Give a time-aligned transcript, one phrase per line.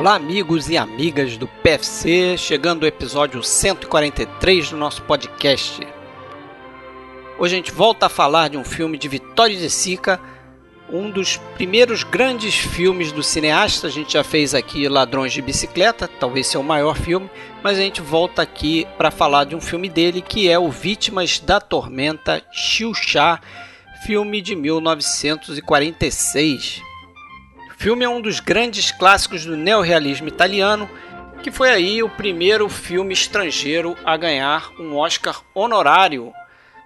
[0.00, 5.86] Olá, amigos e amigas do PFC, chegando o episódio 143 do nosso podcast.
[7.38, 10.18] Hoje a gente volta a falar de um filme de Vitório de Sica,
[10.90, 13.88] um dos primeiros grandes filmes do cineasta.
[13.88, 17.28] A gente já fez aqui Ladrões de Bicicleta, talvez seja o maior filme,
[17.62, 21.40] mas a gente volta aqui para falar de um filme dele que é o Vítimas
[21.40, 23.38] da Tormenta Chá,
[24.06, 26.88] filme de 1946
[27.80, 30.86] filme é um dos grandes clássicos do neorrealismo italiano,
[31.42, 36.30] que foi aí o primeiro filme estrangeiro a ganhar um Oscar honorário,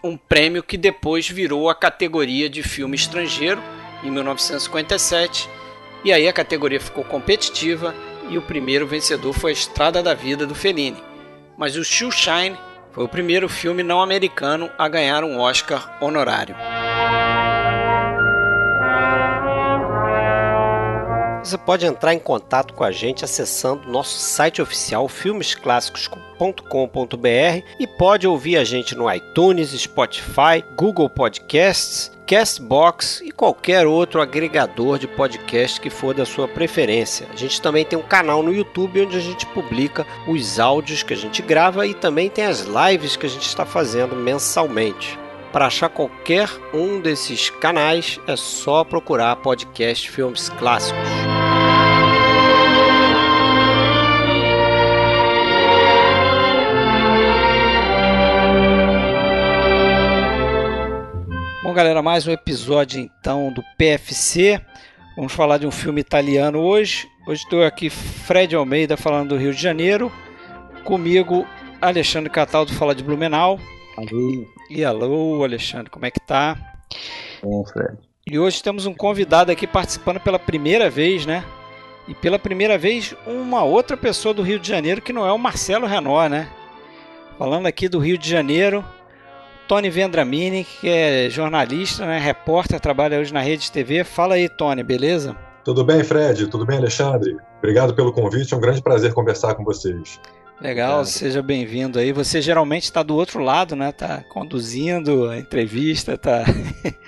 [0.04, 3.60] um prêmio que depois virou a categoria de filme estrangeiro
[4.04, 5.50] em 1957.
[6.04, 7.92] E aí a categoria ficou competitiva
[8.30, 11.02] e o primeiro vencedor foi a Estrada da Vida do Fellini.
[11.58, 12.56] Mas o Shine
[12.92, 16.54] foi o primeiro filme não americano a ganhar um Oscar honorário.
[21.44, 28.26] Você pode entrar em contato com a gente acessando nosso site oficial filmesclassicos.com.br e pode
[28.26, 35.78] ouvir a gente no iTunes, Spotify, Google Podcasts, Castbox e qualquer outro agregador de podcast
[35.78, 37.26] que for da sua preferência.
[37.30, 41.12] A gente também tem um canal no YouTube onde a gente publica os áudios que
[41.12, 45.22] a gente grava e também tem as lives que a gente está fazendo mensalmente.
[45.54, 50.98] Para achar qualquer um desses canais é só procurar podcast Filmes Clássicos.
[61.62, 64.60] Bom, galera, mais um episódio então do PFC.
[65.14, 67.06] Vamos falar de um filme italiano hoje.
[67.28, 70.10] Hoje estou aqui, Fred Almeida, falando do Rio de Janeiro.
[70.82, 71.46] Comigo,
[71.80, 73.60] Alexandre Cataldo, fala de Blumenau.
[73.96, 74.46] Alô.
[74.68, 76.56] E alô, Alexandre, como é que tá?
[77.42, 77.96] Bom, Fred.
[78.26, 81.44] E hoje temos um convidado aqui participando pela primeira vez, né?
[82.08, 85.38] E pela primeira vez, uma outra pessoa do Rio de Janeiro que não é o
[85.38, 86.48] Marcelo Renó, né?
[87.38, 88.84] Falando aqui do Rio de Janeiro,
[89.68, 92.18] Tony Vendramini, que é jornalista, né?
[92.18, 94.04] repórter, trabalha hoje na Rede TV.
[94.04, 95.36] Fala aí, Tony, beleza?
[95.64, 96.46] Tudo bem, Fred?
[96.48, 97.36] Tudo bem, Alexandre?
[97.58, 100.20] Obrigado pelo convite, é um grande prazer conversar com vocês.
[100.60, 101.06] Legal, Obrigado.
[101.06, 102.12] seja bem-vindo aí.
[102.12, 103.90] Você geralmente está do outro lado, né?
[103.90, 106.44] Tá conduzindo a entrevista, tá.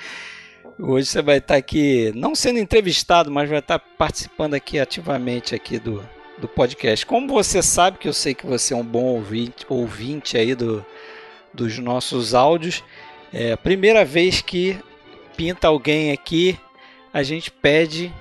[0.78, 4.78] Hoje você vai estar tá aqui, não sendo entrevistado, mas vai estar tá participando aqui
[4.78, 6.06] ativamente aqui do,
[6.38, 7.06] do podcast.
[7.06, 10.84] Como você sabe, que eu sei que você é um bom ouvinte, ouvinte aí do,
[11.54, 12.84] dos nossos áudios,
[13.32, 14.78] é a primeira vez que
[15.36, 16.58] pinta alguém aqui,
[17.12, 18.12] a gente pede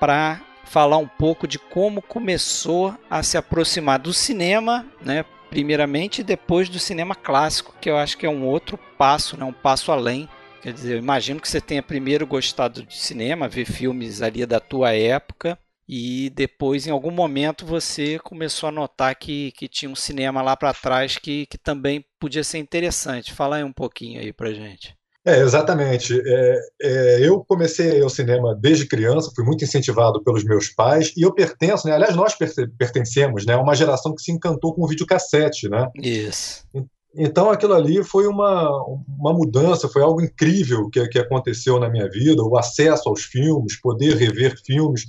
[0.00, 5.24] para falar um pouco de como começou a se aproximar do cinema, né?
[5.48, 9.44] Primeiramente, e depois do cinema clássico, que eu acho que é um outro passo, né?
[9.44, 10.28] um passo além.
[10.60, 14.58] Quer dizer, eu imagino que você tenha primeiro gostado de cinema, ver filmes ali da
[14.58, 15.56] tua época,
[15.88, 20.56] e depois, em algum momento, você começou a notar que, que tinha um cinema lá
[20.56, 23.32] para trás que, que também podia ser interessante.
[23.32, 24.96] Fala aí um pouquinho aí para gente.
[25.26, 26.18] É, exatamente.
[26.24, 31.22] É, é, eu comecei ao cinema desde criança, fui muito incentivado pelos meus pais, e
[31.22, 32.36] eu pertenço, né, aliás, nós
[32.78, 35.68] pertencemos né, a uma geração que se encantou com o videocassete.
[35.68, 35.90] Né?
[36.00, 36.64] Isso.
[37.12, 38.70] Então aquilo ali foi uma,
[39.18, 43.80] uma mudança, foi algo incrível que, que aconteceu na minha vida, o acesso aos filmes,
[43.80, 45.06] poder rever filmes.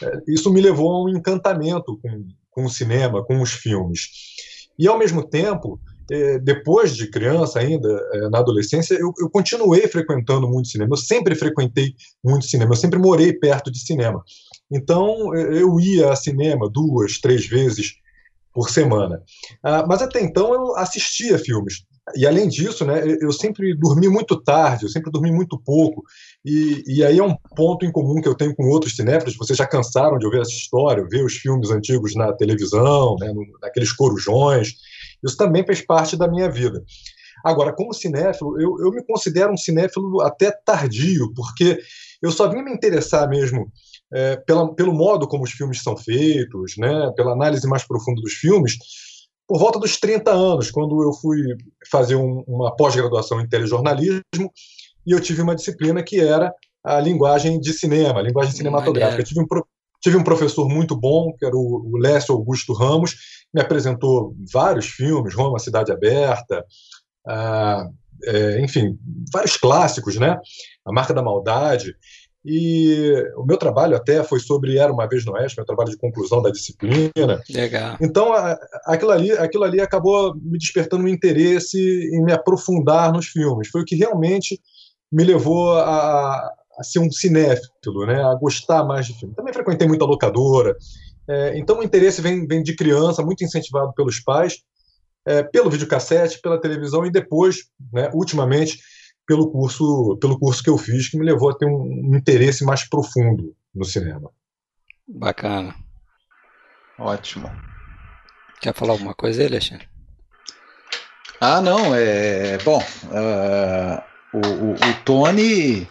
[0.00, 4.10] É, isso me levou a um encantamento com, com o cinema, com os filmes.
[4.78, 5.80] E ao mesmo tempo,
[6.42, 10.92] depois de criança ainda, é, na adolescência, eu, eu, continuei frequentando muito cinema.
[10.92, 14.22] Eu sempre frequentei muito cinema, eu sempre morei perto de cinema.
[14.70, 17.94] Então, é, eu ia a cinema duas, três vezes
[18.52, 19.22] por semana.
[19.62, 21.84] Ah, mas até então eu assistia filmes.
[22.14, 26.04] E além disso, né, eu sempre dormi muito tarde, eu sempre dormi muito pouco.
[26.44, 29.36] E, e aí é um ponto em comum que eu tenho com outros cinéfilos.
[29.36, 33.92] Vocês já cansaram de ouvir essa história, ver os filmes antigos na televisão, né, naqueles
[33.92, 34.74] corujões.
[35.24, 36.82] Isso também fez parte da minha vida.
[37.44, 41.78] Agora, como cinéfilo, eu, eu me considero um cinéfilo até tardio, porque
[42.22, 43.70] eu só vim me interessar mesmo
[44.12, 48.32] é, pela, pelo modo como os filmes são feitos, né, pela análise mais profunda dos
[48.32, 48.76] filmes,
[49.46, 51.40] por volta dos 30 anos, quando eu fui
[51.90, 54.50] fazer um, uma pós-graduação em telejornalismo
[55.06, 56.52] e eu tive uma disciplina que era
[56.84, 59.22] a linguagem de cinema, a linguagem cinematográfica.
[59.22, 59.46] Eu tive um,
[60.06, 63.16] tive um professor muito bom, que era o, Lécio Augusto Ramos,
[63.52, 66.64] me apresentou vários filmes, Roma, Cidade Aberta,
[67.26, 67.88] ah,
[68.22, 68.96] é, enfim,
[69.32, 70.38] vários clássicos, né?
[70.84, 71.96] A Marca da Maldade.
[72.44, 75.96] E o meu trabalho até foi sobre Era Uma Vez no Oeste, meu trabalho de
[75.96, 77.42] conclusão da disciplina.
[77.50, 77.96] Legal.
[78.00, 78.32] Então,
[78.84, 81.76] aquilo ali, aquilo ali acabou me despertando um interesse
[82.14, 83.66] em me aprofundar nos filmes.
[83.66, 84.60] Foi o que realmente
[85.10, 88.22] me levou a, a ser um cinéfilo, né?
[88.22, 89.34] a gostar mais de filme.
[89.34, 90.76] Também frequentei muita locadora,
[91.28, 94.62] É, então o interesse vem, vem, de criança, muito incentivado pelos pais,
[95.26, 98.78] é, pelo videocassete, pela televisão e depois, né, ultimamente,
[99.26, 102.64] pelo curso, pelo curso que eu fiz, que me levou a ter um, um interesse
[102.64, 104.30] mais profundo no cinema.
[105.08, 105.74] Bacana.
[106.98, 107.50] Ótimo.
[108.60, 109.88] Quer falar alguma coisa aí, Alexandre?
[111.40, 112.56] Ah, não, é.
[112.58, 114.02] Bom, uh,
[114.32, 115.86] o, o, o, Tony,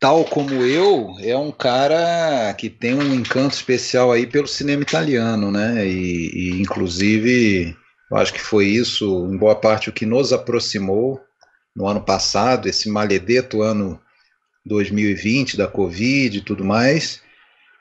[0.00, 5.50] tal como eu, é um cara que tem um encanto especial aí pelo cinema italiano,
[5.50, 5.86] né?
[5.86, 7.76] E, e inclusive,
[8.10, 11.20] eu acho que foi isso, em boa parte, o que nos aproximou
[11.74, 14.00] no ano passado, esse maledeto ano
[14.64, 17.20] 2020 da Covid e tudo mais.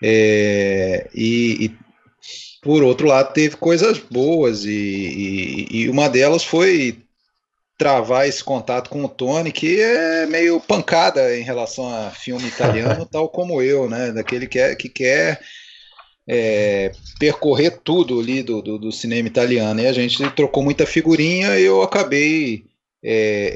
[0.02, 1.78] É, e, e,
[2.62, 7.04] por outro lado, teve coisas boas, e, e, e, uma delas foi
[7.78, 13.06] travar esse contato com o Tony, que é meio pancada em relação a filme italiano,
[13.12, 14.12] tal como eu, né?
[14.12, 15.40] Daquele que, é, que quer
[16.28, 19.80] é, percorrer tudo ali do, do, do, cinema italiano.
[19.80, 22.66] E a gente trocou muita figurinha e eu acabei
[23.04, 23.54] é,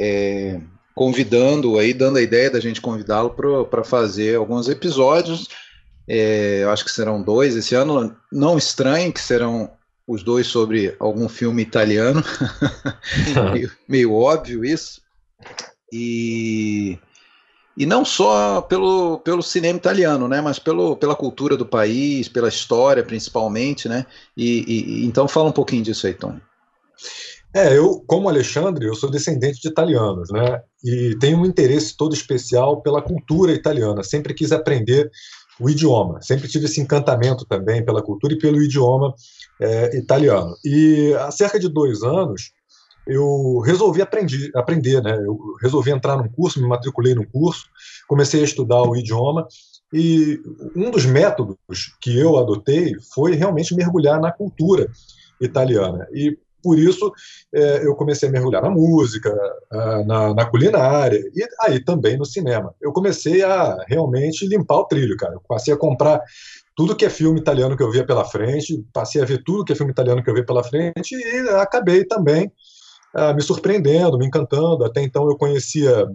[0.58, 0.62] é,
[0.94, 3.36] convidando, aí dando a ideia da gente convidá-lo
[3.70, 5.48] para fazer alguns episódios
[6.08, 8.16] é, eu acho que serão dois esse ano.
[8.32, 9.72] Não estranhe que serão
[10.12, 12.22] os dois sobre algum filme italiano.
[13.54, 15.02] meio, meio, óbvio isso.
[15.92, 17.00] E,
[17.78, 22.50] e não só pelo, pelo cinema italiano, né, mas pelo, pela cultura do país, pela
[22.50, 23.88] história principalmente.
[23.88, 24.06] Né?
[24.36, 26.42] E, e então fala um pouquinho disso aí, Tony.
[27.54, 30.62] É, eu, como Alexandre, eu sou descendente de italianos, né?
[30.82, 34.04] E tenho um interesse todo especial pela cultura italiana.
[34.04, 35.12] Sempre quis aprender
[35.60, 36.22] o idioma.
[36.22, 39.14] Sempre tive esse encantamento também pela cultura e pelo idioma
[39.62, 40.56] é, italiano.
[40.66, 42.52] E há cerca de dois anos
[43.08, 45.16] eu resolvi aprender, aprender, né?
[45.16, 47.66] Eu resolvi entrar num curso, me matriculei num curso,
[48.08, 49.48] comecei a estudar o idioma
[49.94, 50.40] e
[50.76, 51.58] um dos métodos
[52.00, 54.88] que eu adotei foi realmente mergulhar na cultura
[55.40, 56.08] italiana.
[56.14, 57.12] E por isso
[57.54, 59.36] é, eu comecei a mergulhar na música,
[60.06, 62.74] na, na, culinária e aí também no cinema.
[62.80, 65.34] Eu comecei a realmente limpar o trilho, cara.
[65.34, 66.22] Eu passei a comprar
[66.76, 69.74] tudo que é filme italiano que eu via pela frente, passei a ver tudo que
[69.74, 72.52] é filme italiano que eu via pela frente e acabei também
[73.16, 74.86] uh, me surpreendendo, me encantando.
[74.86, 76.08] Até então eu conhecia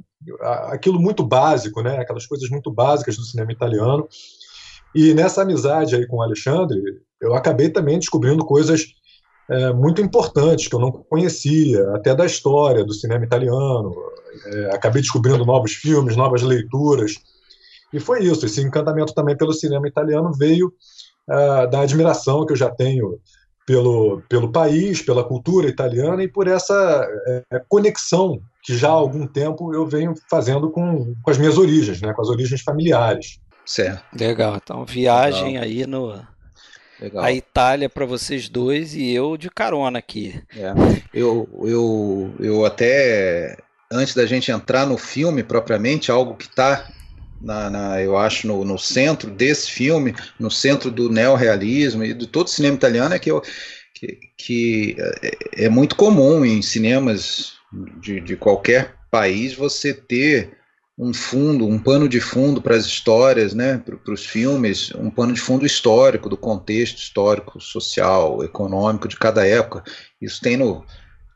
[0.70, 1.99] aquilo muito básico, né?
[1.99, 4.08] Aquelas coisas muito básicas do cinema italiano.
[4.94, 6.81] E nessa amizade aí com o Alexandre,
[7.20, 8.87] eu acabei também descobrindo coisas
[9.49, 13.94] é, muito importantes que eu não conhecia, até da história do cinema italiano.
[14.47, 17.14] É, acabei descobrindo novos filmes, novas leituras.
[17.93, 18.47] E foi isso.
[18.47, 20.73] Esse encantamento também pelo cinema italiano veio
[21.29, 23.19] é, da admiração que eu já tenho
[23.67, 27.06] pelo, pelo país, pela cultura italiana e por essa
[27.50, 32.00] é, conexão que já há algum tempo eu venho fazendo com, com as minhas origens,
[32.00, 33.41] né, com as origens familiares.
[33.65, 34.05] Certo.
[34.19, 34.56] Legal.
[34.56, 35.62] Então, viagem Legal.
[35.65, 36.27] aí no,
[37.00, 37.25] Legal.
[37.25, 40.41] a Itália para vocês dois e eu de carona aqui.
[40.56, 40.73] É.
[41.12, 43.56] Eu, eu, eu até,
[43.91, 46.88] antes da gente entrar no filme propriamente, algo que está,
[47.41, 52.27] na, na, eu acho, no, no, centro desse filme, no centro do neorrealismo e de
[52.27, 53.43] todo o cinema italiano, é que, eu,
[53.94, 57.55] que, que é, é muito comum em cinemas
[58.00, 60.56] de, de qualquer país você ter
[60.99, 65.35] um fundo, um pano de fundo para as histórias, né, para os filmes, um pano
[65.35, 69.85] de fundo histórico, do contexto histórico, social, econômico de cada época.
[70.21, 70.85] Isso tem no.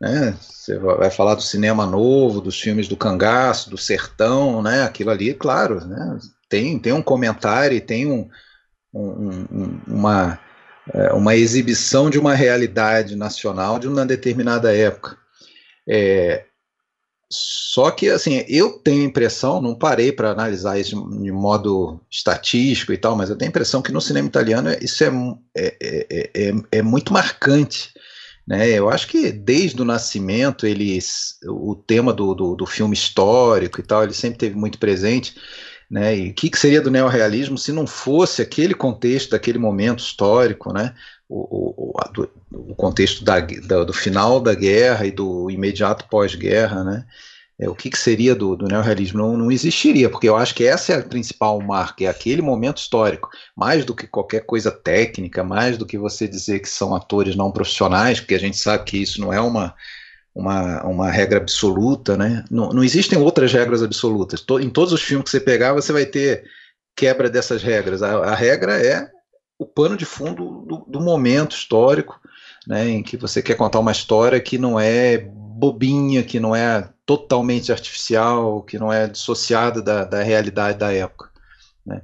[0.00, 5.10] Né, você vai falar do cinema novo, dos filmes do cangaço, do sertão, né, aquilo
[5.10, 8.26] ali, claro, né, tem, tem um comentário, tem um,
[8.94, 10.40] um, uma,
[10.92, 15.18] é, uma exibição de uma realidade nacional de uma determinada época.
[15.86, 16.44] É,
[17.32, 22.92] só que, assim, eu tenho a impressão, não parei para analisar isso de modo estatístico
[22.92, 25.08] e tal, mas eu tenho a impressão que no cinema italiano isso é,
[25.56, 27.92] é, é, é, é muito marcante.
[28.50, 28.68] Né?
[28.68, 33.82] Eu acho que desde o nascimento, eles, o tema do, do, do filme histórico e
[33.84, 35.36] tal, ele sempre teve muito presente.
[35.88, 36.18] Né?
[36.18, 40.72] E o que, que seria do neorrealismo se não fosse aquele contexto, daquele momento histórico,
[40.72, 40.96] né?
[41.28, 46.82] o, o, do, o contexto da, da, do final da guerra e do imediato pós-guerra,
[46.82, 47.06] né?
[47.60, 49.18] É, o que, que seria do, do neorrealismo?
[49.18, 52.78] Não, não existiria, porque eu acho que essa é a principal marca, é aquele momento
[52.78, 57.36] histórico, mais do que qualquer coisa técnica, mais do que você dizer que são atores
[57.36, 59.74] não profissionais, porque a gente sabe que isso não é uma,
[60.34, 62.44] uma, uma regra absoluta, né?
[62.50, 64.42] Não, não existem outras regras absolutas.
[64.62, 66.44] em todos os filmes que você pegar, você vai ter
[66.96, 68.02] quebra dessas regras.
[68.02, 69.06] A, a regra é
[69.58, 72.18] o pano de fundo do, do, momento histórico,
[72.66, 76.88] né, em que você quer contar uma história que não é bobinha, que não é
[77.18, 81.28] totalmente artificial, que não é dissociada da, da realidade da época.
[81.84, 82.02] Né?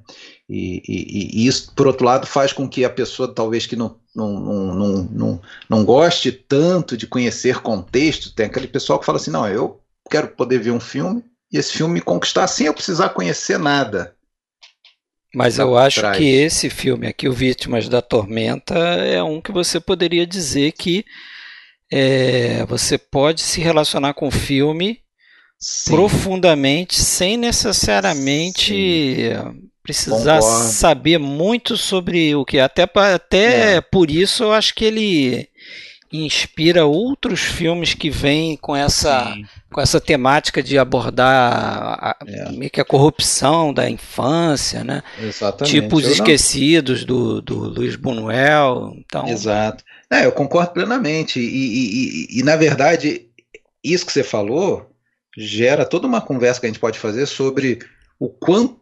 [0.48, 3.96] E, e, e, isso, por outro lado, faz com que a pessoa, talvez que não,
[4.12, 9.30] não, não, não, não, goste tanto de conhecer contexto, tem aquele pessoal que fala assim:
[9.30, 11.22] não, eu quero poder ver um filme
[11.52, 14.12] e esse filme me conquistar sem eu precisar conhecer nada.
[15.32, 16.16] Mas eu acho trás.
[16.16, 21.04] que esse filme aqui, O Vítimas da Tormenta, é um que você poderia dizer que
[21.90, 25.00] é, você pode se relacionar com o filme
[25.58, 25.92] Sim.
[25.92, 29.68] profundamente, sem necessariamente Sim.
[29.82, 30.68] precisar Concordo.
[30.72, 32.58] saber muito sobre o que.
[32.58, 33.80] Até, até é.
[33.80, 35.48] por isso eu acho que ele
[36.12, 39.34] inspira outros filmes que vêm com essa,
[39.72, 41.52] com essa temática de abordar
[42.00, 42.52] a, é.
[42.52, 45.02] meio que a corrupção da infância, né?
[45.20, 45.80] Exatamente.
[45.80, 48.94] Tipos eu esquecidos do, do Luiz Buñuel.
[48.98, 49.28] Então...
[49.28, 49.84] Exato.
[50.10, 51.40] É, eu concordo plenamente.
[51.40, 53.28] E, e, e, e, na verdade,
[53.82, 54.90] isso que você falou
[55.36, 57.80] gera toda uma conversa que a gente pode fazer sobre
[58.18, 58.80] o quão,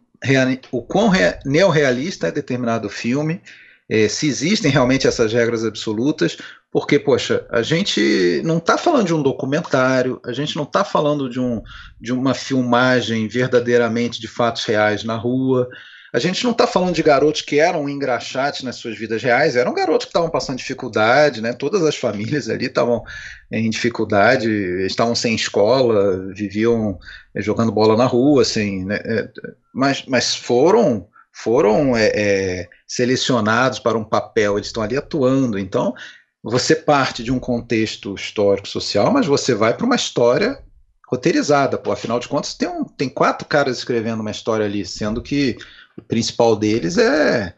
[0.71, 1.11] o quão
[1.45, 3.41] neorrealista é determinado filme,
[3.89, 6.37] é, se existem realmente essas regras absolutas,
[6.71, 11.29] porque, poxa, a gente não está falando de um documentário, a gente não está falando
[11.29, 11.61] de, um,
[12.01, 15.69] de uma filmagem verdadeiramente de fatos reais na rua,
[16.15, 19.73] a gente não está falando de garotos que eram engraxates nas suas vidas reais, eram
[19.73, 21.51] garotos que estavam passando dificuldade, né?
[21.51, 23.03] Todas as famílias ali estavam
[23.51, 24.49] em dificuldade,
[24.85, 26.97] estavam sem escola, viviam
[27.35, 28.97] é, jogando bola na rua, assim, né?
[29.03, 29.29] É,
[29.73, 35.59] mas, mas foram foram é, é, selecionados para um papel, eles estão ali atuando.
[35.59, 35.93] Então,
[36.41, 40.63] você parte de um contexto histórico social, mas você vai para uma história
[41.09, 41.91] roteirizada, pô.
[41.91, 45.57] Afinal de contas, tem, um, tem quatro caras escrevendo uma história ali, sendo que
[45.97, 47.53] o principal deles é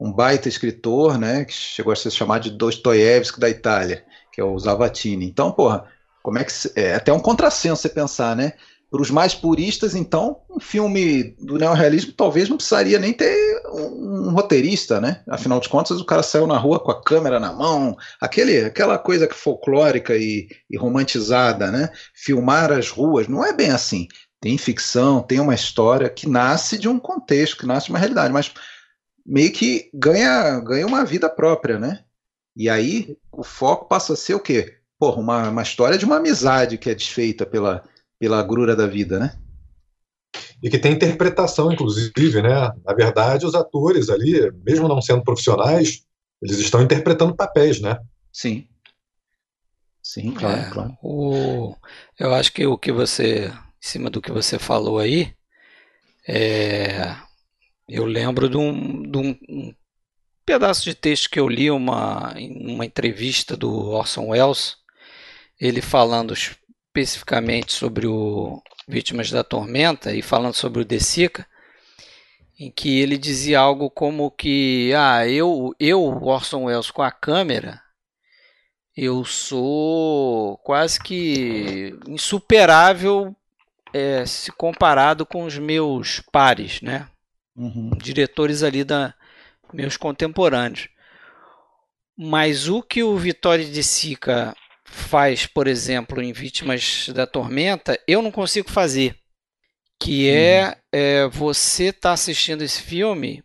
[0.00, 4.44] um baita escritor, né, que chegou a ser chamado de Dostoiévski da Itália, que é
[4.44, 5.26] o Zavatini.
[5.26, 5.84] Então, porra,
[6.22, 8.54] como é que é até um contrassenso você pensar, né?
[8.90, 14.28] Para os mais puristas, então, um filme do neorrealismo talvez não precisaria nem ter um,
[14.28, 15.22] um, roteirista, né?
[15.28, 18.98] Afinal de contas, o cara saiu na rua com a câmera na mão, aquele, aquela
[18.98, 21.88] coisa folclórica e, e romantizada, né?
[22.14, 24.08] Filmar as ruas, não é bem assim
[24.42, 28.32] tem ficção, tem uma história que nasce de um contexto, que nasce de uma realidade,
[28.32, 28.52] mas
[29.24, 32.02] meio que ganha, ganha uma vida própria, né?
[32.56, 34.78] E aí o foco passa a ser o quê?
[34.98, 37.84] Porra, uma, uma história de uma amizade que é desfeita pela,
[38.18, 39.38] pela agrura da vida, né?
[40.60, 42.72] E que tem interpretação, inclusive, né?
[42.84, 46.02] Na verdade, os atores ali, mesmo não sendo profissionais,
[46.42, 47.96] eles estão interpretando papéis, né?
[48.32, 48.66] Sim.
[50.02, 50.98] Sim, claro, é, claro.
[51.00, 51.76] O,
[52.18, 53.52] eu acho que o que você
[53.82, 55.34] em cima do que você falou aí,
[56.28, 57.16] é,
[57.88, 59.74] eu lembro de, um, de um, um,
[60.46, 64.76] pedaço de texto que eu li uma, uma entrevista do Orson Welles,
[65.60, 71.46] ele falando especificamente sobre o Vítimas da Tormenta e falando sobre o De Sica,
[72.58, 77.82] em que ele dizia algo como que ah, eu, eu Orson Welles com a câmera
[78.96, 83.34] eu sou quase que insuperável
[83.92, 87.08] é, se comparado com os meus pares, né?
[87.56, 87.90] Uhum.
[87.96, 89.14] Diretores ali da
[89.72, 90.88] meus contemporâneos.
[92.16, 98.20] Mas o que o Vitória de Sica faz, por exemplo, em Vítimas da Tormenta, eu
[98.20, 99.16] não consigo fazer.
[99.98, 100.74] Que é, uhum.
[100.92, 103.42] é você está assistindo esse filme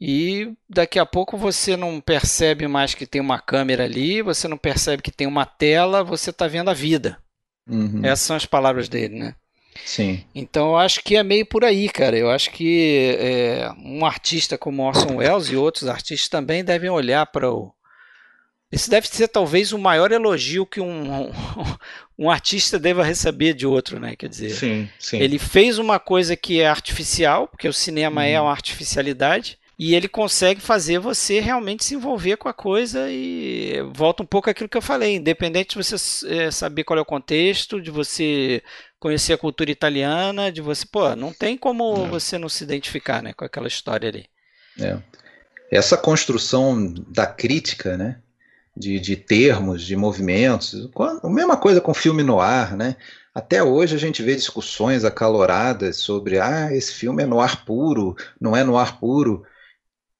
[0.00, 4.56] e daqui a pouco você não percebe mais que tem uma câmera ali, você não
[4.56, 7.18] percebe que tem uma tela, você está vendo a vida.
[7.68, 8.04] Uhum.
[8.04, 9.34] Essas são as palavras dele, né?
[9.84, 10.24] Sim.
[10.34, 12.16] Então eu acho que é meio por aí, cara.
[12.16, 17.26] Eu acho que é, um artista como Orson Welles e outros artistas também devem olhar
[17.26, 17.72] para o.
[18.70, 21.32] Esse deve ser talvez o maior elogio que um, um,
[22.18, 24.16] um, artista deva receber de outro, né?
[24.16, 25.18] Quer dizer, sim, sim.
[25.20, 28.36] ele fez uma coisa que é artificial, porque o cinema é uhum.
[28.36, 33.82] é uma artificialidade, e ele consegue fazer você realmente se envolver com a coisa e
[33.92, 37.06] volta um pouco aquilo que eu falei, independente de você é, saber qual é o
[37.06, 38.62] contexto, de você
[39.04, 42.08] conhecer a cultura italiana, de você, pô, não tem como é.
[42.08, 44.24] você não se identificar, né, com aquela história ali.
[44.80, 44.96] É.
[45.70, 48.22] Essa construção da crítica, né,
[48.74, 50.88] de, de termos, de movimentos,
[51.22, 52.96] a mesma coisa com filme no ar, né,
[53.34, 58.16] até hoje a gente vê discussões acaloradas sobre, ah, esse filme é no ar puro,
[58.40, 59.44] não é no ar puro,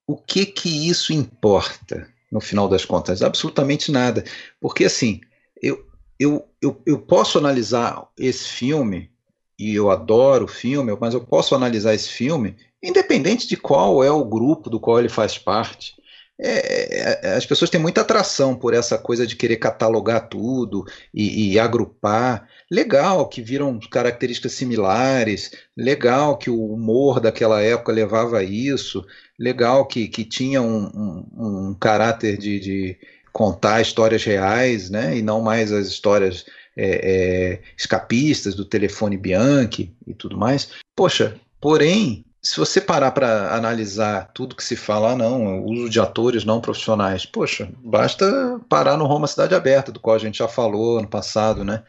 [0.07, 3.23] o que que isso importa no final das contas?
[3.23, 4.25] Absolutamente nada.
[4.61, 5.23] Porque assim,
[5.63, 5.83] eu,
[6.21, 9.11] eu, eu, eu posso analisar esse filme,
[9.59, 14.11] e eu adoro o filme, mas eu posso analisar esse filme independente de qual é
[14.11, 15.95] o grupo do qual ele faz parte.
[16.39, 21.53] é, é, as pessoas têm muita atração por essa coisa de querer catalogar tudo e,
[21.53, 22.49] e, agrupar.
[22.71, 29.07] Legal que viram características similares, legal que o humor daquela época levava a isso,
[29.39, 32.99] legal que, que tinha um, um, um caráter de, de,
[33.35, 39.93] contar histórias reais, né, e não mais as histórias é, é, escapistas do telefone Bianchi
[40.07, 40.69] e tudo mais.
[40.95, 45.91] Poxa, porém, se você parar para analisar tudo que se fala, ah, não, o uso
[45.91, 50.39] de atores não profissionais, poxa, basta parar no Roma Cidade Aberta, do qual a gente
[50.39, 51.83] já falou no passado, né?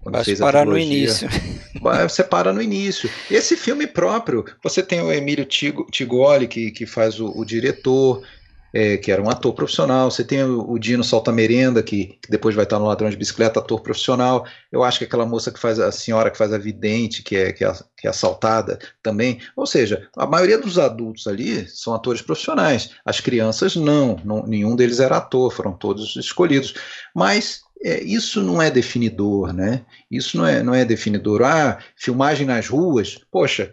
[0.00, 1.28] Quando basta parar no início.
[2.08, 3.10] Você para no início.
[3.28, 8.22] Esse filme próprio, você tem o Emílio Tigoli, que, que faz o, o diretor,
[8.72, 10.10] é, que era um ator profissional.
[10.10, 13.80] Você tem o, Dino Saltamerenda, que, que depois vai estar no Ladrão de Bicicleta, ator
[13.80, 14.46] profissional.
[14.70, 17.52] Eu acho que aquela moça que faz, a senhora que faz a vidente, que é,
[17.52, 19.40] que é, que é assaltada também.
[19.56, 22.90] Ou seja, a maioria dos adultos ali são atores profissionais.
[23.04, 26.74] As crianças não, não nenhum deles era ator, foram todos escolhidos.
[27.14, 29.84] Mas é, isso não é definidor, né?
[30.10, 31.42] Isso não é, não é definidor.
[31.42, 33.18] Ah, filmagem nas ruas.
[33.30, 33.72] Poxa,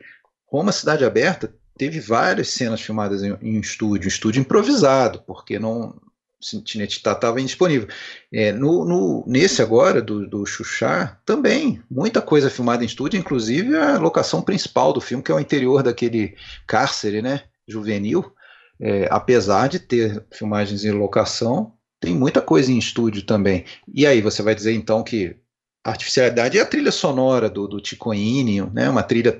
[0.51, 5.95] Roma Cidade Aberta teve várias cenas filmadas em, em estúdio, estúdio improvisado, porque não
[6.41, 7.87] Cinetitá estava indisponível.
[8.31, 13.75] É, no, no, nesse agora, do, do Xuxá, também, muita coisa filmada em estúdio, inclusive
[13.75, 18.33] a locação principal do filme, que é o interior daquele cárcere, né, juvenil,
[18.79, 23.65] é, apesar de ter filmagens em locação, tem muita coisa em estúdio também.
[23.93, 25.35] E aí você vai dizer então que
[25.83, 29.37] a artificialidade é a trilha sonora do, do Tico Ínio, né, uma trilha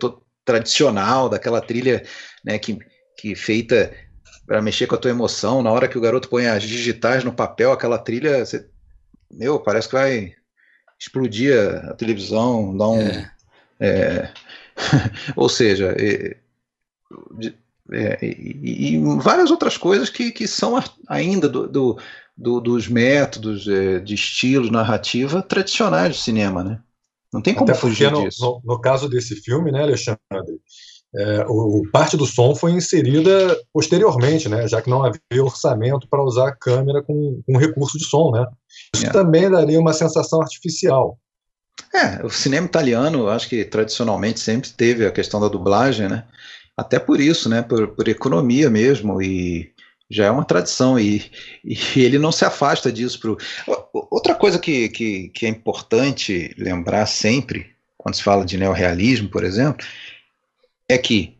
[0.50, 2.04] tradicional, daquela trilha
[2.44, 2.80] né, que,
[3.16, 3.92] que feita
[4.48, 5.62] para mexer com a tua emoção.
[5.62, 8.68] Na hora que o garoto põe as digitais no papel, aquela trilha, você,
[9.32, 10.34] meu, parece que vai
[11.00, 13.00] explodir a, televisão, dar um.
[13.00, 13.32] É.
[13.82, 14.30] É,
[15.38, 16.36] ou seja, é,
[18.22, 22.00] e, e, várias outras coisas que, que são ainda do, do,
[22.36, 26.80] do, dos métodos é, de estilo, narrativa tradicionais do cinema, né?
[27.32, 28.44] Não tem como Até fugir no, disso.
[28.44, 30.20] No, no, caso desse filme, né, Alexandre,
[31.16, 36.24] é, o, parte do som foi inserida posteriormente, né, já que não havia orçamento para
[36.24, 38.46] usar a câmera com, com recurso de som, né.
[38.94, 39.10] Isso é.
[39.10, 41.18] também daria uma sensação artificial.
[41.94, 46.26] É, o cinema italiano, acho que tradicionalmente sempre teve a questão da dublagem, né?
[46.78, 47.62] Até por isso, né?
[47.62, 49.72] Por, por economia mesmo e
[50.10, 51.32] já é uma tradição e,
[51.64, 53.20] e ele não se afasta disso.
[53.20, 53.38] Pro...
[53.94, 57.68] Outra coisa que, que, que, é importante lembrar sempre,
[57.98, 59.86] quando se fala de neorrealismo, por exemplo,
[60.88, 61.38] é que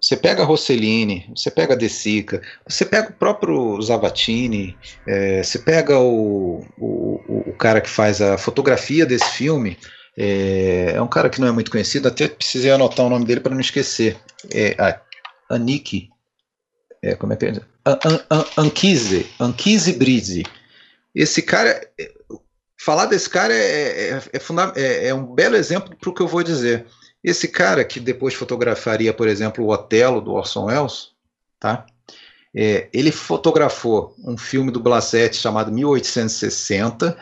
[0.00, 5.98] você pega Rossellini, você pega De Sica, você pega o próprio Zavatini, é, você pega
[5.98, 9.76] o, o, o, cara que faz a fotografia desse filme,
[10.16, 13.40] é, é, um cara que não é muito conhecido, até precisei anotar o nome dele
[13.40, 14.16] para não esquecer.
[14.52, 14.76] É,
[15.50, 16.10] Anik
[17.02, 17.52] é, como é que é?
[18.56, 20.44] Anquise, Anquise Brise.
[21.14, 21.80] Esse cara,
[22.80, 24.40] falar desse cara é, é, é,
[24.76, 26.86] é, é um belo exemplo para o que eu vou dizer.
[27.22, 31.10] Esse cara que depois fotografaria, por exemplo, o Otelo do Orson Welles,
[31.58, 31.86] tá?
[32.54, 37.16] É, ele fotografou um filme do Blasette chamado 1860,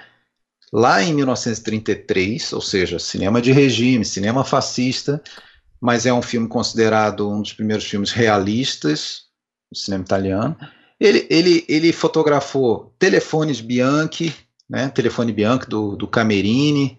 [0.72, 5.22] lá em 1933, ou seja, cinema de regime, cinema fascista,
[5.80, 9.25] mas é um filme considerado um dos primeiros filmes realistas
[9.76, 10.56] do cinema italiano.
[10.98, 14.34] Ele, ele, ele fotografou telefones Bianchi,
[14.68, 16.98] né, telefone Bianchi do, do Camerini,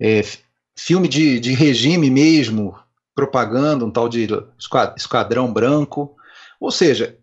[0.00, 0.22] é,
[0.74, 2.74] filme de, de regime mesmo,
[3.14, 4.28] propaganda, um tal de
[4.96, 6.16] Esquadrão Branco.
[6.60, 7.16] Ou seja,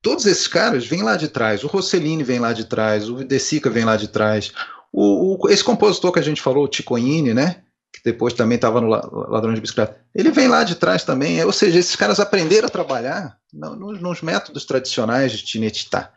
[0.00, 1.62] todos esses caras vêm lá de trás.
[1.62, 4.52] O Rossellini vem lá de trás, o De Sica vem lá de trás.
[4.92, 7.63] O, o, esse compositor que a gente falou, o Ticoini, né?
[7.94, 9.96] Que depois também estava no Ladrão de Bicicleta.
[10.12, 11.42] Ele vem lá de trás também.
[11.44, 16.12] Ou seja, esses caras aprenderam a trabalhar nos, nos métodos tradicionais de Tinetitá.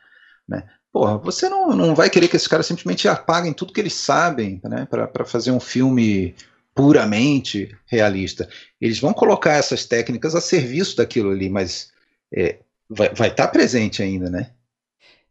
[0.49, 0.63] Né?
[0.91, 4.59] Porra, você não, não vai querer que esses caras simplesmente apaguem tudo que eles sabem
[4.63, 6.35] né, para fazer um filme
[6.73, 8.49] puramente realista.
[8.81, 11.91] Eles vão colocar essas técnicas a serviço daquilo ali, mas
[12.33, 12.59] é,
[12.89, 14.51] vai estar tá presente ainda, né?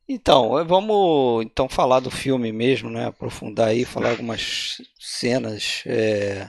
[0.09, 3.07] Então, vamos então falar do filme mesmo, né?
[3.07, 5.83] Aprofundar aí, falar algumas cenas.
[5.85, 6.49] É,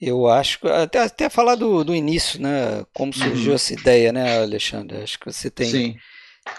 [0.00, 2.84] eu acho até até falar do, do início, né?
[2.92, 3.54] Como surgiu uhum.
[3.54, 4.98] essa ideia, né, Alexandre?
[4.98, 5.96] Acho que você tem Sim.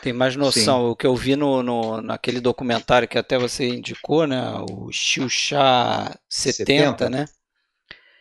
[0.01, 0.85] tem mais noção.
[0.85, 0.91] Sim.
[0.91, 4.41] O que eu vi no, no, naquele documentário que até você indicou, né?
[4.71, 7.09] O Xuxa 70, 70?
[7.09, 7.25] né?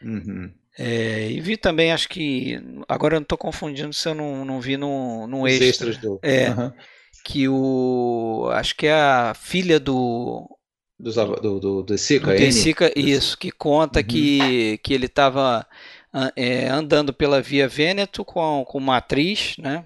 [0.03, 0.53] Uhum.
[0.79, 2.61] É, e vi também, acho que.
[2.87, 5.69] Agora eu não estou confundindo se eu não, não vi no, no Os extra.
[5.69, 6.19] extras do.
[6.23, 6.51] É.
[6.51, 6.73] Uhum.
[7.29, 8.49] Que o.
[8.53, 10.49] Acho que é a filha do
[10.97, 14.07] do, do, do, do Sica, do Sica, isso, que conta uhum.
[14.07, 15.67] que, que ele estava
[16.37, 19.85] é, andando pela Via Vêneto com, com uma atriz, né?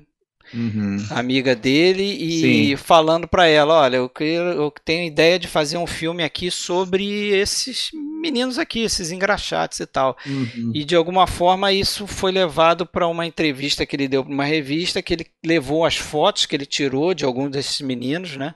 [0.52, 0.96] Uhum.
[1.10, 2.76] amiga dele, e Sim.
[2.76, 7.90] falando para ela, olha, eu, eu tenho ideia de fazer um filme aqui sobre esses
[8.20, 10.16] meninos aqui, esses engraxates e tal.
[10.26, 10.72] Uhum.
[10.74, 14.44] E de alguma forma isso foi levado para uma entrevista que ele deu para uma
[14.44, 18.54] revista, que ele levou as fotos que ele tirou de alguns desses meninos, né?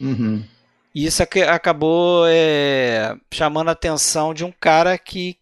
[0.00, 0.44] Uhum.
[0.94, 5.36] E isso acabou é, chamando a atenção de um cara que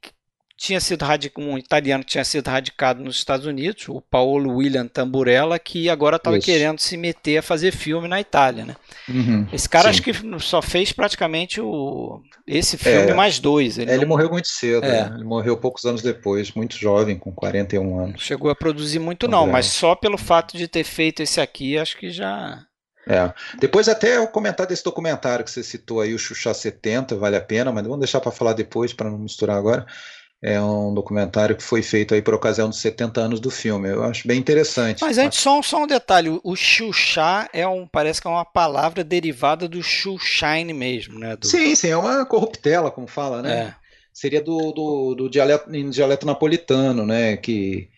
[0.65, 1.05] tinha sido
[1.37, 6.17] um italiano que tinha sido radicado nos Estados Unidos, o Paolo William Tamburella, que agora
[6.17, 8.77] estava querendo se meter a fazer filme na Itália, né?
[9.07, 9.91] Uhum, esse cara sim.
[9.91, 13.77] acho que só fez praticamente o esse filme é, mais dois.
[13.77, 14.09] Ele, ele não...
[14.09, 15.09] morreu muito cedo, é.
[15.09, 15.17] né?
[15.17, 18.23] ele morreu poucos anos depois, muito jovem, com 41 anos.
[18.23, 21.99] Chegou a produzir muito não, mas só pelo fato de ter feito esse aqui, acho
[21.99, 22.65] que já
[23.07, 23.33] é.
[23.59, 27.41] Depois até eu comentar desse documentário que você citou aí, o Xuxa 70, vale a
[27.41, 29.85] pena, mas vamos deixar para falar depois, para não misturar agora.
[30.47, 33.89] É um documentário que foi feito aí por ocasião dos 70 anos do filme.
[33.89, 35.01] Eu acho bem interessante.
[35.01, 39.03] Mas antes, só, só um detalhe: o Xuxa é um, parece que é uma palavra
[39.03, 41.35] derivada do Xushine mesmo, né?
[41.35, 41.47] Do...
[41.47, 43.59] Sim, sim, é uma corruptela, como fala, né?
[43.59, 43.75] É.
[44.13, 47.39] Seria do, do, do dialeto, dialeto napolitano, né?
[47.39, 47.89] Que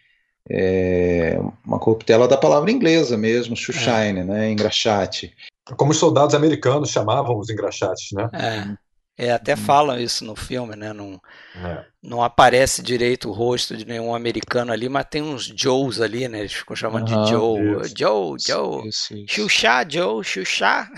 [0.49, 4.25] é uma corruptela da palavra inglesa mesmo, Xushine, é.
[4.25, 4.51] né?
[4.53, 5.35] Engraxate.
[5.77, 8.31] Como os soldados americanos chamavam os engraxates, né?
[8.33, 8.86] É.
[9.19, 9.59] É, até hum.
[9.59, 10.93] falam isso no filme, né?
[10.93, 11.21] Não,
[11.57, 11.85] é.
[12.03, 16.41] não aparece direito o rosto de nenhum americano ali, mas tem uns Joes ali, né?
[16.41, 17.81] Eles ficam chamando de Joe.
[17.81, 17.95] Isso.
[17.97, 18.91] Joe, Joe.
[19.27, 20.89] Xuxa, Joe, Xuxa.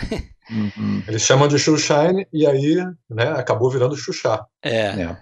[0.51, 1.03] Uhum.
[1.07, 2.77] Eles chamam de Xushine e aí
[3.11, 4.45] né, acabou virando Xuxa.
[4.63, 5.03] É.
[5.03, 5.17] é.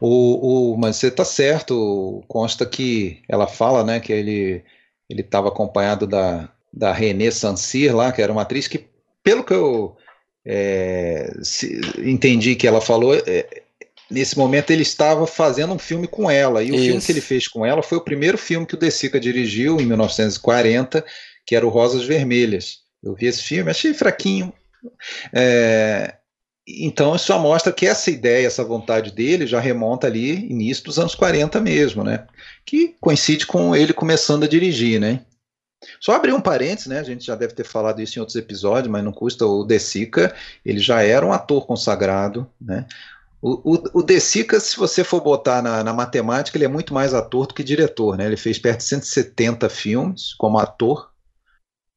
[0.00, 4.64] O, o, mas você tá certo, consta que ela fala, né, que ele
[5.08, 8.88] ele estava acompanhado da, da Renée Sansir lá, que era uma atriz que,
[9.22, 9.96] pelo que eu
[10.46, 13.62] é, se, entendi que ela falou, é,
[14.08, 16.84] nesse momento ele estava fazendo um filme com ela, e o Isso.
[16.84, 19.80] filme que ele fez com ela foi o primeiro filme que o De Sica dirigiu,
[19.80, 21.04] em 1940,
[21.44, 22.78] que era o Rosas Vermelhas.
[23.02, 24.52] Eu vi esse filme, achei fraquinho.
[25.32, 26.14] É,
[26.66, 30.98] então isso só mostra que essa ideia, essa vontade dele já remonta ali início dos
[30.98, 32.26] anos 40 mesmo, né?
[32.64, 35.20] Que coincide com ele começando a dirigir, né?
[36.00, 36.98] Só abrir um parênteses, né?
[37.00, 39.46] A gente já deve ter falado isso em outros episódios, mas não custa.
[39.46, 42.86] O De Sica, ele já era um ator consagrado, né?
[43.40, 46.92] O, o, o De Sica, se você for botar na, na, matemática, ele é muito
[46.92, 48.26] mais ator do que diretor, né?
[48.26, 51.10] Ele fez perto de 170 filmes como ator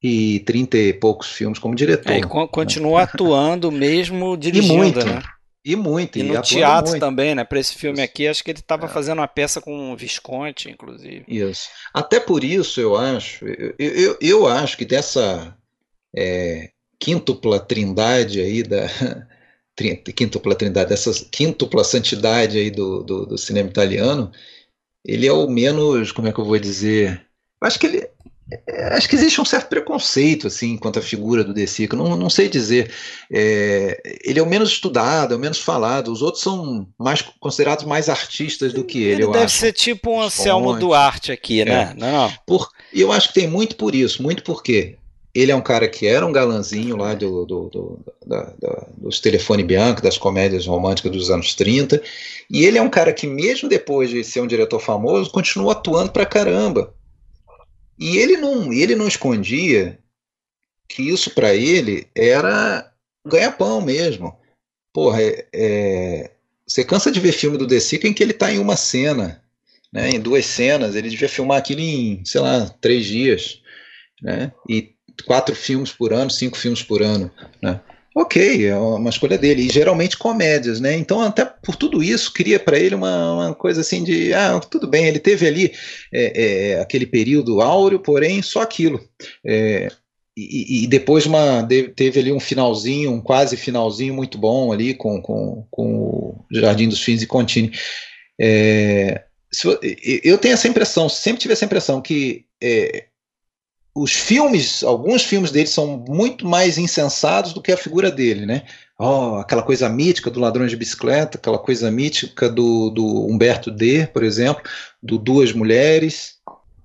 [0.01, 2.11] e 30 e poucos filmes como diretor.
[2.11, 3.03] É, e continua né?
[3.11, 5.21] atuando mesmo dirigindo, e muito, né?
[5.63, 6.17] E muito.
[6.17, 7.01] E, e no teatro muito.
[7.01, 7.43] também, né?
[7.43, 8.89] Para esse filme aqui, acho que ele estava é.
[8.89, 11.25] fazendo uma peça com o Visconti, inclusive.
[11.27, 11.69] Isso.
[11.93, 15.55] Até por isso, eu acho, eu, eu, eu acho que dessa
[16.15, 18.87] é, quíntupla trindade aí da
[20.15, 24.31] quíntupla trindade, dessa quíntupla santidade aí do, do, do cinema italiano,
[25.05, 27.25] ele é o menos, como é que eu vou dizer?
[27.61, 28.08] Acho que ele
[28.91, 31.95] acho que existe um certo preconceito assim quanto à figura do De Sica.
[31.95, 32.91] Não, não sei dizer.
[33.31, 36.11] É, ele é o menos estudado, é o menos falado.
[36.11, 39.23] Os outros são mais considerados mais artistas do que ele.
[39.23, 39.57] Ele deve acho.
[39.57, 41.93] ser tipo um Anselmo Duarte aqui, né?
[41.95, 41.99] É.
[41.99, 42.31] Não.
[42.45, 44.97] Por, e eu acho que tem muito por isso, muito porque
[45.33, 49.19] ele é um cara que era um galanzinho lá do, do, do da, da, dos
[49.19, 52.01] Telefone Bianco, das comédias românticas dos anos 30,
[52.49, 56.11] e ele é um cara que, mesmo depois de ser um diretor famoso, continua atuando
[56.11, 56.93] pra caramba.
[57.99, 59.99] E ele não, ele não escondia
[60.87, 62.91] que isso para ele era
[63.27, 64.37] ganha-pão mesmo.
[64.93, 66.31] Porra, é, é,
[66.65, 69.43] você cansa de ver filme do The Sica em que ele está em uma cena,
[69.91, 73.61] né, em duas cenas, ele devia filmar aquilo em, sei lá, três dias,
[74.21, 77.31] né, e quatro filmes por ano, cinco filmes por ano,
[77.61, 77.81] né
[78.21, 80.95] ok, é uma escolha dele, e geralmente comédias, né?
[80.97, 84.87] Então, até por tudo isso, cria para ele uma, uma, coisa assim de, ah, tudo
[84.87, 85.71] bem, ele teve ali
[86.11, 88.99] é, é, aquele período áureo, porém, só aquilo.
[89.45, 89.89] É,
[90.37, 95.21] e, e, depois uma, teve ali um finalzinho, um quase finalzinho muito bom ali com,
[95.21, 97.71] com, com o Jardim dos Fins e Contini.
[98.39, 99.23] É,
[100.23, 103.05] eu tenho essa impressão, sempre tive essa impressão que é,
[103.95, 108.63] os filmes, alguns filmes dele são muito mais insensados do que a figura dele, né?
[108.97, 114.07] Oh, aquela coisa mítica do Ladrões de Bicicleta, aquela coisa mítica do, do Humberto D,
[114.07, 114.61] por exemplo,
[115.01, 116.37] do Duas Mulheres.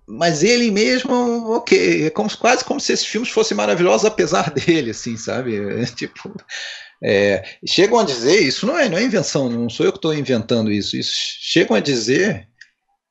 [0.07, 1.13] Mas ele mesmo,
[1.53, 5.57] ok, é como, quase como se esses filmes fossem maravilhosos apesar dele, assim, sabe?
[5.57, 6.33] É, tipo,
[7.03, 10.15] é, chegam a dizer, isso não é, não é invenção, não sou eu que estou
[10.15, 12.49] inventando isso, isso chegam a dizer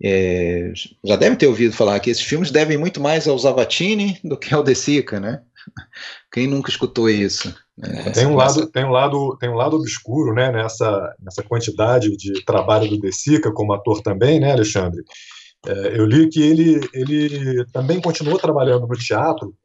[0.03, 4.37] é, já deve ter ouvido falar que esses filmes devem muito mais ao Zavatini do
[4.37, 5.41] que ao De Sica, né?
[6.29, 7.55] Quem nunca escutou isso?
[7.77, 8.11] Né?
[8.13, 10.51] Tem um lado, tem um lado, tem um lado obscuro, né?
[10.51, 15.01] Nessa, nessa quantidade de trabalho do De Sica como ator também, né, Alexandre?
[15.65, 19.55] É, eu li que ele, ele também continuou trabalhando no teatro,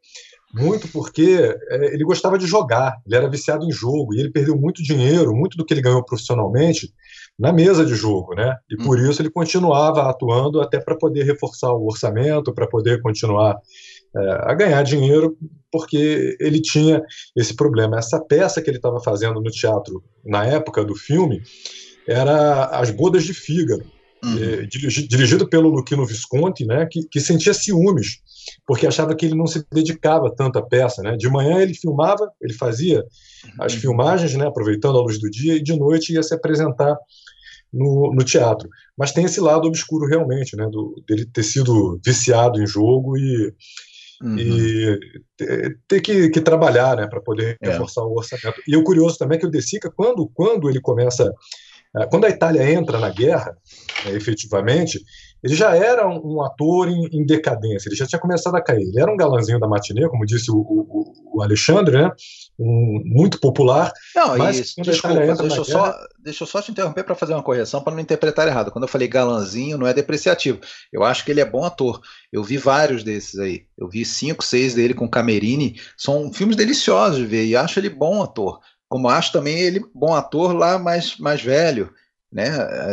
[0.54, 4.56] muito porque é, ele gostava de jogar, ele era viciado em jogo, e ele perdeu
[4.56, 6.94] muito dinheiro, muito do que ele ganhou profissionalmente,
[7.38, 8.56] na mesa de jogo, né?
[8.68, 9.10] E por hum.
[9.10, 13.56] isso ele continuava atuando até para poder reforçar o orçamento, para poder continuar
[14.16, 15.36] é, a ganhar dinheiro,
[15.70, 17.02] porque ele tinha
[17.36, 17.98] esse problema.
[17.98, 21.42] Essa peça que ele estava fazendo no teatro na época do filme
[22.06, 23.84] era As Bodas de Fígaro,
[24.24, 24.38] uhum.
[24.38, 28.20] é, dirigido pelo Luquino Visconti, né, que, que, sentia ciúmes,
[28.66, 31.02] porque achava que ele não se dedicava tanto à peça.
[31.02, 31.16] Né?
[31.16, 33.04] De manhã ele filmava, ele fazia
[33.60, 33.80] as uhum.
[33.80, 36.96] filmagens, né, aproveitando a luz do dia, e de noite ia se apresentar
[37.72, 38.68] no, no, teatro.
[38.96, 43.54] Mas tem esse lado obscuro realmente, né, do, dele ter sido viciado em jogo e
[44.20, 44.36] Uhum.
[44.36, 44.98] e
[45.86, 47.70] ter que, que, trabalhar né, para poder é.
[47.70, 48.60] reforçar o orçamento.
[48.66, 51.32] E o curioso também é que o De Sica, quando, quando ele começa,
[51.96, 53.56] eh, quando a Itália entra na guerra,
[54.04, 55.00] né, efetivamente,
[55.42, 58.82] ele já era um, um ator em, em, decadência, ele já tinha começado a cair.
[58.82, 62.10] Ele era um galanzinho da matinê, como disse o, o, o Alexandre, né?
[62.58, 63.92] Um, muito popular.
[64.14, 65.64] Não, mas isso, desculpa, deixa eu, guerra...
[65.64, 68.72] só, deixa eu só te interromper para fazer uma correção, para não interpretar errado.
[68.72, 70.60] Quando eu falei galanzinho, não é depreciativo.
[70.92, 72.00] Eu acho que ele é bom ator.
[72.32, 73.64] Eu vi vários desses aí.
[73.76, 75.80] Eu vi cinco, seis dele com Camerini.
[75.96, 78.58] São filmes deliciosos de ver e acho ele bom ator.
[78.88, 81.92] Como acho também ele bom ator lá mais, mais velho
[82.32, 82.48] né?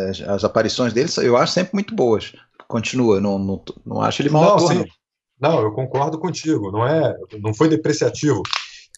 [0.10, 2.34] As, as, aparições dele eu acho sempre muito boas.
[2.68, 4.88] Continua, não, não, não acho ele mal não, ator,
[5.40, 5.62] não.
[5.62, 6.72] eu concordo contigo.
[6.72, 8.42] Não é, não foi depreciativo.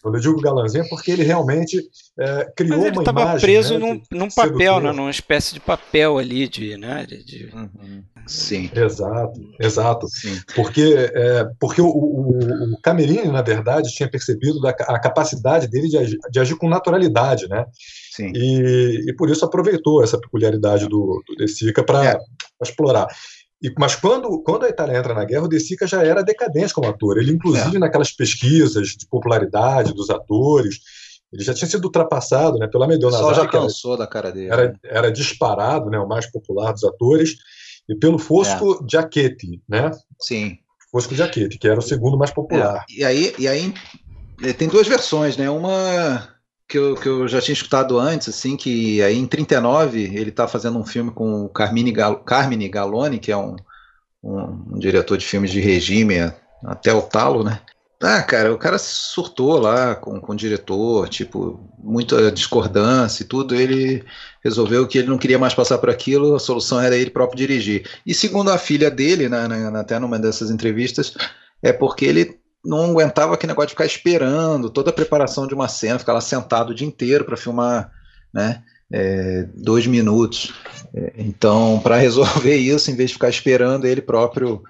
[0.02, 1.82] Quando eu digo galãzinho é porque ele realmente
[2.18, 6.18] é, criou Mas ele estava preso né, num, num papel, né, numa espécie de papel
[6.18, 7.46] ali de, né, de, de...
[7.52, 8.04] Uhum.
[8.26, 8.70] Sim.
[8.74, 10.06] Exato, exato.
[10.08, 10.40] Sim.
[10.54, 15.88] Porque, é, porque o, o, o Camerini, na verdade, tinha percebido da, a capacidade dele
[15.88, 17.66] de agir, de agir com naturalidade, né?
[18.18, 18.32] Sim.
[18.34, 22.18] E, e por isso aproveitou essa peculiaridade do, do De Sica para é.
[22.60, 23.06] explorar.
[23.62, 26.74] E, mas quando, quando a Itália entra na guerra, o De Sica já era decadente
[26.74, 27.16] como ator.
[27.18, 27.78] Ele, inclusive, é.
[27.78, 30.80] naquelas pesquisas de popularidade dos atores,
[31.32, 33.36] ele já tinha sido ultrapassado né, pelo Amedeo Nazar.
[33.36, 34.50] já cansou era, da cara dele.
[34.50, 34.74] Era, né?
[34.82, 37.36] era disparado, né, o mais popular dos atores
[37.88, 38.90] e pelo Fosco é.
[38.90, 39.92] Giacchetti, né?
[40.20, 40.58] Sim.
[40.90, 42.84] Fosco Giacchetti, que era o segundo mais popular.
[42.90, 42.92] É.
[42.92, 43.72] E aí, e aí
[44.42, 45.48] eh, tem duas versões, né?
[45.48, 46.36] Uma
[46.68, 50.46] que eu, que eu já tinha escutado antes, assim, que aí em 39 ele está
[50.46, 53.56] fazendo um filme com o Carmine, Gal, Carmine Galoni, que é um,
[54.22, 56.16] um, um, diretor de filmes de regime
[56.62, 57.60] até o talo, né?
[58.00, 63.56] Ah, cara, o cara surtou lá com, com o diretor, tipo, muita discordância e tudo.
[63.56, 64.04] Ele
[64.44, 67.90] resolveu que ele não queria mais passar por aquilo, a solução era ele próprio dirigir.
[68.06, 71.14] E segundo a filha dele, na, na, até numa dessas entrevistas,
[71.60, 75.68] é porque ele não aguentava aquele negócio de ficar esperando toda a preparação de uma
[75.68, 77.90] cena, ficar lá sentado o dia inteiro para filmar,
[78.32, 78.62] né?
[78.92, 80.52] É, dois minutos.
[80.94, 84.62] É, então, para resolver isso, em vez de ficar esperando, ele próprio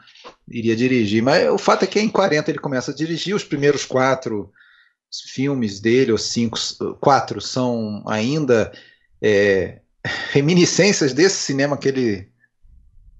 [0.48, 1.20] iria dirigir.
[1.22, 4.48] Mas o fato é que em 40 ele começa a dirigir os primeiros quatro
[5.32, 6.56] filmes dele, ou cinco,
[7.00, 8.70] quatro, são ainda
[9.20, 9.80] é,
[10.30, 12.28] reminiscências desse cinema que ele,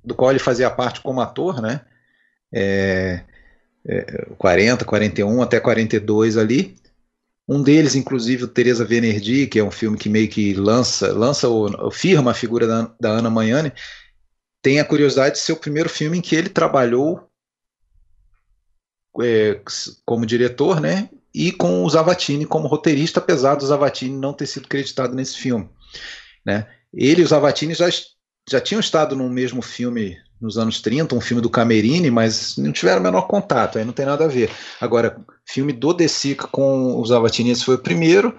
[0.04, 1.80] do qual ele fazia parte como ator, né?
[2.54, 3.24] É,
[3.86, 6.76] é, 40, 41 até 42 ali.
[7.48, 11.48] Um deles, inclusive, o Teresa Venerdi, que é um filme que meio que lança, lança
[11.48, 13.72] ou, firma a figura da, da Ana Magnani,
[14.62, 17.26] tem a curiosidade de ser o primeiro filme em que ele trabalhou
[19.22, 19.60] é,
[20.04, 21.08] como diretor, né?
[21.34, 25.68] E com o Zavatini como roteirista, apesar do Zavatini não ter sido creditado nesse filme.
[26.44, 26.66] Né?
[26.92, 27.88] Ele e o Zavatini já,
[28.48, 32.72] já tinham estado no mesmo filme nos anos 30, um filme do Camerini, mas não
[32.72, 34.51] tiveram o menor contato, aí não tem nada a ver.
[34.81, 38.37] Agora, filme do De Sica com os esse foi o primeiro,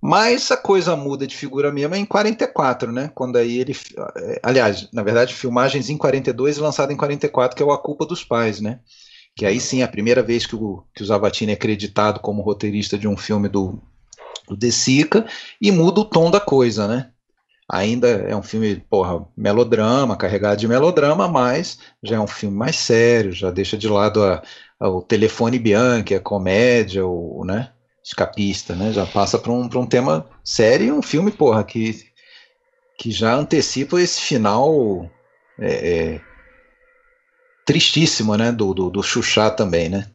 [0.00, 3.10] mas a coisa muda de figura mesmo em 44, né?
[3.14, 3.76] Quando aí ele.
[4.16, 7.78] Eh, aliás, na verdade, filmagens em 42 e lançado em 44, que é o A
[7.78, 8.80] Culpa dos Pais, né?
[9.34, 12.42] Que aí sim é a primeira vez que o, que o Zavatini é acreditado como
[12.42, 13.80] roteirista de um filme do,
[14.48, 15.26] do De Sica
[15.60, 17.10] e muda o tom da coisa, né?
[17.70, 22.76] Ainda é um filme, porra, melodrama, carregado de melodrama, mas já é um filme mais
[22.76, 24.42] sério, já deixa de lado a,
[24.80, 27.70] a, o telefone Bianchi, a comédia, o, né?
[28.08, 28.92] escapista, né?
[28.92, 32.06] Já passa para um, um tema sério e um filme, porra, que,
[32.96, 35.10] que já antecipa esse final
[35.58, 36.20] é, é,
[37.66, 38.50] tristíssimo, né?
[38.50, 40.06] Do, do, do Xuxá também, né?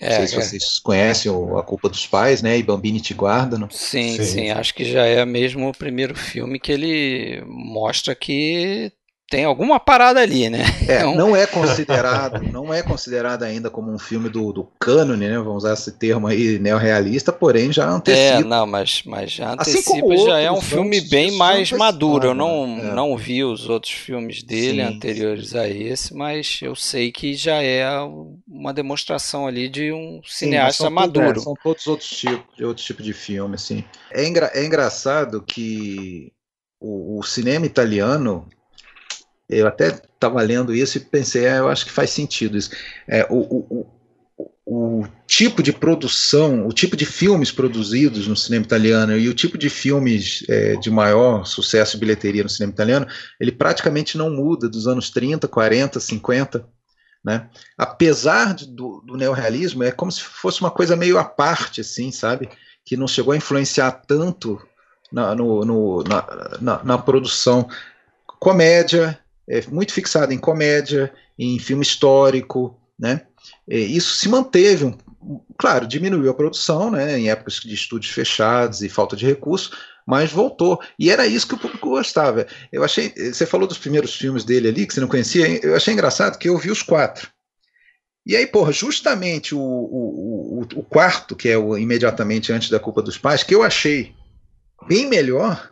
[0.00, 0.42] É, não sei se é.
[0.42, 2.58] vocês conhecem o A Culpa dos Pais, né?
[2.58, 3.70] E Bambini te guarda, não?
[3.70, 8.92] Sim, sim, sim, acho que já é mesmo o primeiro filme que ele mostra que
[9.30, 10.64] tem alguma parada ali, né?
[10.86, 11.14] É, então...
[11.14, 15.38] não é considerado, não é considerado ainda como um filme do, do cânone, né?
[15.38, 18.40] Vamos usar esse termo aí, neorrealista, porém já antecipa.
[18.40, 22.28] É, não, mas, mas já assim antecipa, assim já é um filme bem mais maduro.
[22.28, 22.90] Eu não, né?
[22.90, 22.94] é.
[22.94, 25.58] não vi os outros filmes dele sim, anteriores sim.
[25.58, 27.86] a esse, mas eu sei que já é
[28.46, 31.28] uma demonstração ali de um cineasta sim, maduro.
[31.28, 33.84] Tudo, é, são todos outros tipos, outros tipos de filme, assim.
[34.12, 36.30] É, engra, é engraçado que
[36.78, 38.46] o, o cinema italiano
[39.48, 42.70] eu até estava lendo isso e pensei, é, eu acho que faz sentido isso.
[43.06, 43.86] É, o, o,
[44.36, 49.34] o, o, tipo de produção, o tipo de filmes produzidos no cinema italiano e o
[49.34, 53.06] tipo de filmes é, de maior sucesso e bilheteria no cinema italiano,
[53.38, 56.66] ele praticamente não muda dos anos 30, 40, 50.
[57.22, 57.48] Né?
[57.76, 62.10] Apesar de, do, do neorrealismo, é como se fosse uma coisa meio à parte, assim,
[62.10, 62.48] sabe?
[62.84, 64.60] Que não chegou a influenciar tanto
[65.10, 67.66] na, no, no, na, na, na produção.
[68.38, 73.22] Comédia, é muito fixado em comédia, em filme histórico, né?
[73.68, 74.94] isso se manteve,
[75.58, 77.18] claro, diminuiu a produção, né?
[77.18, 79.76] Em épocas de estúdios fechados e falta de recursos,
[80.06, 80.80] mas voltou.
[80.98, 82.46] E era isso que o público gostava.
[82.72, 85.92] Eu achei, você falou dos primeiros filmes dele ali que você não conhecia, eu achei
[85.92, 87.28] engraçado que eu vi os quatro.
[88.26, 92.80] E aí, porra, justamente o, o, o, o quarto, que é o imediatamente antes da
[92.80, 94.14] culpa dos pais, que eu achei
[94.88, 95.70] bem melhor,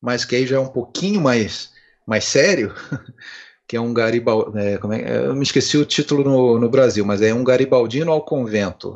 [0.00, 1.70] mas que aí já é um pouquinho mais
[2.06, 2.74] mais sério,
[3.66, 4.58] que é um Garibaldi.
[4.58, 8.24] É, é, eu me esqueci o título no, no Brasil, mas é um Garibaldino ao
[8.24, 8.94] Convento.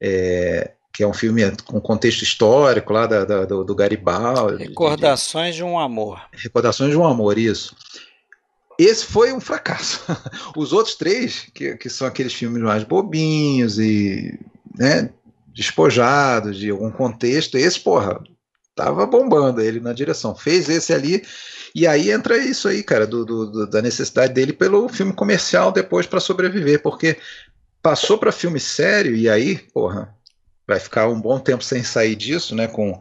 [0.00, 4.64] É, que é um filme com contexto histórico lá da, da, do, do, Garibaldi.
[4.64, 6.20] Recordações de, de, um amor.
[6.32, 7.76] Recordações de um amor, isso.
[8.76, 10.00] Esse foi um fracasso.
[10.56, 14.40] Os outros três, que, que são aqueles filmes mais bobinhos e
[14.76, 15.10] né,
[15.54, 18.20] despojados de algum contexto, esse, porra,
[18.74, 20.34] tava bombando ele na direção.
[20.34, 21.22] Fez esse ali
[21.78, 26.06] e aí entra isso aí, cara, do, do, da necessidade dele pelo filme comercial depois
[26.06, 27.16] para sobreviver, porque
[27.80, 30.12] passou para filme sério e aí, porra,
[30.66, 32.66] vai ficar um bom tempo sem sair disso, né?
[32.66, 33.00] Com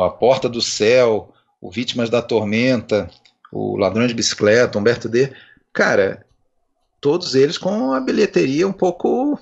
[0.00, 3.10] a Porta do Céu, o Vítimas da Tormenta,
[3.52, 5.30] o Ladrão de Bicicleta, Humberto D.
[5.72, 6.24] Cara,
[7.00, 9.38] todos eles com a bilheteria um pouco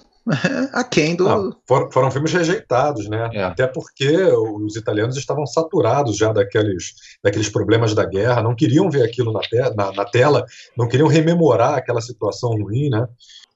[0.72, 1.28] aquém do.
[1.28, 3.30] Ah, foram, foram, filmes rejeitados, né?
[3.32, 3.44] É.
[3.44, 9.04] Até porque os italianos estavam saturados já daqueles, daqueles problemas da guerra, não queriam ver
[9.04, 10.44] aquilo na, te, na, na tela,
[10.76, 13.06] não queriam rememorar aquela situação ruim, né?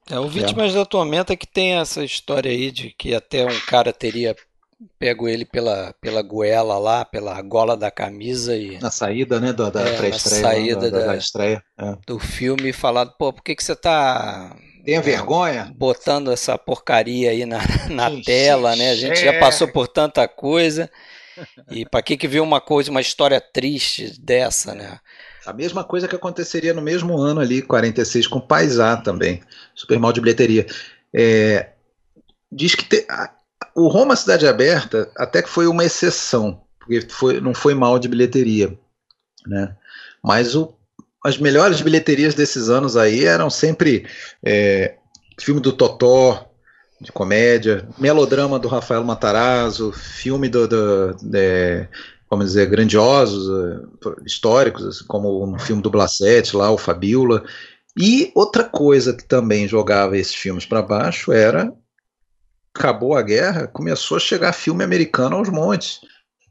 [0.08, 0.74] É, o Vítimas é.
[0.74, 4.34] da Tormenta que tem essa história aí de que até um cara teria
[4.98, 8.78] pego ele pela, pela goela lá, pela gola da camisa e.
[8.78, 9.52] Na saída, né?
[9.52, 10.42] Da, da é, pré-estreia.
[10.42, 11.62] saída da, da, da, estreia.
[11.78, 11.96] É.
[12.06, 15.72] Do filme e falado, pô, por que, que você tá Tenha vergonha?
[15.76, 17.58] Botando essa porcaria aí na,
[17.90, 18.90] na tela, né?
[18.90, 20.90] A gente já passou por tanta coisa.
[21.70, 24.98] E para que que viu uma coisa, uma história triste dessa, né?
[25.46, 29.40] A mesma coisa que aconteceria no mesmo ano ali, 46, com Paisá também.
[29.74, 30.66] Super mal de bilheteria.
[31.14, 31.70] É,
[32.52, 33.30] diz que te, a,
[33.74, 38.08] o Roma Cidade Aberta até que foi uma exceção, porque foi, não foi mal de
[38.08, 38.76] bilheteria.
[39.46, 39.74] Né?
[40.22, 40.74] Mas o
[41.24, 44.06] as melhores bilheterias desses anos aí eram sempre
[44.42, 44.96] é,
[45.38, 46.46] filme do Totó,
[47.00, 51.88] de comédia, melodrama do Rafael Matarazzo, filme do, do de,
[52.28, 57.42] vamos dizer, grandiosos, é, históricos, assim, como um filme do Blassete lá, o Fabiola.
[57.98, 61.72] E outra coisa que também jogava esses filmes para baixo era
[62.74, 66.00] acabou a guerra, começou a chegar filme americano aos montes,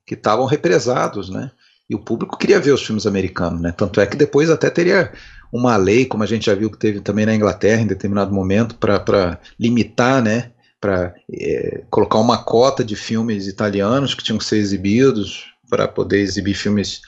[0.05, 1.51] que estavam represados, né?
[1.89, 3.73] E o público queria ver os filmes americanos, né?
[3.75, 5.11] Tanto é que depois até teria
[5.51, 8.75] uma lei, como a gente já viu que teve também na Inglaterra em determinado momento,
[8.75, 10.51] para limitar, né?
[10.79, 16.19] Para é, colocar uma cota de filmes italianos que tinham que ser exibidos para poder
[16.19, 17.01] exibir filmes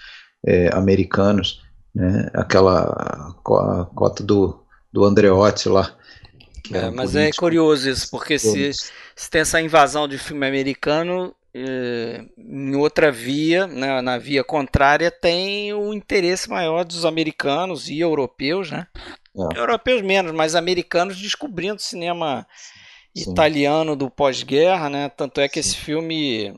[0.45, 1.61] é, americanos,
[1.93, 2.29] né?
[2.33, 3.33] Aquela a
[3.93, 5.95] cota do, do Andreotti lá.
[6.73, 8.71] É, mas é curioso isso, porque se,
[9.15, 15.73] se tem essa invasão de filme americano, em outra via, né, na via contrária, tem
[15.73, 18.87] o interesse maior dos americanos e europeus, né?
[19.35, 19.59] É.
[19.59, 22.47] Europeus menos, mas americanos descobrindo cinema
[23.15, 23.31] Sim.
[23.31, 25.09] italiano do pós-guerra, né?
[25.09, 25.69] Tanto é que Sim.
[25.69, 26.53] esse filme,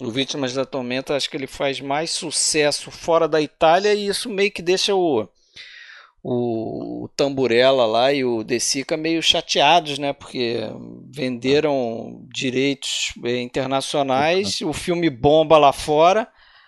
[0.00, 4.28] O Vítimas da Tormenta, acho que ele faz mais sucesso fora da Itália e isso
[4.28, 5.28] meio que deixa o
[6.28, 10.12] o, Tamburella lá e o De Sica meio chateados, né?
[10.12, 10.60] Porque
[11.08, 16.26] venderam direitos eh, internacionais, o filme bomba lá fora.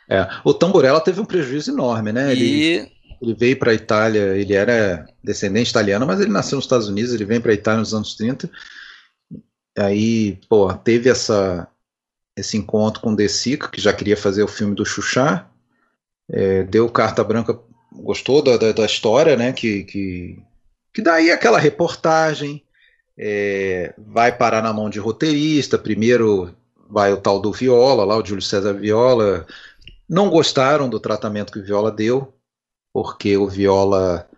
[0.09, 2.33] É, o Tamburella teve um prejuízo enorme, né?
[2.35, 2.41] E...
[2.41, 6.89] Ele, ele veio para a Itália, ele era descendente italiano, mas ele nasceu nos Estados
[6.89, 8.49] Unidos, ele vem para a Itália nos anos 30.
[9.77, 11.67] Aí, pô, teve essa,
[12.37, 15.51] esse encontro com o De Sica, que já queria fazer o filme do Xuxá,
[16.31, 17.59] é, deu carta branca
[17.93, 19.53] gostou da, da, da história, né?
[19.53, 20.39] Que, que,
[20.93, 22.63] que daí aquela reportagem
[23.17, 25.79] é, vai parar na mão de roteirista.
[25.79, 26.55] Primeiro
[26.89, 29.47] vai o tal do Viola, lá o Júlio César Viola.
[30.09, 32.33] Não gostaram do tratamento que o Viola deu,
[32.93, 34.29] porque o Viola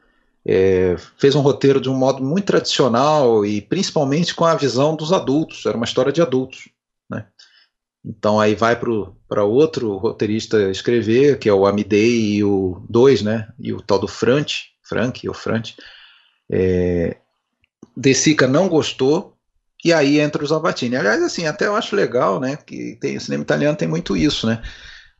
[0.44, 5.12] é, fez um roteiro de um modo muito tradicional e principalmente com a visão dos
[5.12, 5.64] adultos.
[5.66, 6.68] Era uma história de adultos?
[8.04, 8.78] Então aí vai
[9.28, 13.48] para outro roteirista escrever, que é o Amidei e o 2, né?
[13.58, 15.74] E o tal do Frant, Frank ou Frant.
[16.50, 17.18] É,
[17.96, 19.36] De Sica não gostou,
[19.84, 20.96] e aí entra o Zavatini.
[20.96, 22.56] Aliás, assim, até eu acho legal, né?
[22.56, 24.62] Que tem, o cinema italiano tem muito isso, né?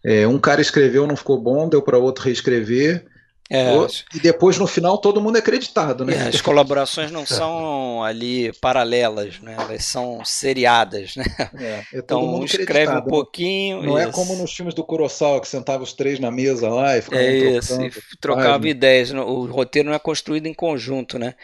[0.04, 3.06] É, um cara escreveu, não ficou bom, deu para outro reescrever.
[3.52, 3.74] É,
[4.14, 6.14] e depois no final todo mundo é acreditado, né?
[6.14, 9.56] É, as colaborações não são ali paralelas, né?
[9.58, 11.24] Elas são seriadas, né?
[11.58, 13.82] É, então um escreve um pouquinho.
[13.82, 14.08] Não isso.
[14.08, 17.24] é como nos filmes do Kurosawa que sentava os três na mesa lá e ficavam
[17.24, 17.90] é isso, e
[18.20, 19.10] trocava ideias.
[19.10, 21.34] O roteiro não é construído em conjunto, né?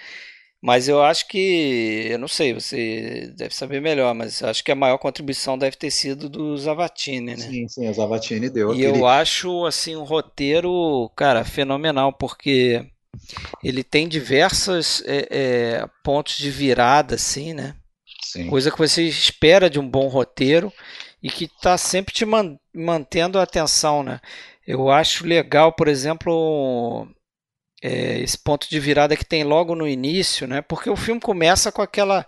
[0.66, 4.74] Mas eu acho que, eu não sei, você deve saber melhor, mas acho que a
[4.74, 7.36] maior contribuição deve ter sido do Zavatini, né?
[7.36, 8.74] Sim, sim, o Zavatini deu.
[8.74, 8.98] E aquele...
[8.98, 12.84] eu acho, assim, um roteiro, cara, fenomenal, porque
[13.62, 17.76] ele tem diversos é, é, pontos de virada, assim, né?
[18.24, 18.48] Sim.
[18.48, 20.72] Coisa que você espera de um bom roteiro
[21.22, 24.18] e que está sempre te man mantendo a atenção, né?
[24.66, 27.06] Eu acho legal, por exemplo,
[27.82, 30.62] é, esse ponto de virada que tem logo no início, né?
[30.62, 32.26] Porque o filme começa com aquela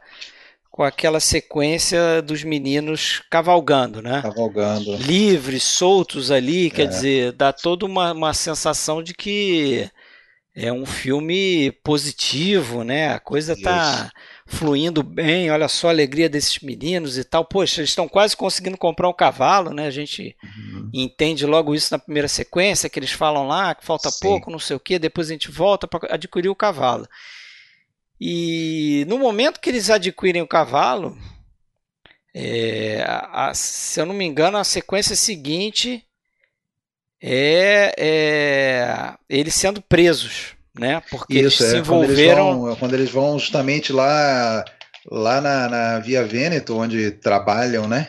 [0.70, 4.22] com aquela sequência dos meninos cavalgando, né?
[4.22, 4.94] Cavalgando.
[4.96, 6.86] Livres, soltos ali, quer é.
[6.86, 9.90] dizer, dá toda uma, uma sensação de que
[10.54, 13.12] é um filme positivo, né?
[13.12, 14.08] A coisa tá
[14.48, 17.44] fluindo bem, olha só a alegria desses meninos e tal.
[17.44, 19.86] Poxa, eles estão quase conseguindo comprar um cavalo, né?
[19.86, 20.90] A gente uhum.
[20.92, 24.18] entende logo isso na primeira sequência, que eles falam lá que falta Sim.
[24.20, 27.06] pouco, não sei o que, depois a gente volta para adquirir o cavalo.
[28.20, 31.16] E no momento que eles adquirem o cavalo,
[32.34, 36.04] é, a, se eu não me engano, a sequência seguinte
[37.20, 41.02] é, é eles sendo presos né?
[41.10, 42.44] Porque Isso, eles se é, envolveram.
[42.44, 44.64] Quando eles, vão, quando eles vão justamente lá,
[45.10, 48.08] lá na, na Via Veneto, onde trabalham, né?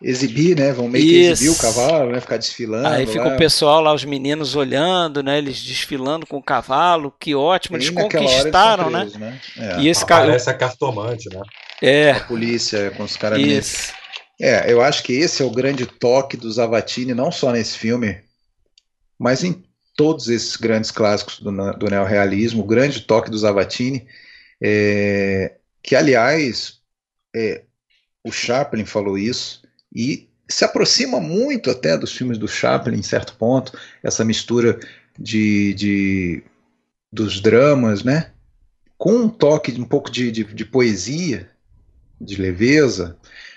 [0.00, 0.72] Exibir, né?
[0.72, 2.20] Vão meio que exibir o cavalo, né?
[2.20, 2.88] Ficar desfilando.
[2.88, 3.34] Aí fica lá.
[3.34, 5.38] o pessoal lá, os meninos olhando, né?
[5.38, 9.40] Eles desfilando com o cavalo, que ótimo, eles conquistaram, eles presos, né?
[9.56, 9.74] né?
[9.76, 9.80] É.
[9.80, 10.26] E esse cara...
[10.26, 11.40] Parece a cartomante, né?
[11.80, 12.10] É.
[12.12, 13.38] A polícia com os caras.
[13.40, 13.92] Isso.
[14.40, 18.18] É, eu acho que esse é o grande toque do Zavatini, não só nesse filme,
[19.16, 19.62] mas em
[19.96, 24.06] todos esses grandes clássicos do, do neorrealismo, o grande toque do Zavatini,
[24.60, 26.80] é, que aliás
[27.34, 27.64] é,
[28.24, 29.62] o Chaplin falou isso
[29.94, 34.78] e se aproxima muito até dos filmes do Chaplin em certo ponto, essa mistura
[35.18, 36.42] de, de
[37.10, 38.32] dos dramas, né,
[38.96, 41.50] com um toque de um pouco de, de, de poesia,
[42.20, 43.16] de leveza,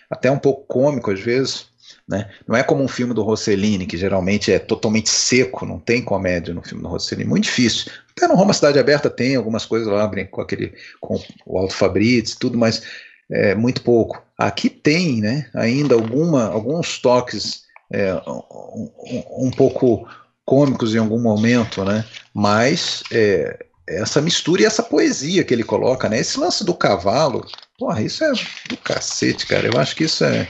[0.10, 1.68] até um pouco cômico às vezes.
[2.08, 2.30] Né?
[2.48, 6.54] Não é como um filme do Rossellini, que geralmente é totalmente seco, não tem comédia
[6.54, 7.92] no filme do Rossellini, muito difícil.
[8.16, 12.38] Até no Roma Cidade Aberta tem algumas coisas lá, com aquele com o Alto Fabrício
[12.40, 12.84] tudo, mas
[13.32, 14.22] é, muito pouco.
[14.38, 20.08] Aqui tem né, ainda alguma, alguns toques é, um, um, pouco
[20.46, 22.06] cômicos em algum momento, né?
[22.34, 26.20] mas é, essa mistura e essa poesia que ele coloca, né?
[26.20, 27.46] esse lance do cavalo,
[27.80, 28.32] porra, isso é
[28.70, 29.68] do cacete, cara.
[29.68, 30.48] Eu acho que isso é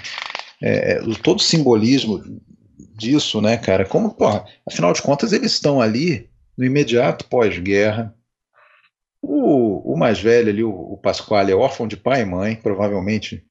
[0.61, 2.23] é, é, todo o simbolismo
[2.95, 3.85] disso, né, cara?
[3.85, 8.13] Como, porra, afinal de contas, eles estão ali no imediato pós-guerra.
[9.21, 13.43] O, o, mais velho ali, o, o Pasquale, é órfão de pai e mãe, provavelmente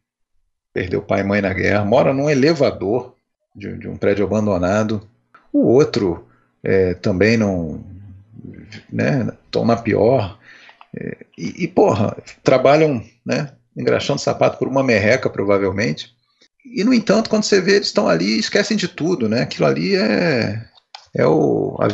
[0.73, 3.15] perdeu pai e mãe na guerra, mora num elevador
[3.55, 5.09] de, de um prédio abandonado.
[5.53, 6.27] O outro
[6.63, 7.85] é, também não.
[8.91, 9.31] Né,
[9.65, 10.39] na pior.
[10.97, 16.15] É, e, e, porra, trabalham né, engraxando sapato por uma merreca, provavelmente.
[16.65, 19.43] E, no entanto, quando você vê, eles estão ali e esquecem de tudo, né?
[19.43, 20.65] Aquilo ali é,
[21.15, 21.87] é o, a,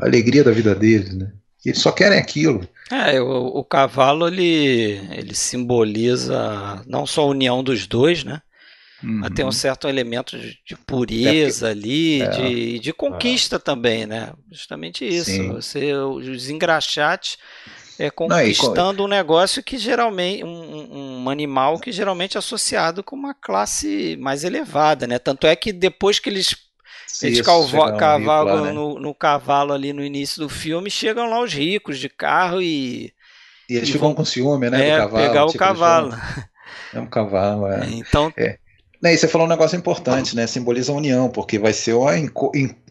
[0.00, 1.32] a alegria da vida deles, né?
[1.64, 2.66] Eles só querem aquilo.
[2.90, 8.40] É, o, o, cavalo ele, ele simboliza não só a união dos dois, né?
[9.02, 9.18] Uhum.
[9.20, 12.30] Mas tem um certo elemento de, de pureza é ali, é.
[12.30, 13.58] de, de conquista é.
[13.58, 14.32] também, né?
[14.50, 15.30] Justamente isso.
[15.30, 15.52] Sim.
[15.52, 17.36] Você, os engraxates
[17.98, 19.06] é, conquistando Não, e...
[19.06, 24.44] um negócio que geralmente um, um, animal que geralmente é associado com uma classe mais
[24.44, 25.18] elevada, né?
[25.18, 26.56] Tanto é que depois que eles
[27.22, 28.72] eles cavalgam né?
[28.72, 33.12] no, no, cavalo ali no início do filme, chegam lá os ricos de carro e.
[33.68, 34.88] E eles e ficam vão, com ciúme, né?
[34.88, 36.14] É, cavalo, pegar o tipo, cavalo.
[36.94, 37.86] É um cavalo, é.
[37.92, 38.58] Então, é.
[39.04, 40.46] E você falou um negócio importante, né?
[40.46, 42.30] Simboliza a união, porque vai ser um em,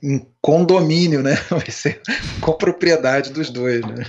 [0.03, 1.35] em, condomínio, né?
[1.49, 2.01] Vai ser
[2.41, 4.05] com propriedade dos dois, né?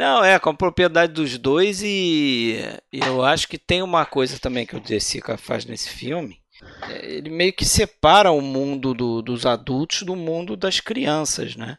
[0.00, 2.58] Não, é, com propriedade dos dois e,
[2.90, 6.40] e eu acho que tem uma coisa também que o De Sica faz nesse filme.
[6.88, 11.76] É, ele meio que separa o mundo do, dos adultos do mundo das crianças, né?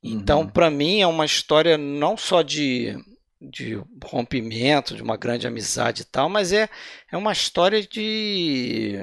[0.00, 0.48] Então, uhum.
[0.48, 2.96] para mim, é uma história não só de
[3.40, 6.70] de rompimento, de uma grande amizade e tal, mas é,
[7.10, 8.96] é uma história de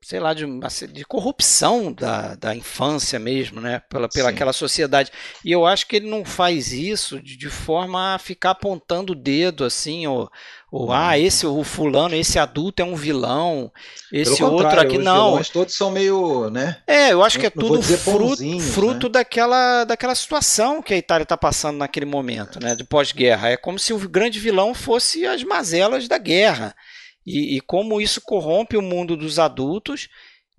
[0.00, 0.46] sei lá, de,
[0.92, 3.82] de corrupção da, da infância mesmo, né?
[3.90, 5.10] Pela, pela aquela sociedade.
[5.44, 9.16] E eu acho que ele não faz isso de, de forma a ficar apontando o
[9.16, 10.30] dedo assim, ou,
[10.70, 13.72] ou ah, esse o fulano, esse adulto é um vilão,
[14.12, 15.34] esse outro aqui não.
[15.34, 16.80] Mas todos são meio, né?
[16.86, 18.60] É, eu acho que é tudo fruto, né?
[18.60, 19.12] fruto né?
[19.14, 22.76] daquela, daquela situação que a Itália está passando naquele momento, né?
[22.76, 23.48] De pós-guerra.
[23.48, 26.74] É como se o grande vilão fosse as mazelas da guerra
[27.28, 30.08] e, e como isso corrompe o mundo dos adultos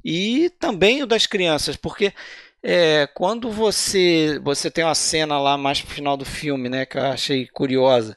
[0.05, 2.13] e também o das crianças, porque
[2.61, 6.97] é, quando você você tem uma cena lá mais pro final do filme, né, que
[6.97, 8.15] eu achei curiosa,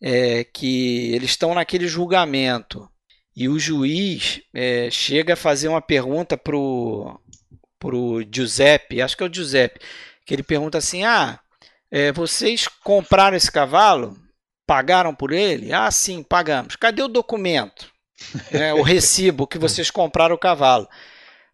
[0.00, 2.88] é, que eles estão naquele julgamento
[3.36, 7.20] e o juiz é, chega a fazer uma pergunta pro
[7.78, 9.80] pro Giuseppe, acho que é o Giuseppe,
[10.24, 11.40] que ele pergunta assim: ah,
[11.90, 14.16] é, vocês compraram esse cavalo?
[14.72, 15.70] Pagaram por ele?
[15.70, 16.76] Ah, sim, pagamos.
[16.76, 17.92] Cadê o documento?
[18.50, 20.88] É, o recibo que vocês compraram o cavalo.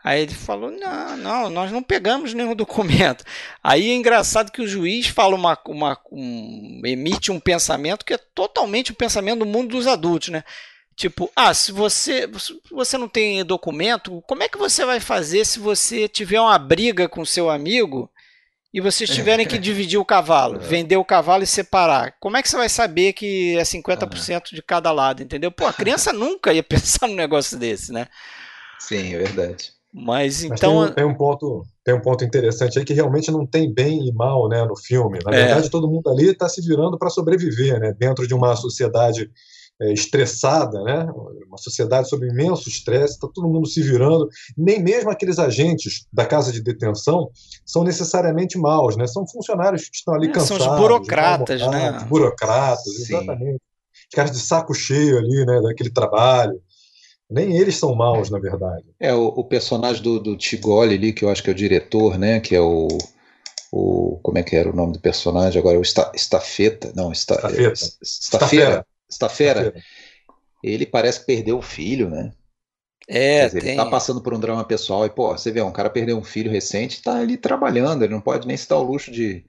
[0.05, 3.25] Aí ele falou: não, não, nós não pegamos nenhum documento.
[3.61, 8.19] Aí é engraçado que o juiz fala uma, uma um, emite um pensamento que é
[8.19, 10.45] totalmente o pensamento do mundo dos adultos, né?
[10.95, 15.45] Tipo, ah, se você, se você não tem documento, como é que você vai fazer
[15.45, 18.09] se você tiver uma briga com seu amigo
[18.73, 20.59] e vocês tiverem que dividir o cavalo, é.
[20.59, 24.63] vender o cavalo e separar, como é que você vai saber que é 50% de
[24.63, 25.51] cada lado, entendeu?
[25.51, 28.07] Pô, a criança nunca ia pensar num negócio desse, né?
[28.79, 29.73] Sim, é verdade.
[29.93, 30.81] Mas então.
[30.81, 33.73] Mas tem, um, tem, um, ponto, tem um ponto interessante aí que realmente não tem
[33.73, 35.19] bem e mal né, no filme.
[35.25, 35.47] Na é.
[35.47, 37.95] verdade, todo mundo ali está se virando para sobreviver, né?
[37.99, 39.31] Dentro de uma sociedade
[39.81, 41.07] é, estressada, né?
[41.47, 44.29] uma sociedade sob imenso estresse, está todo mundo se virando.
[44.57, 47.31] Nem mesmo aqueles agentes da casa de detenção
[47.65, 49.07] são necessariamente maus, né?
[49.07, 50.65] são funcionários que estão ali é, cansados.
[50.65, 51.93] São os burocratas, né?
[52.09, 53.17] Burocratas, Sim.
[53.17, 53.61] exatamente.
[54.11, 55.61] Os caras de saco cheio ali, né?
[55.63, 56.61] daquele trabalho.
[57.31, 58.87] Nem eles são maus, na verdade.
[58.99, 62.19] É, o, o personagem do, do Tigoli ali, que eu acho que é o diretor,
[62.19, 62.41] né?
[62.41, 62.89] Que é o
[63.71, 65.79] o como é que era o nome do personagem agora?
[65.79, 67.73] O Sta, Estafeta, não, Esta, Estafeta.
[68.03, 68.87] Estafeira.
[69.09, 69.75] Estafera,
[70.63, 72.33] ele parece que perdeu o filho, né?
[73.09, 73.71] É, dizer, tem...
[73.71, 76.25] ele tá passando por um drama pessoal e, pô, você vê, um cara perdeu um
[76.25, 79.45] filho recente tá ali trabalhando, ele não pode nem se dar o luxo de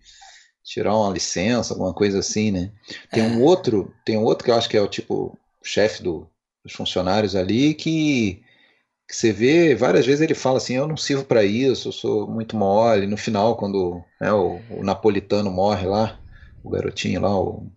[0.64, 2.72] tirar uma licença, alguma coisa assim, né?
[3.12, 3.28] Tem é.
[3.28, 6.30] um outro, tem um outro que eu acho que é o tipo chefe do,
[6.64, 8.41] dos funcionários ali que,
[9.07, 12.28] que, você vê várias vezes ele fala assim, eu não sirvo para isso, eu sou
[12.28, 13.07] muito mole.
[13.07, 16.18] No final, quando né, o, o napolitano morre lá,
[16.64, 17.70] o garotinho lá, o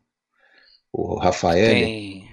[0.93, 2.29] o Rafael, Tem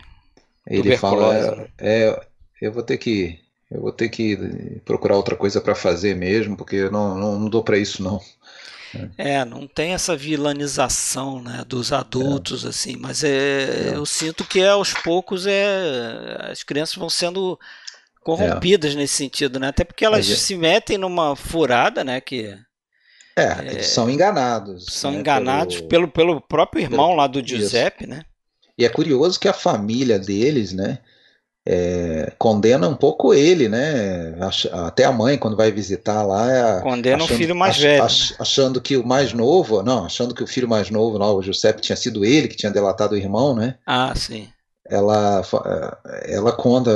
[0.70, 2.28] ele fala, é, é,
[2.62, 3.40] eu vou ter que
[3.72, 7.50] eu vou ter que procurar outra coisa para fazer mesmo, porque eu não, não, não
[7.50, 8.20] dou para isso não.
[9.16, 12.70] É, não tem essa vilanização né, dos adultos, é.
[12.70, 17.60] assim, mas é, é, eu sinto que aos poucos é, as crianças vão sendo
[18.22, 18.96] corrompidas é.
[18.96, 19.68] nesse sentido, né?
[19.68, 20.36] Até porque elas é.
[20.36, 22.20] se metem numa furada, né?
[22.20, 22.58] Que
[23.36, 24.88] é, são enganados.
[24.88, 28.10] São né, enganados pelo, pelo, pelo próprio irmão pelo, lá do Giuseppe, isso.
[28.10, 28.24] né?
[28.80, 31.00] E é curioso que a família deles, né,
[31.68, 34.36] é, condena um pouco ele, né?
[34.72, 38.04] Até a mãe, quando vai visitar lá, é condena achando, o filho mais ach, velho.
[38.04, 41.44] Ach, achando que o mais novo, não, achando que o filho mais novo, lá, o
[41.44, 43.76] Giuseppe, tinha sido ele que tinha delatado o irmão, né?
[43.86, 44.48] Ah, sim.
[44.90, 45.44] Ela,
[46.24, 46.90] ela conta,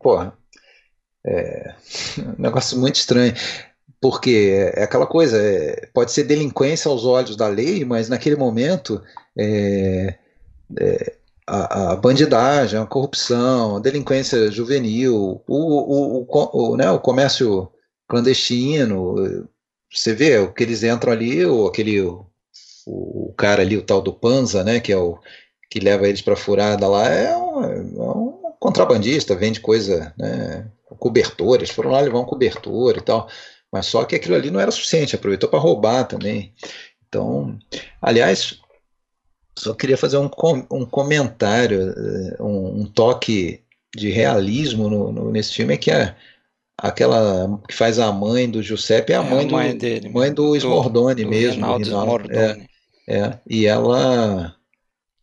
[0.00, 0.32] porra,
[1.24, 1.74] é
[2.38, 3.34] um negócio muito estranho.
[4.00, 9.02] Porque é aquela coisa, é, pode ser delinquência aos olhos da lei, mas naquele momento
[9.38, 10.14] é,
[10.78, 17.00] é, a, a, bandidagem, a corrupção, a delinquência juvenil, o, o, o, o, né, o
[17.00, 17.70] comércio
[18.08, 19.48] clandestino,
[19.92, 22.26] você vê o que eles entram ali, ou aquele o,
[22.86, 25.18] o cara ali, o tal do Panza, né, que é o
[25.70, 31.70] que leva eles para furada lá, é um, é um, contrabandista, vende coisa, né, cobertores,
[31.70, 33.28] foram lá levar um cobertor e tal,
[33.72, 36.54] mas só que aquilo ali não era suficiente, aproveitou para roubar também.
[37.08, 37.58] Então,
[38.00, 38.60] aliás,
[39.56, 40.30] só queria fazer um,
[40.70, 43.60] um comentário, eh, um, um toque
[43.94, 46.14] de realismo no, no, nesse filme é que a,
[46.76, 50.08] aquela que faz a mãe do Giuseppe é a, é mãe, a mãe, do, dele,
[50.08, 51.78] mãe do Smordoni do, mesmo.
[51.78, 52.36] Do Smordoni.
[52.36, 52.66] É,
[53.08, 54.56] é, e ela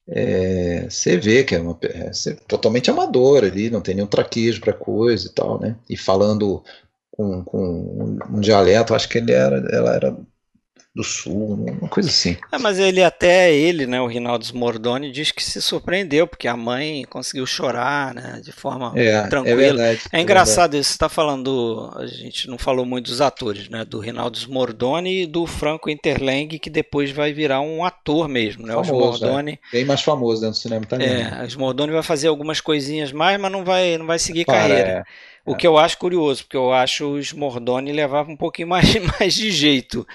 [0.07, 2.11] é, você vê que é, uma, é
[2.47, 5.75] totalmente amador ali, não tem nenhum traquejo para coisa e tal, né?
[5.89, 6.63] E falando
[7.11, 10.17] com, com um, um dialeto, acho que ele era, ela era
[10.93, 12.35] do Sul, uma coisa assim.
[12.51, 16.57] É, mas ele até ele, né, o Rinaldo Smordoni, diz que se surpreendeu porque a
[16.57, 19.53] mãe conseguiu chorar, né, de forma é, é tranquila.
[19.53, 20.89] É, verdade, é engraçado isso.
[20.89, 25.25] Você está falando, a gente não falou muito dos atores, né, do Rinaldo Smordoni e
[25.25, 29.53] do Franco Interleng, que depois vai virar um ator mesmo, né, famoso, o Smordoni.
[29.53, 29.77] É.
[29.77, 31.35] Bem mais famoso dentro do cinema italiano.
[31.37, 34.55] É, o Smordoni vai fazer algumas coisinhas mais, mas não vai, não vai seguir Para,
[34.55, 34.89] carreira.
[34.89, 35.03] É.
[35.45, 39.33] O que eu acho curioso, porque eu acho o Smordoni levava um pouquinho mais, mais
[39.33, 40.05] de jeito.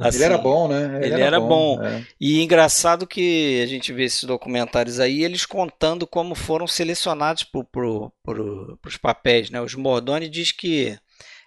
[0.00, 0.96] Assim, ele era bom, né?
[0.96, 1.76] Ele, ele era, era, bom.
[1.76, 1.82] bom.
[1.84, 2.04] É.
[2.20, 7.64] E engraçado que a gente vê esses documentários aí, eles contando como foram selecionados para
[7.64, 9.60] pro, pro, os papéis, né?
[9.60, 10.98] Os Mordoni diz que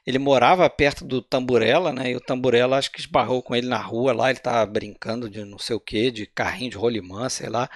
[0.06, 2.12] ele morava perto do Tamburella, né?
[2.12, 5.44] E o Tamburella acho que esbarrou com ele na rua lá, ele estava brincando de
[5.46, 7.70] não sei o que, de carrinho de rolimã, sei lá.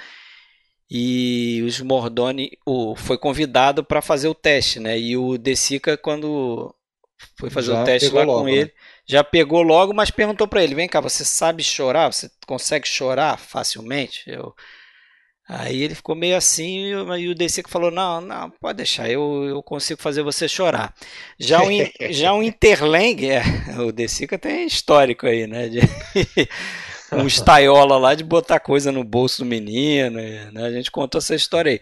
[0.89, 4.97] E os Mordoni o, foi convidado para fazer o teste, né?
[4.97, 6.73] E o De Sica, quando
[7.37, 8.71] foi fazer Já o teste lá logo, com ele, né?
[9.07, 12.11] Já pegou logo, mas perguntou para ele: vem cá, você sabe chorar?
[12.11, 14.23] Você consegue chorar facilmente?
[14.27, 14.53] Eu...
[15.49, 19.63] Aí ele ficou meio assim, e o Desica falou: Não, não, pode deixar, eu, eu
[19.63, 20.93] consigo fazer você chorar.
[21.39, 21.69] Já o,
[22.11, 23.41] já o Interlang, é,
[23.79, 25.69] o Desica tem histórico aí, né?
[25.69, 25.79] De,
[27.15, 30.51] um estaiola lá de botar coisa no bolso do menino, né?
[30.65, 31.81] A gente contou essa história aí.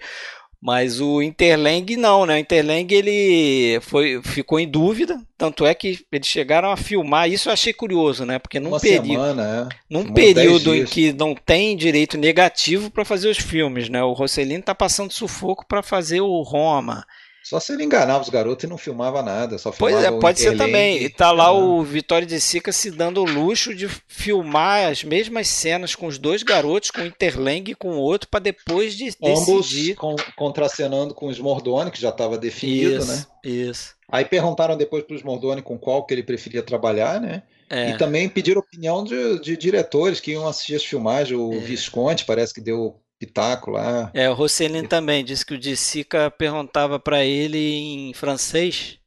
[0.65, 2.37] Mas o Interlang não, né?
[2.37, 7.29] O Interlang ele foi, ficou em dúvida, tanto é que eles chegaram a filmar.
[7.29, 8.39] Isso eu achei curioso, né?
[8.39, 9.75] Porque num Uma período, semana, é.
[9.87, 14.03] num período em que não tem direito negativo para fazer os filmes, né?
[14.03, 17.05] O Rossellini está passando sufoco para fazer o Roma.
[17.45, 19.59] Só se ele enganava os garotos e não filmava nada.
[19.59, 21.03] Só pois é, pode ser também.
[21.03, 25.47] E tá lá o Vitório de Sica se dando o luxo de filmar as mesmas
[25.47, 29.15] cenas com os dois garotos, com o Interlang e com o outro, para depois de
[29.23, 29.93] Ambos decidir.
[29.93, 33.25] Com, contracenando com os Mordoni, que já estava definido, isso, né?
[33.43, 33.93] Isso.
[34.09, 37.43] Aí perguntaram depois para os Mordoni com qual que ele preferia trabalhar, né?
[37.69, 37.91] É.
[37.91, 41.39] E também pediram opinião de, de, diretores que iam assistir as filmagens.
[41.39, 41.57] O é.
[41.57, 44.11] Visconti parece que deu pitaco lá.
[44.13, 48.99] É, o Rossellini também disse que o de Sica perguntava para ele em francês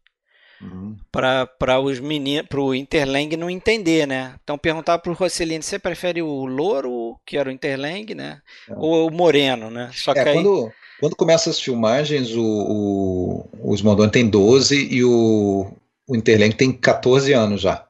[0.60, 0.96] uhum.
[1.10, 4.34] para os meninos, para o Interlang não entender, né?
[4.42, 8.40] Então perguntava para o Rossellini, você prefere o louro, que era o Interlang, né?
[8.68, 8.74] É.
[8.76, 9.90] Ou o moreno, né?
[9.92, 10.34] Só é, que aí...
[10.34, 15.72] quando, quando começam as filmagens, o, o, o tem 12 e o,
[16.06, 17.86] o Interlang tem 14 anos já.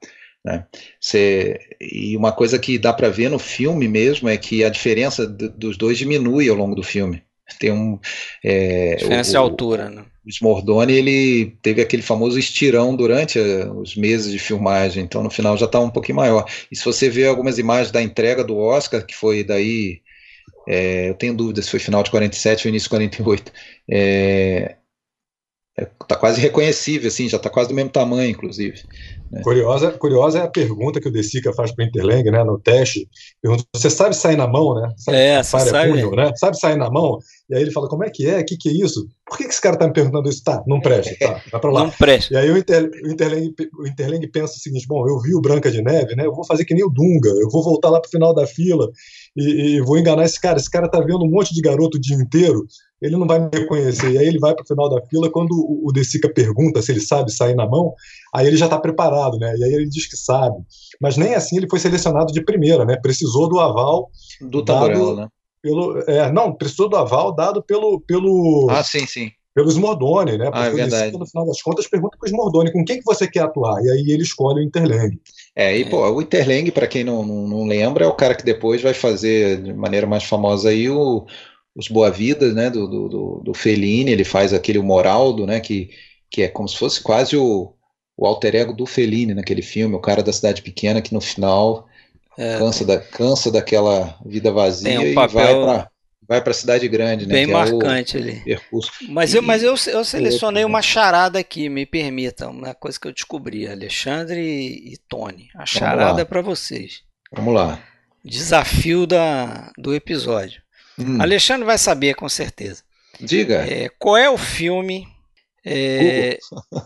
[0.49, 0.65] Né?
[0.99, 5.27] Cê, e uma coisa que dá para ver no filme mesmo é que a diferença
[5.27, 7.23] dos dois diminui ao longo do filme.
[7.61, 7.99] Tem um
[8.43, 10.05] é, diferença de altura, né?
[10.25, 15.31] O Smordoni ele teve aquele famoso estirão durante a, os meses de filmagem, então no
[15.31, 16.47] final já está um pouquinho maior.
[16.73, 20.01] E se você ver algumas imagens da entrega do Oscar, que foi daí,
[20.67, 23.53] é, eu tenho dúvidas se foi final de 47 ou início de 48,
[23.91, 24.77] é,
[25.79, 28.83] é, tá quase reconhecível, assim, já está quase do mesmo tamanho, inclusive.
[29.31, 29.43] Né?
[29.43, 33.09] Curiosa, curiosa é a pergunta que o Desica faz para o Interlang, né, no teste.
[33.41, 34.93] Pergunta, você sabe sair na mão, né?
[34.97, 35.93] Sabe, é, você sabe.
[35.93, 36.33] Punho, né?
[36.35, 37.19] Sabe sair na mão?
[37.49, 38.41] E aí ele fala, como é que é?
[38.41, 39.07] O que, que é isso?
[39.29, 40.43] Por que, que esse cara está me perguntando isso?
[40.43, 41.85] Tá, não presta, tá, vai para lá.
[41.85, 42.35] Não presta.
[42.35, 45.41] E aí o, Inter, o, Interlang, o Interlang pensa o seguinte, bom, eu vi o
[45.41, 46.27] Branca de Neve, né?
[46.27, 48.47] Eu vou fazer que nem o Dunga, eu vou voltar lá para o final da
[48.47, 48.91] fila
[49.37, 50.59] e, e, vou enganar esse cara.
[50.59, 52.67] Esse cara tá vendo um monte de garoto o dia inteiro,
[53.01, 54.11] ele não vai me reconhecer.
[54.11, 56.93] E aí ele vai para o final da fila, quando o, o Desica pergunta se
[56.93, 57.95] ele sabe sair na mão,
[58.35, 59.55] aí ele já está preparado, né?
[59.57, 60.57] E aí ele diz que sabe.
[61.01, 62.97] Mas nem assim ele foi selecionado de primeira, né?
[62.97, 65.29] Precisou do aval do Taborella, né?
[65.61, 68.01] Pelo, é, não, precisou do aval dado pelo.
[68.01, 69.31] pelo ah, sim, sim.
[69.55, 70.45] Pelos Mordoni, né?
[70.45, 71.19] Porque ah, é verdade.
[71.19, 73.83] no final das contas, pergunta para os Mordoni com quem que você quer atuar.
[73.83, 75.19] E aí ele escolhe o Interlang.
[75.57, 78.45] É, e pô, o Interlang, para quem não, não, não, lembra, é o cara que
[78.45, 81.27] depois vai fazer de maneira mais famosa aí o,
[81.75, 82.71] os Boa-Vidas, né?
[82.71, 85.61] Do, do, do Fellini, ele faz aquele Moraldo, né?
[85.61, 85.91] Que,
[86.31, 87.75] que é como se fosse quase o,
[88.17, 91.87] o alter ego do Fellini naquele filme, o cara da cidade pequena que no final
[92.37, 95.91] é, cansa, da, cansa daquela vida vazia um e vai para
[96.29, 97.33] vai para a cidade grande, né?
[97.33, 98.41] Bem marcante é ali.
[98.41, 98.93] Percurso.
[99.09, 103.13] Mas, eu, mas eu, eu selecionei uma charada aqui, me permitam, uma coisa que eu
[103.13, 105.49] descobri, Alexandre e, e Tony.
[105.57, 107.03] A charada é para vocês.
[107.33, 107.83] Vamos lá.
[108.23, 110.61] Desafio da, do episódio.
[110.99, 111.21] Hum.
[111.21, 112.83] Alexandre vai saber com certeza.
[113.21, 113.67] Diga.
[113.69, 115.07] É, qual é o filme
[115.65, 116.39] é...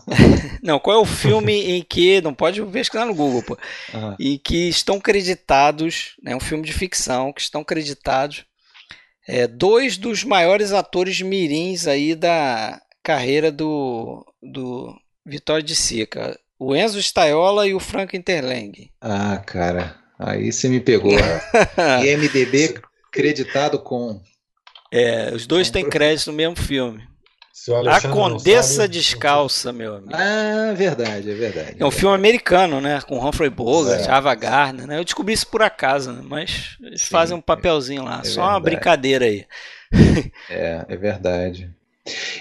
[0.61, 2.21] não, qual é o filme em que.
[2.21, 3.57] Não pode pesquisar no Google, pô.
[3.93, 4.15] Uhum.
[4.19, 6.15] E que estão creditados.
[6.25, 8.45] É né, um filme de ficção que estão creditados
[9.27, 14.95] é, dois dos maiores atores mirins aí da carreira do, do
[15.25, 16.37] Vitório de Sica.
[16.59, 18.89] O Enzo Staiola e o Frank Interlang.
[19.01, 19.95] Ah, cara.
[20.19, 21.11] Aí você me pegou.
[22.03, 22.75] IMDB
[23.13, 24.19] creditado com
[24.91, 27.03] É, os dois têm crédito no mesmo filme.
[27.69, 30.11] O A Condessa sabe, Descalça, meu amigo.
[30.13, 31.75] Ah, verdade, é verdade.
[31.79, 32.99] É um filme americano, né?
[33.01, 34.11] Com Humphrey Bogart, É.
[34.11, 34.97] Ava Gardner, né?
[34.99, 36.21] Eu descobri isso por acaso, né?
[36.23, 38.21] Mas eles Sim, fazem um papelzinho lá.
[38.21, 38.65] é Só uma verdade.
[38.65, 39.45] brincadeira aí.
[40.49, 41.69] É, é verdade.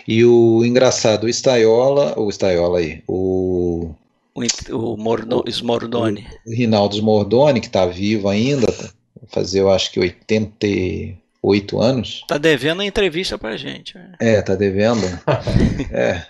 [0.09, 3.95] E o engraçado, o Staiola, o Staiola aí, o
[4.35, 4.43] O,
[4.73, 6.27] o Mordo, Smordoni.
[6.47, 8.93] Rinaldo Smordoni, que está vivo ainda, tá-
[9.29, 12.25] fazer eu acho que 88 anos.
[12.27, 13.97] Tá devendo a entrevista pra gente.
[13.97, 14.12] né?
[14.20, 15.03] É, tá devendo.
[15.91, 16.27] É.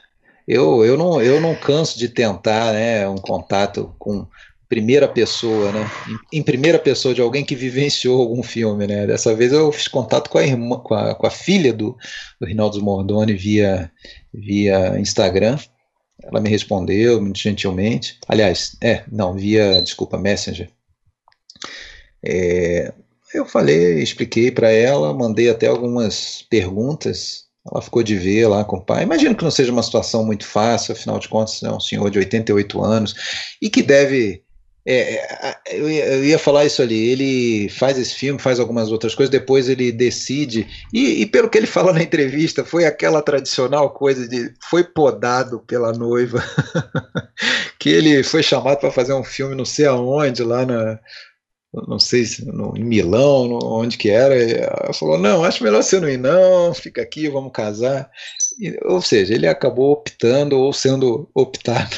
[0.46, 4.26] Eu, eu, não, eu não canso de tentar, né, um contato com
[4.68, 5.86] primeira pessoa, né?
[6.32, 9.06] Em, em primeira pessoa de alguém que vivenciou algum filme, né?
[9.06, 11.94] Dessa vez eu fiz contato com a irmã, com a, com a filha do,
[12.40, 13.92] do Rinaldo Smordoni via,
[14.32, 15.58] via Instagram.
[16.22, 18.18] Ela me respondeu muito gentilmente.
[18.26, 20.70] Aliás, é, não, via, desculpa, Messenger.
[22.24, 22.92] É,
[23.34, 27.44] eu falei, expliquei para ela, mandei até algumas perguntas.
[27.70, 29.04] Ela ficou de ver lá com o pai.
[29.04, 32.18] Imagino que não seja uma situação muito fácil, afinal de contas, é um senhor de
[32.18, 33.14] 88 anos
[33.60, 34.42] e que deve.
[34.84, 35.14] é,
[35.48, 37.08] é, eu, ia, eu ia falar isso ali.
[37.08, 40.66] Ele faz esse filme, faz algumas outras coisas, depois ele decide.
[40.92, 45.60] E, e pelo que ele fala na entrevista, foi aquela tradicional coisa de foi podado
[45.60, 46.42] pela noiva,
[47.78, 50.98] que ele foi chamado para fazer um filme não sei aonde, lá na,
[51.72, 55.82] não sei se no, em Milão, no, onde que era, ela falou, não, acho melhor
[55.82, 58.10] você não ir não, fica aqui, vamos casar.
[58.60, 61.96] E, ou seja, ele acabou optando ou sendo optado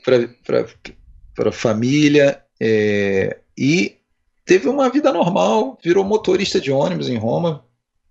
[0.44, 3.96] para a família é, e
[4.46, 7.64] teve uma vida normal, virou motorista de ônibus em Roma,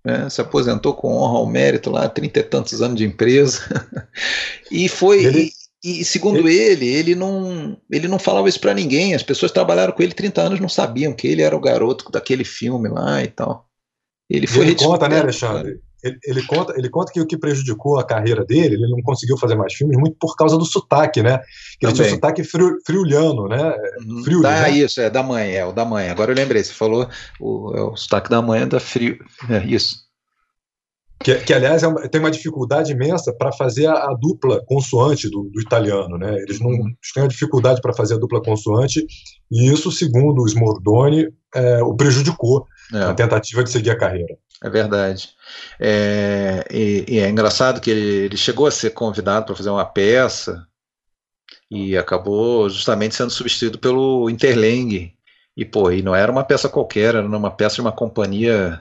[0.04, 3.62] né, se aposentou com honra ao mérito lá, trinta e tantos anos de empresa,
[4.70, 5.24] e foi...
[5.24, 9.14] Ele- e- segundo ele, ele não, ele não falava isso para ninguém.
[9.14, 12.44] As pessoas trabalharam com ele 30 anos não sabiam que ele era o garoto daquele
[12.44, 13.66] filme lá e tal.
[14.30, 15.80] Ele foi ele conta, né, Alexandre?
[16.02, 19.38] Ele, ele conta, ele conta que o que prejudicou a carreira dele, ele não conseguiu
[19.38, 21.38] fazer mais filmes muito por causa do sotaque, né?
[21.78, 23.72] Que ele tinha um sotaque frio, friuliano, né?
[24.04, 24.24] Uhum.
[24.24, 24.70] Frio, da, né?
[24.70, 26.08] isso, é da mãe, é o da mãe.
[26.08, 27.08] Agora eu lembrei, você falou
[27.38, 29.18] o, é o sotaque da mãe é da frio.
[29.48, 29.96] É isso.
[31.22, 35.28] Que, que, aliás, é uma- tem uma dificuldade imensa para fazer a, a dupla consoante
[35.30, 36.36] do, do italiano, né?
[36.38, 36.86] Eles não Uhum.
[36.88, 39.06] eles têm uma dificuldade para fazer a dupla consoante,
[39.50, 44.36] e isso, segundo o Smordoni, é, o prejudicou na É, tentativa de seguir a carreira.
[44.64, 45.30] é verdade.
[45.80, 49.84] É, e, e é engraçado que ele, ele chegou a ser convidado para fazer uma
[49.84, 50.66] peça
[51.70, 55.12] e acabou justamente sendo substituído pelo Interleng.
[55.56, 58.80] E, pô, e não era uma peça qualquer, era uma peça de uma companhia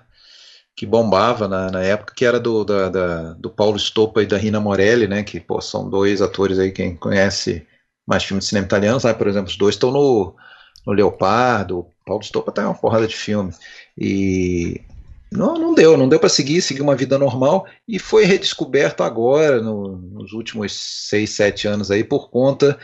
[0.76, 4.38] que bombava na, na época, que era do, da, da- do Paulo Stoppa e da
[4.38, 5.24] Rina Morelli, né?
[5.24, 7.67] Que, pô, são dois atores aí, quem conhece
[8.07, 10.36] mais filmes de cinema italiano, sabe, por exemplo, os dois estão no,
[10.86, 13.51] no Leopardo, o Paulo Stoppa tá em uma porrada de filme.
[13.97, 14.82] E
[15.32, 19.61] não, não deu, não deu para seguir, seguir uma vida normal e foi redescoberto agora,
[19.61, 22.78] no- nos últimos seis, sete anos aí, por conta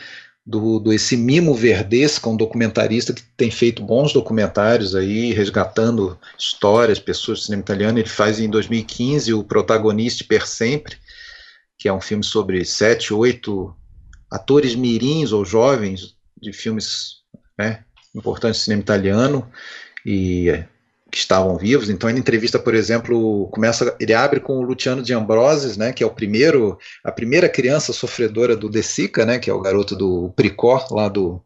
[0.48, 6.98] do, do esse Mimo Verdesca, um documentarista que tem feito bons documentários aí, resgatando histórias,
[6.98, 7.98] pessoas do cinema italiano.
[7.98, 10.96] Ele faz em 2015 o Protagonista per Sempre,
[11.76, 13.76] que é um filme sobre sete, oito
[14.30, 17.16] atores mirins ou jovens de filmes
[17.58, 17.84] né,
[18.14, 19.46] importantes do cinema italiano
[20.06, 20.64] e
[21.10, 21.88] que estavam vivos.
[21.88, 26.02] Então ele entrevista, por exemplo, começa, ele abre com o Luciano de Ambroses, né, que
[26.02, 29.96] é o primeiro, a primeira criança sofredora do De Sica, né, que é o garoto
[29.96, 31.42] do Pricó, lá do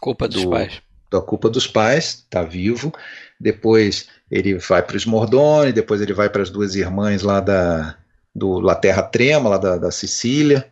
[0.00, 0.80] Culpa dos Do- pais.
[1.10, 2.92] da culpa dos pais, está vivo.
[3.38, 7.96] Depois ele vai para os Mordoni, depois ele vai para as duas irmãs lá da
[8.34, 10.71] do La Terra Trema, lá da, da Sicília.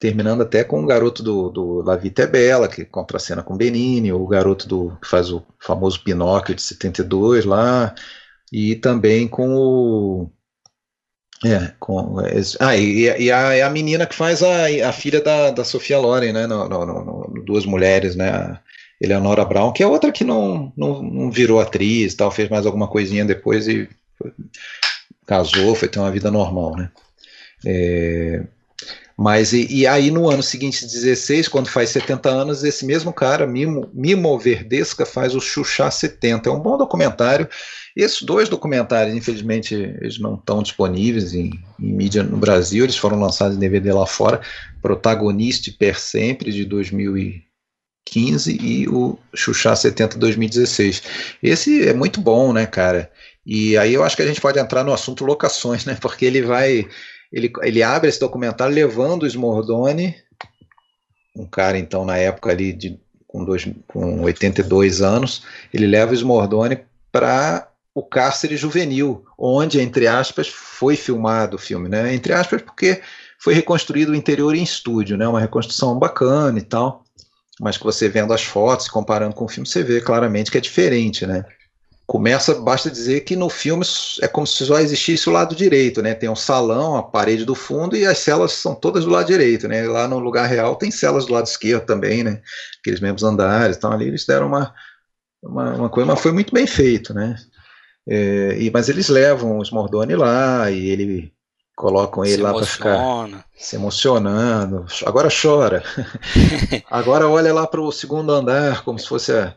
[0.00, 4.12] Terminando até com o garoto do, do La Vita é Bella, que contracena com Benini,
[4.12, 7.94] o garoto do, que faz o famoso Pinóquio de 72 lá,
[8.52, 10.30] e também com o.
[11.44, 15.52] É, com, esse- ah, e, e a, a menina que faz a, a filha da,
[15.52, 16.46] da Sofia Loren, né?
[16.48, 18.58] No, no- no- Duas Mulheres, né?
[19.00, 22.88] Eleonora Brown, que é outra que não, não, não virou atriz, tal, fez mais alguma
[22.88, 24.32] coisinha depois e foi-
[25.26, 26.90] casou, foi ter uma vida normal, né?
[27.66, 28.44] É,
[29.18, 33.48] mas e, e aí no ano seguinte, 16, quando faz 70 anos, esse mesmo cara,
[33.48, 36.48] Mimo, Mimo Verdesca, faz o Xuxá 70.
[36.48, 37.48] É um bom documentário.
[37.96, 41.50] Esses dois documentários, infelizmente, eles não estão disponíveis em,
[41.80, 44.40] em mídia no Brasil, eles foram lançados em DVD lá fora.
[44.80, 51.02] Protagonista per sempre, de 2015, e o Xuxá 70 2016.
[51.42, 53.10] Esse é muito bom, né, cara?
[53.44, 55.98] E aí eu acho que a gente pode entrar no assunto locações, né?
[56.00, 56.86] Porque ele vai
[57.32, 60.14] ele, ele abre esse documentário levando o Smordoni,
[61.36, 66.14] um cara então na época ali de com, dois, com 82 anos, ele leva o
[66.14, 66.80] Smordoni
[67.12, 72.14] para o cárcere juvenil, onde, entre aspas, foi filmado o filme, né?
[72.14, 73.02] Entre aspas, porque
[73.38, 75.28] foi reconstruído o interior em estúdio, né?
[75.28, 77.04] Uma reconstrução bacana e tal,
[77.60, 80.60] mas que você vendo as fotos, comparando com o filme, você vê claramente que é
[80.60, 81.44] diferente, né?
[82.08, 83.84] Começa, basta dizer que no filme
[84.22, 86.14] é como se só existisse o lado direito, né?
[86.14, 89.68] Tem um salão, a parede do fundo e as celas são todas do lado direito,
[89.68, 89.86] né?
[89.86, 92.40] Lá no lugar real tem celas do lado esquerdo também, né?
[92.80, 94.74] Aqueles mesmos andares, então ali eles deram uma,
[95.42, 97.36] uma, uma coisa, mas foi muito bem feito, né?
[98.08, 101.30] É, e, mas eles levam o Smordoni lá e ele
[101.76, 104.86] colocam ele se lá para ficar se emocionando.
[105.04, 105.84] Agora chora.
[106.90, 109.54] Agora olha lá para o segundo andar como se fosse a,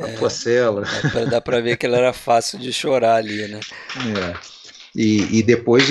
[0.00, 0.84] a é, tua cela.
[1.30, 3.60] Dá para ver que ele era fácil de chorar ali, né?
[3.96, 4.36] É.
[4.94, 5.84] E, e depois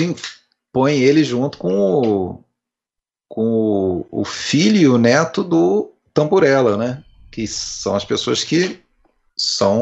[0.72, 2.44] põe ele junto com o,
[3.28, 7.04] com o, o filho e o neto do Tamburella, né?
[7.30, 8.80] Que são as pessoas que
[9.36, 9.80] são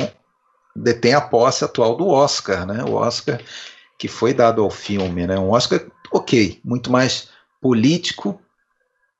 [0.75, 2.85] detém a posse atual do Oscar, né?
[2.85, 3.41] O Oscar
[3.99, 5.37] que foi dado ao filme, né?
[5.39, 7.29] Um Oscar, ok, muito mais
[7.61, 8.41] político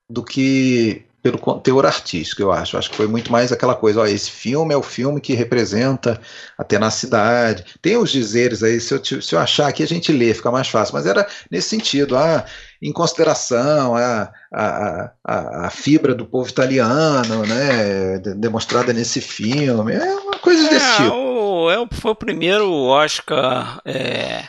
[0.09, 2.77] do que pelo teor artístico, eu acho.
[2.77, 6.19] Acho que foi muito mais aquela coisa, ó, esse filme é o filme que representa
[6.57, 7.65] a tenacidade.
[7.81, 10.67] Tem os dizeres aí, se eu, se eu achar aqui a gente lê, fica mais
[10.67, 12.45] fácil, mas era nesse sentido, ah,
[12.81, 20.15] em consideração a, a, a, a fibra do povo italiano, né, demonstrada nesse filme, é
[20.15, 21.15] uma coisa é, desse tipo.
[21.15, 24.43] O, é, foi o primeiro Oscar é,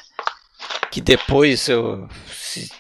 [0.91, 2.71] que depois eu, se,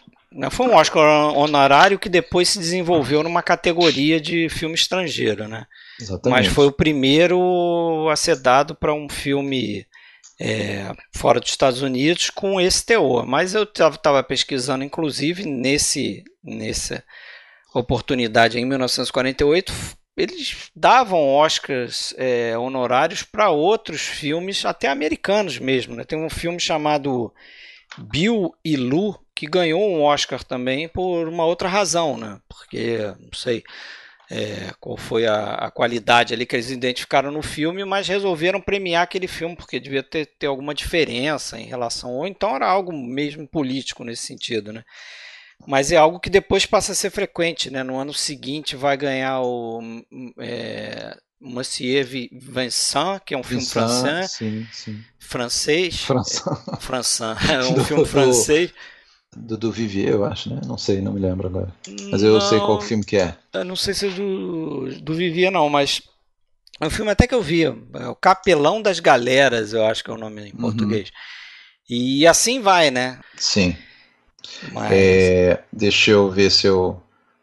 [0.50, 5.66] foi um Oscar honorário que depois se desenvolveu numa categoria de filme estrangeiro, né?
[6.00, 6.44] Exatamente.
[6.44, 9.86] Mas foi o primeiro a ser dado para um filme
[10.40, 13.26] é, fora dos Estados Unidos com esse teor.
[13.26, 17.04] Mas eu estava pesquisando, inclusive, nesse, nessa
[17.74, 19.72] oportunidade em 1948,
[20.16, 25.94] eles davam Oscars é, honorários para outros filmes, até americanos mesmo.
[25.94, 26.04] Né?
[26.04, 27.32] Tem um filme chamado
[27.98, 32.38] Bill e Lou, que ganhou um Oscar também por uma outra razão, né?
[32.46, 33.64] Porque, não sei
[34.30, 39.02] é, qual foi a, a, qualidade ali que eles identificaram no filme, mas resolveram premiar
[39.02, 42.10] aquele filme porque devia ter, ter alguma diferença em relação.
[42.16, 44.84] Ou então era algo mesmo político nesse sentido, né?
[45.66, 47.82] Mas é algo que depois passa a ser frequente, né?
[47.82, 49.80] No ano seguinte vai ganhar o
[50.38, 54.30] é, Monsieur Vincent, que é um filme Vincent, francês.
[54.32, 55.04] Sim, sim.
[55.18, 56.06] Francês.
[56.78, 57.38] Français.
[57.48, 58.68] É, um filme francês.
[58.68, 58.99] Do,
[59.36, 60.60] do Vivier, eu acho, né?
[60.66, 61.72] Não sei, não me lembro agora.
[62.10, 63.36] Mas eu não, sei qual filme que é.
[63.64, 66.02] Não sei se é do, do Vivier, não, mas
[66.80, 67.64] é um filme até que eu vi.
[67.64, 70.60] É o Capelão das Galeras, eu acho que é o nome em uhum.
[70.60, 71.10] português.
[71.88, 73.20] E assim vai, né?
[73.36, 73.76] Sim.
[74.72, 74.90] Mas...
[74.92, 77.00] É, deixa eu ver se eu,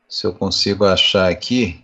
[0.09, 1.83] se eu consigo achar aqui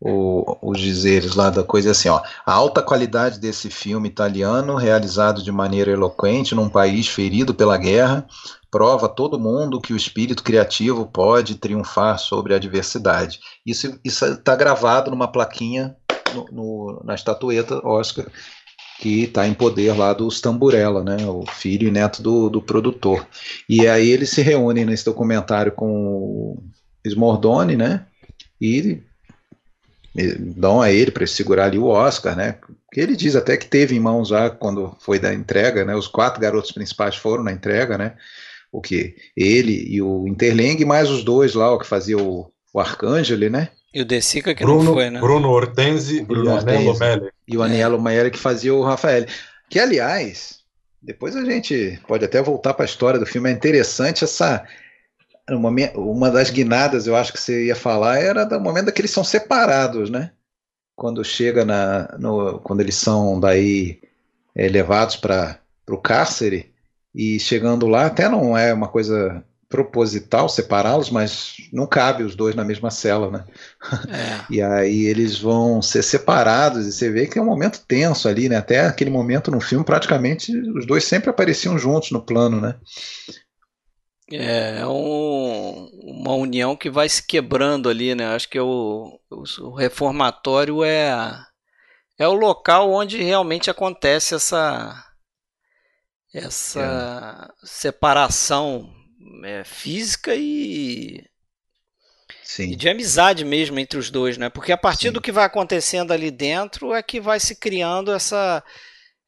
[0.00, 2.22] o, os dizeres lá da coisa assim, ó.
[2.46, 8.26] A alta qualidade desse filme italiano, realizado de maneira eloquente num país ferido pela guerra,
[8.70, 13.40] prova a todo mundo que o espírito criativo pode triunfar sobre a adversidade.
[13.66, 15.94] Isso está gravado numa plaquinha
[16.34, 18.26] no, no, na estatueta Oscar,
[19.00, 23.26] que está em poder lá dos Tamburella, né, o filho e neto do, do produtor.
[23.68, 26.62] E aí eles se reúnem nesse documentário com o
[27.04, 28.06] Smordoni, né,
[28.60, 29.02] e
[30.38, 32.56] dão a ele para segurar ali o Oscar, né?
[32.92, 35.94] Que ele diz até que teve em mãos já quando foi da entrega, né?
[35.94, 38.14] Os quatro garotos principais foram na entrega, né?
[38.72, 42.80] o que ele e o Interling, mais os dois lá, o que fazia o, o
[42.80, 43.70] Arcângelo, né?
[43.92, 45.20] E o De Sica que Bruno, não foi, né?
[45.20, 47.30] Bruno Hortense e o Anelo Melli.
[47.48, 48.00] E o Anielo é.
[48.00, 49.26] Melli que fazia o Rafael.
[49.68, 50.60] Que, aliás,
[51.02, 53.50] depois a gente pode até voltar para a história do filme.
[53.50, 54.64] É interessante essa.
[55.56, 59.10] Uma, uma das guinadas, eu acho que você ia falar, era do momento que eles
[59.10, 60.32] são separados, né?
[60.96, 62.16] Quando chega na.
[62.18, 64.00] No, quando eles são daí
[64.54, 66.72] é, levados para o cárcere
[67.14, 72.56] e chegando lá, até não é uma coisa proposital separá-los, mas não cabe os dois
[72.56, 73.44] na mesma cela, né?
[74.08, 74.44] É.
[74.50, 78.48] e aí eles vão ser separados e você vê que é um momento tenso ali,
[78.48, 78.56] né?
[78.56, 82.74] Até aquele momento no filme, praticamente os dois sempre apareciam juntos no plano, né?
[84.32, 88.26] É, é um, uma união que vai se quebrando ali, né?
[88.26, 91.36] Acho que é o, o reformatório é,
[92.18, 95.06] é o local onde realmente acontece essa
[96.32, 97.66] essa é.
[97.66, 98.88] separação
[99.44, 101.24] é, física e,
[102.58, 104.48] e, de amizade mesmo entre os dois, né?
[104.48, 105.12] Porque a partir Sim.
[105.12, 108.62] do que vai acontecendo ali dentro é que vai se criando essa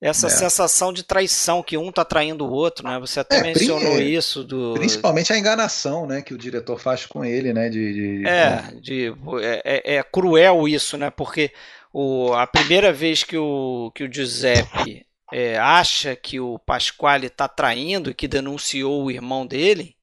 [0.02, 0.30] essa é.
[0.30, 2.98] sensação de traição que um está traindo o outro, né?
[2.98, 7.24] Você até é, mencionou isso do principalmente a enganação, né, que o diretor faz com
[7.24, 7.68] ele, né?
[7.68, 8.26] De, de...
[8.26, 11.08] É, de, é, é, é cruel isso, né?
[11.08, 11.52] Porque
[11.92, 17.46] o, a primeira vez que o que o Giuseppe é, acha que o Pasquale está
[17.46, 19.94] traindo e que denunciou o irmão dele,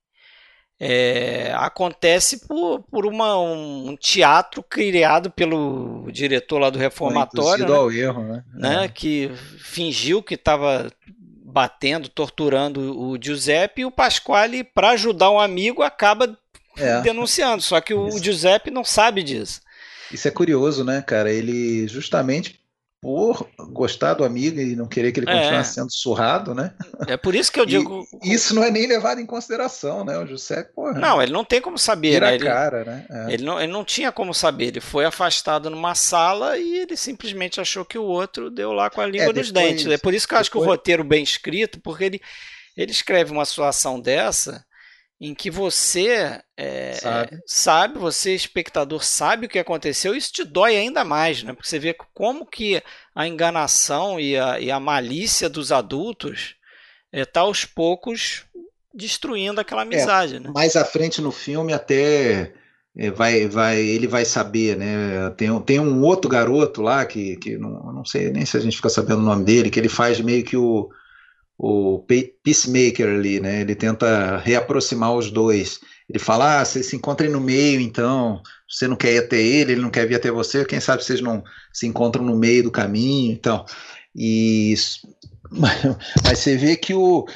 [0.80, 7.76] é, acontece por, por uma, um teatro criado pelo diretor lá do reformatório, né?
[7.76, 8.44] ao erro, né?
[8.54, 8.88] né?
[8.88, 10.90] Que fingiu que estava
[11.44, 16.38] batendo, torturando o Giuseppe e o Pasquale, para ajudar um amigo, acaba
[16.78, 17.02] é.
[17.02, 17.62] denunciando.
[17.62, 18.24] Só que o Isso.
[18.24, 19.62] Giuseppe não sabe disso.
[20.12, 21.32] Isso é curioso, né, cara?
[21.32, 22.59] Ele justamente
[23.02, 25.74] por gostar do amigo e não querer que ele continuasse é.
[25.76, 26.74] sendo surrado, né?
[27.08, 28.06] É por isso que eu digo.
[28.22, 30.18] E isso não é nem levado em consideração, né?
[30.18, 31.00] O José, porra.
[31.00, 32.36] Não, ele não tem como saber, né?
[32.36, 33.06] Ele, cara, né?
[33.10, 33.34] É.
[33.34, 34.68] Ele, não, ele não tinha como saber.
[34.68, 39.00] Ele foi afastado numa sala e ele simplesmente achou que o outro deu lá com
[39.00, 39.88] a língua é, depois, nos dentes.
[39.88, 40.42] É por isso que eu depois...
[40.42, 42.22] acho que o roteiro bem escrito, porque ele,
[42.76, 44.66] ele escreve uma situação dessa
[45.20, 47.40] em que você é, sabe.
[47.46, 48.00] sabe.
[48.00, 51.52] você espectador sabe o que aconteceu, isso te dói ainda mais, né?
[51.52, 52.82] Porque você vê como que
[53.14, 56.56] a enganação e a, e a malícia dos adultos
[57.12, 58.46] está é, aos poucos
[58.94, 60.52] destruindo aquela é, amizade, é, né?
[60.54, 62.54] Mais à frente no filme até
[62.98, 65.30] é, vai, vai, ele vai saber, né?
[65.32, 68.78] Tem, tem um outro garoto lá que, que não, não sei nem se a gente
[68.78, 70.90] fica sabendo o nome dele, que ele faz meio que o
[71.62, 72.00] o
[72.42, 73.60] peacemaker ali, né?
[73.60, 75.82] Ele tenta reaproximar os dois.
[76.10, 78.42] Ele fala: ah, vocês se encontrem no meio, então.
[78.68, 80.64] Você não quer ir até ele, ele não quer vir até você.
[80.64, 81.44] Quem sabe vocês não
[81.74, 83.66] se encontram no meio do caminho, então.
[84.16, 84.74] E
[85.52, 87.28] mas você vê que o,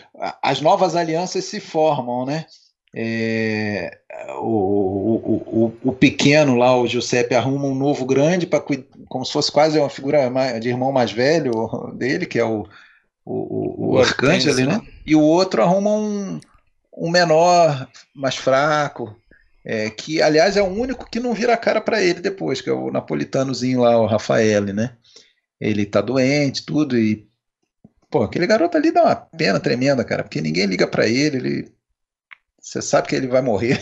[0.42, 2.46] as novas alianças se formam, né?
[2.96, 3.90] É,
[4.40, 8.64] o, o, o, pequeno lá, o Giuseppe, arruma um novo grande, para
[9.10, 11.52] como se fosse quase uma figura de irmão mais velho
[11.98, 12.68] dele, que é o,
[13.26, 14.82] o, o, o Arcângelo, né?
[15.06, 16.40] E o outro arruma um,
[16.96, 19.16] um menor, mais fraco,
[19.66, 22.70] é, que aliás é o único que não vira a cara para ele depois, que
[22.70, 24.96] é o napolitanozinho lá, o Rafael, né?
[25.60, 27.28] Ele tá doente, tudo, e
[28.10, 31.74] pô, aquele garoto ali dá uma pena tremenda, cara, porque ninguém liga para ele, ele
[32.64, 33.78] você sabe que ele vai morrer.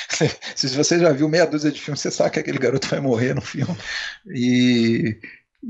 [0.56, 3.34] Se você já viu meia dúzia de filmes, você sabe que aquele garoto vai morrer
[3.34, 3.76] no filme.
[4.34, 5.20] E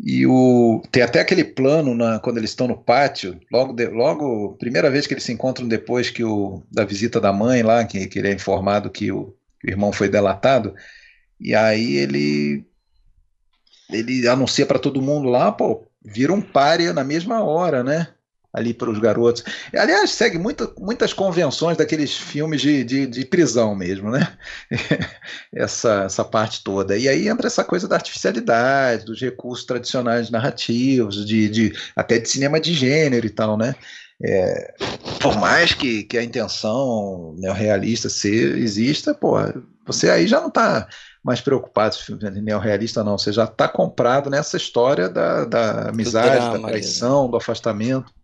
[0.05, 4.57] e o, tem até aquele plano na, quando eles estão no pátio, logo, de, logo,
[4.59, 8.07] primeira vez que eles se encontram depois que o, da visita da mãe lá, que,
[8.07, 10.75] que ele é informado que o, que o irmão foi delatado,
[11.41, 12.65] e aí ele
[13.89, 18.09] ele anuncia para todo mundo lá, pô, vira um párea na mesma hora, né?
[18.57, 19.45] Ali para os garotos.
[19.75, 24.27] Aliás, segue muita, muitas convenções daqueles filmes de, de, de, prisão mesmo, né?
[25.55, 26.97] essa, essa parte toda.
[26.97, 32.29] E aí entra essa coisa da artificialidade, dos recursos tradicionais narrativos, de, de até de
[32.31, 33.75] cinema de gênero e tal, né?
[34.25, 34.75] É,
[35.21, 39.37] por mais que, que a intenção neorrealista ser, exista, pô,
[39.87, 40.89] você aí já não está
[41.23, 45.45] mais preocupado se o filme é neorrealista não, você já está comprado nessa história da,
[45.45, 48.16] da amizade, drama, da traição, do afastamento.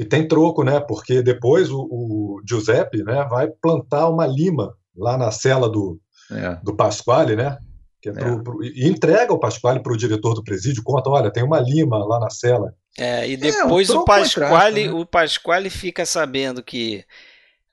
[0.00, 0.80] E tem troco, né?
[0.80, 6.58] Porque depois o, o Giuseppe né, vai plantar uma lima lá na cela do, é.
[6.62, 7.58] do Pasquale, né?
[8.06, 8.42] É pro, é.
[8.42, 11.98] pro, e entrega o Pasquale para o diretor do presídio, conta, olha, tem uma lima
[11.98, 12.74] lá na cela.
[12.96, 14.92] É, e depois é, um o Pasquale, né?
[14.94, 17.04] o Pasquale fica sabendo que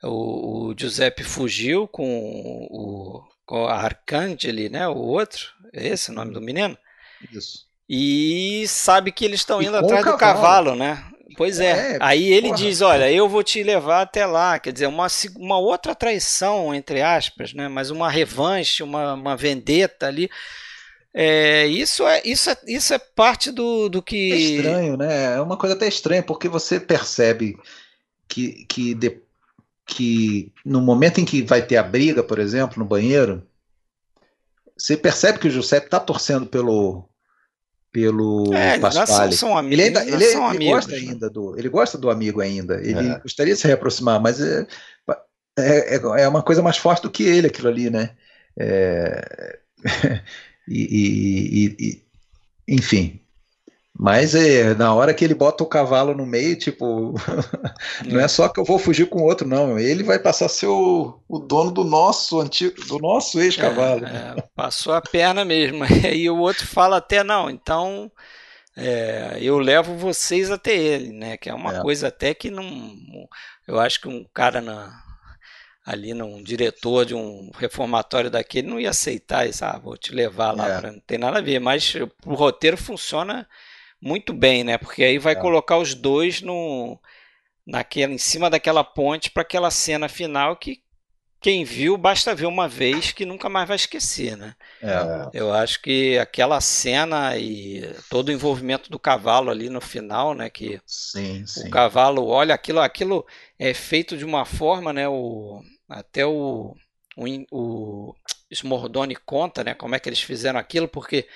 [0.04, 4.86] o, o Giuseppe fugiu com o, com a Arcangeli, né?
[4.86, 6.78] O outro, é esse o nome do menino?
[7.32, 7.66] Isso.
[7.88, 11.06] E sabe que eles estão indo atrás do cavalo, né?
[11.38, 11.96] Pois é.
[11.96, 12.58] é Aí ele porra.
[12.58, 14.58] diz: Olha, eu vou te levar até lá.
[14.58, 17.68] Quer dizer, uma, uma outra traição, entre aspas, né?
[17.68, 20.30] mas uma revanche, uma, uma vendetta ali.
[21.14, 24.32] É, isso, é, isso, é, isso é parte do, do que.
[24.32, 25.36] É estranho, né?
[25.36, 27.56] É uma coisa até estranha, porque você percebe
[28.28, 29.22] que, que, de,
[29.86, 33.44] que no momento em que vai ter a briga, por exemplo, no banheiro,
[34.76, 37.08] você percebe que o Giuseppe está torcendo pelo,
[37.92, 39.36] pelo é, Pasquale.
[39.36, 40.98] São, amigos, ele ainda, ele, ele amigos, gosta né?
[40.98, 42.76] ainda do, ele gosta do amigo ainda.
[42.82, 43.20] Ele é.
[43.20, 44.68] gostaria de se reaproximar, mas é,
[45.58, 48.12] é, é, é uma coisa mais forte do que ele aquilo ali, né?
[48.58, 49.60] É,
[50.68, 52.04] e, e, e,
[52.68, 53.20] enfim,
[54.00, 57.16] mas é, na hora que ele bota o cavalo no meio, tipo,
[58.06, 59.80] não é só que eu vou fugir com o outro, não.
[59.80, 64.06] Ele vai passar a ser o, o dono do nosso antigo, do nosso ex-cavalo.
[64.06, 65.84] É, é, passou a perna mesmo.
[66.14, 68.12] E o outro fala até, não, então
[68.76, 71.36] é, eu levo vocês até ele, né?
[71.36, 71.82] Que é uma é.
[71.82, 72.96] coisa até que não.
[73.68, 74.96] Eu acho que um cara na,
[75.84, 79.66] ali, um diretor de um reformatório daquele, não ia aceitar isso.
[79.66, 80.80] Ah, vou te levar lá, é.
[80.80, 81.60] pra, não tem nada a ver.
[81.60, 83.48] Mas o roteiro funciona
[84.02, 84.78] muito bem, né?
[84.78, 85.36] Porque aí vai é.
[85.36, 87.00] colocar os dois no
[87.66, 90.82] naquela em cima daquela ponte para aquela cena final que
[91.40, 94.56] quem viu, basta ver uma vez que nunca mais vai esquecer, né?
[94.82, 95.30] É.
[95.34, 100.50] Eu acho que aquela cena e todo o envolvimento do cavalo ali no final, né?
[100.50, 101.68] Que Sim, sim.
[101.68, 103.26] o cavalo olha aquilo, aquilo
[103.60, 105.08] é feito de uma forma, né?
[105.08, 106.76] O, até o,
[107.16, 108.16] o, o
[108.50, 109.76] Smordoni conta, né?
[109.76, 111.28] Como é que eles fizeram aquilo, porque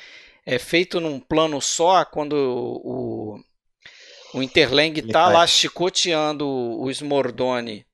[0.45, 3.39] é feito num plano só quando o,
[4.33, 5.33] o Interlang Ele tá cai.
[5.33, 7.85] lá chicoteando o Smordoni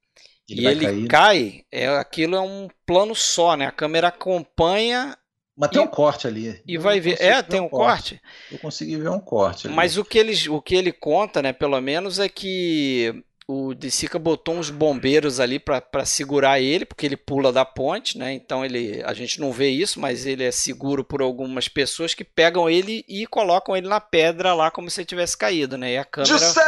[0.49, 3.65] Ele e ele cai, é, aquilo é um plano só, né?
[3.65, 5.17] A câmera acompanha
[5.55, 6.61] Mas tem e- um corte ali.
[6.65, 7.19] e Eu vai ver.
[7.21, 8.21] É, tem um corte.
[8.51, 9.75] Eu consegui ver um corte ali.
[9.75, 13.89] Mas o que, eles, o que ele conta, né, pelo menos, é que o De
[13.89, 18.33] Sica botou uns bombeiros ali pra segurar ele, porque ele pula da ponte, né?
[18.33, 22.25] Então ele, a gente não vê isso, mas ele é seguro por algumas pessoas que
[22.25, 25.93] pegam ele e colocam ele na pedra lá como se ele tivesse caído, né?
[25.93, 26.37] E a câmera.
[26.37, 26.67] Giuseppe!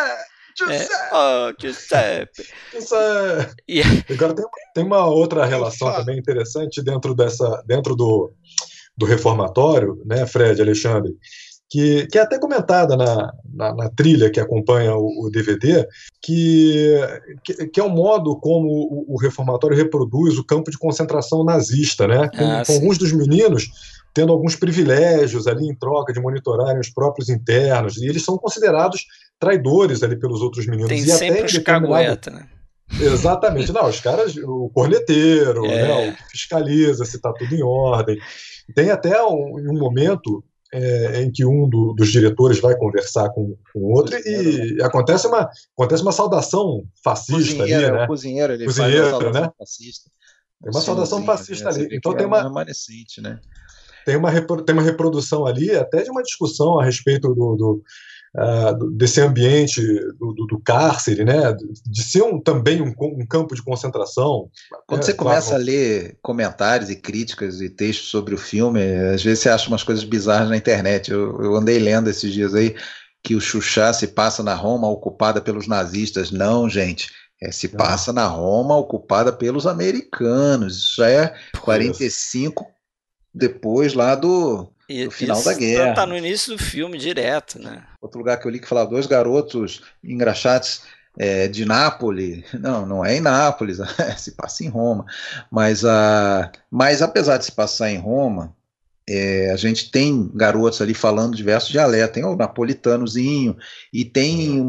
[0.61, 0.93] É, Giuseppe!
[1.13, 2.47] oh, Giuseppe.
[2.73, 3.51] Isso é...
[3.67, 8.33] E- Agora tem, tem uma outra relação também interessante dentro dessa, dentro do,
[8.95, 11.11] do reformatório, né, Fred, Alexandre,
[11.69, 15.87] que, que é até comentada na, na, na trilha que acompanha o, o DVD,
[16.21, 16.95] que,
[17.43, 22.07] que, que é o modo como o, o reformatório reproduz o campo de concentração nazista,
[22.07, 22.29] né?
[22.29, 23.69] Com, Ah, com alguns dos meninos
[24.11, 29.05] tendo alguns privilégios ali em troca de monitorarem os próprios internos, e eles são considerados
[29.39, 30.89] traidores ali pelos outros meninos.
[30.89, 32.47] Tem e até sempre em os cagueta, né?
[32.99, 33.71] Exatamente.
[33.71, 35.87] Não, os caras, o corneteiro, É.
[35.87, 38.17] né, o que fiscaliza se está tudo em ordem.
[38.73, 43.55] Tem até um, um momento é, em que um do- dos diretores vai conversar com
[43.73, 48.03] com o outro e acontece uma, acontece uma saudação fascista ali, Cozinheiro, é né?
[48.03, 49.51] o cozinheiro, ele Cozinheiro, faz uma saudação né?
[49.57, 50.11] fascista.
[50.61, 51.75] Tem uma saudação fascista né?
[51.75, 51.95] Ali.
[51.95, 53.39] Então que tem é uma, remanescente, né?
[54.05, 54.31] tem uma,
[54.63, 57.83] tem uma reprodução ali, até de uma discussão a respeito do, do,
[58.35, 59.81] ah, desse ambiente
[60.19, 61.53] do, do- do cárcere, né?
[61.85, 64.49] De ser um, também um, um campo de concentração.
[64.87, 65.59] Quando É, você começa a claro.
[65.59, 68.81] ler comentários e críticas e textos sobre o filme,
[69.13, 71.11] às vezes você acha umas coisas bizarras na internet.
[71.11, 72.75] Eu, eu andei lendo esses dias aí
[73.23, 76.31] que o Xuxá se passa na Roma ocupada pelos nazistas.
[76.31, 77.11] Não, gente.
[77.41, 77.77] É, se Não.
[77.77, 80.77] passa na Roma ocupada pelos americanos.
[80.77, 82.65] Isso é 45
[83.33, 85.93] depois lá do E- No final da guerra.
[85.93, 87.83] Tá no início do filme direto, né?
[88.01, 90.81] outro lugar que eu li que falava dois garotos engraxados
[91.17, 92.43] é, de Nápoles.
[92.53, 93.77] Não, não é em Nápoles,
[94.17, 95.05] se passa em Roma.
[95.51, 98.55] Mas, a, mas apesar de se passar em Roma,
[99.07, 102.13] é, a gente tem garotos ali falando diversos dialetos.
[102.13, 103.57] Tem o napolitanozinho
[103.91, 104.63] e tem,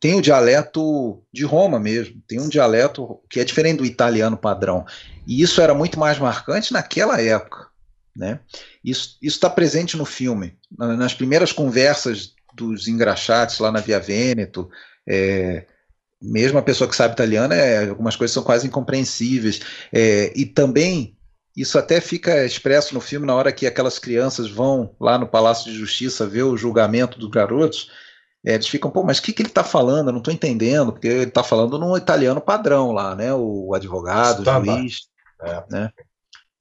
[0.00, 2.20] tem o dialeto de Roma mesmo.
[2.26, 4.84] Tem um dialeto que é diferente do italiano padrão.
[5.26, 7.71] E isso era muito mais marcante naquela época.
[8.14, 8.40] Né?
[8.84, 10.56] Isso está presente no filme.
[10.76, 14.68] Na- Nas primeiras conversas dos engraxates lá na Via Vêneto,
[15.08, 15.64] é,
[16.20, 19.60] mesmo a pessoa que sabe italiano, é, algumas coisas são quase incompreensíveis.
[19.92, 21.16] É, e também,
[21.56, 25.72] isso até fica expresso no filme na hora que aquelas crianças vão lá no Palácio
[25.72, 27.90] de Justiça ver o julgamento dos garotos.
[28.44, 30.08] é, eles ficam, pô, mas o que, que ele está falando?
[30.08, 33.32] Eu não estou entendendo, porque ele está falando num italiano padrão lá, né?
[33.32, 35.08] O advogado, o juiz,
[35.42, 35.62] É.
[35.70, 35.90] né?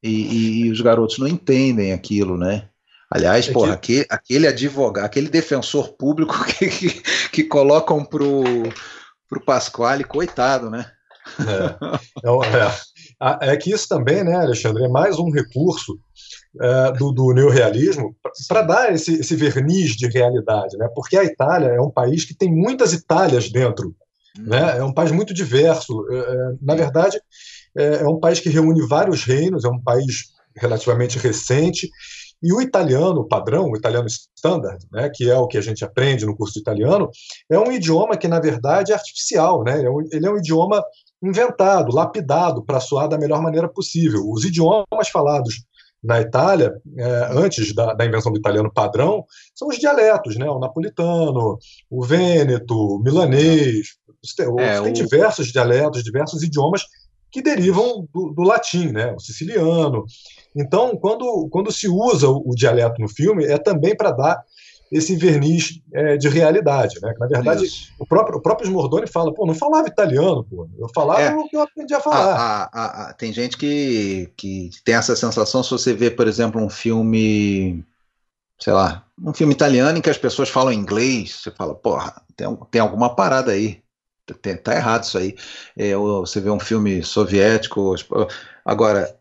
[0.03, 2.67] E, e- e os garotos não entendem aquilo, né?
[3.09, 8.43] Aliás, É porra, aque- aquele advogado, aquele defensor público que, que, que colocam pro,
[9.29, 10.85] pro Pasquale, coitado, né?
[11.39, 13.51] É, é, o- é.
[13.53, 15.99] É que isso também, né, Alexandre, é mais um recurso
[16.59, 18.15] é, do, do neorrealismo
[18.47, 20.89] para dar esse, esse verniz de realidade, né?
[20.95, 23.95] Porque a Itália é um país que tem muitas Itálias dentro,
[24.37, 24.77] né?
[24.79, 25.93] É um país muito diverso.
[26.11, 27.21] É, é, na verdade,
[27.77, 31.89] é, é um país que reúne vários reinos, é um país relativamente recente.
[32.43, 36.25] E o italiano padrão, o italiano standard, né, que é o que a gente aprende
[36.25, 37.09] no curso de italiano,
[37.49, 39.63] é um idioma que, na verdade, é artificial.
[39.63, 39.77] Né?
[39.77, 40.83] Ele é um, ele é um idioma
[41.21, 44.23] inventado, lapidado, para soar da melhor maneira possível.
[44.27, 45.63] Os idiomas falados
[46.03, 50.49] na Itália, é, antes da, da invenção do italiano padrão, são os dialetos, né?
[50.49, 51.59] o napolitano,
[51.91, 53.97] o vêneto, o milanês.
[54.59, 56.81] É, tem o- diversos dialetos, diversos idiomas
[57.31, 59.13] que derivam do, do latim, né?
[59.13, 60.05] o siciliano.
[60.55, 64.43] Então, quando, quando se usa o, o dialeto no filme, é também para dar
[64.91, 66.99] esse verniz é, de realidade.
[67.01, 67.13] Né?
[67.17, 67.93] Na verdade, Isso.
[67.97, 70.67] o próprio, o próprio Smordoni fala, pô, não falava italiano, pô.
[70.77, 71.33] Eu falava É.
[71.33, 72.35] o que eu aprendi a falar.
[72.35, 76.61] A- a- a- tem gente que, que tem essa sensação, se você vê, por exemplo,
[76.61, 77.85] um filme,
[78.59, 82.53] sei lá, um filme italiano em que as pessoas falam inglês, você fala, porra, tem,
[82.69, 83.79] tem alguma parada aí.
[84.63, 85.35] Tá errado isso aí.
[85.77, 87.93] É, você vê um filme soviético.
[87.93, 88.05] as-
[88.65, 89.15] Agora,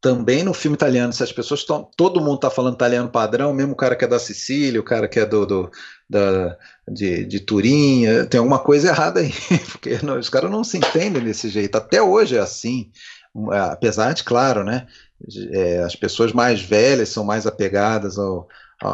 [0.00, 1.88] também no filme italiano, se as pessoas estão.
[1.96, 5.08] Todo mundo está falando italiano padrão, mesmo o cara que é da Sicília, o cara
[5.08, 5.70] que é do, do-
[6.10, 6.56] da,
[6.90, 9.32] de, de Turim, eh, tem alguma coisa errada aí,
[9.72, 11.76] porque não- os caras não se entendem desse jeito.
[11.76, 12.90] Até hoje é assim.
[13.70, 14.86] apesar de, claro, né,
[15.52, 18.48] é, as pessoas mais velhas são mais apegadas ao,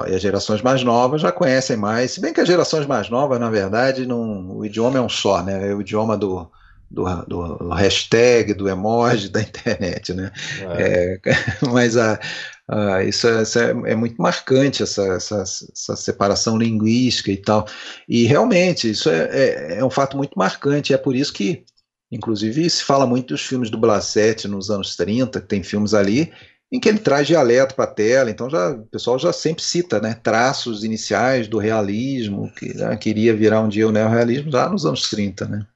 [0.09, 3.40] e as gerações mais novas já conhecem mais, se bem que as gerações mais novas,
[3.40, 6.51] na verdade, não, o idioma é um só, né, é o idioma do,
[6.90, 10.32] do, do, hashtag, do emoji da internet, né?
[10.78, 11.20] É.
[11.24, 11.36] É,
[11.70, 12.19] mas a,
[12.66, 17.66] a isso, é, isso é, é, muito marcante, essa, essa, essa, separação linguística e tal.
[18.09, 21.65] E realmente, isso é, é, é, um fato muito marcante, é por isso que,
[22.10, 26.32] inclusive, se fala muito dos filmes do Blasetti nos anos 30, que tem filmes ali,
[26.70, 30.01] em que ele traz dialeto para a tela, então já, o pessoal já sempre cita
[30.01, 34.85] né, traços iniciais do realismo, que né, queria virar um dia o neorrealismo já nos
[34.85, 35.66] anos 30, né?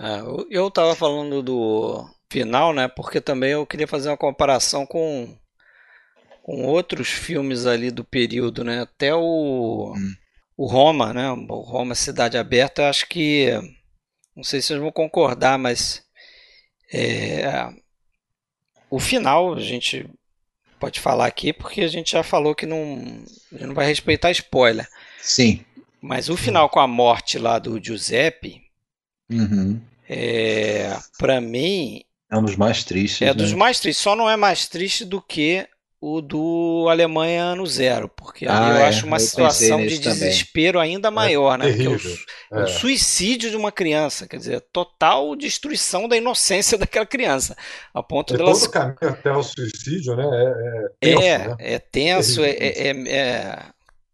[0.00, 0.20] É,
[0.50, 2.88] eu estava falando do final, né?
[2.88, 5.36] Porque também eu queria fazer uma comparação com,
[6.42, 8.82] com outros filmes ali do período, né?
[8.82, 10.14] Até o, hum.
[10.56, 11.30] o Roma, né?
[11.30, 13.52] O Roma Cidade Aberta, acho que
[14.34, 16.02] não sei se vocês vão concordar, mas
[16.92, 17.46] é,
[18.94, 20.08] o final a gente
[20.78, 24.86] pode falar aqui porque a gente já falou que não, não vai respeitar spoiler.
[25.20, 25.64] Sim.
[26.00, 28.64] Mas o final com a morte lá do Giuseppe
[29.30, 29.80] Uhum.
[30.08, 32.02] É, para mim.
[32.30, 33.22] É um dos mais tristes.
[33.22, 33.34] É né?
[33.34, 34.02] dos mais tristes.
[34.02, 35.66] Só não é mais triste do que
[36.06, 40.78] o do Alemanha ano zero, porque ah, eu é, acho uma eu situação de desespero
[40.78, 40.92] também.
[40.92, 41.64] ainda maior, é né?
[41.72, 42.14] Terrível.
[42.52, 42.64] O, é.
[42.64, 47.56] o, suicídio de uma criança, quer dizer, total destruição da inocência daquela criança,
[47.94, 48.52] a ponto é dela.
[48.52, 50.26] Todo o caminho até o suicídio, né?
[51.02, 51.56] É, é tenso, é, né?
[51.58, 53.62] é tenso, é, é,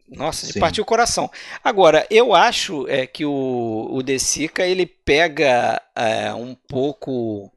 [0.09, 1.29] nossa, de partir o coração.
[1.65, 7.51] Agora, eu acho é, que o, o De Sica, ele pega é, um pouco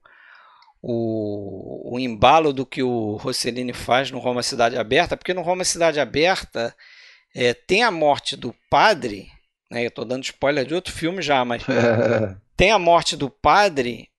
[0.86, 5.64] o, o embalo do que o Rossellini faz no Roma Cidade Aberta, porque no Roma
[5.64, 6.76] Cidade Aberta
[7.34, 9.30] é, tem a morte do padre,
[9.72, 11.64] né, eu estou dando spoiler de outro filme já, mas
[12.58, 14.10] tem a morte do padre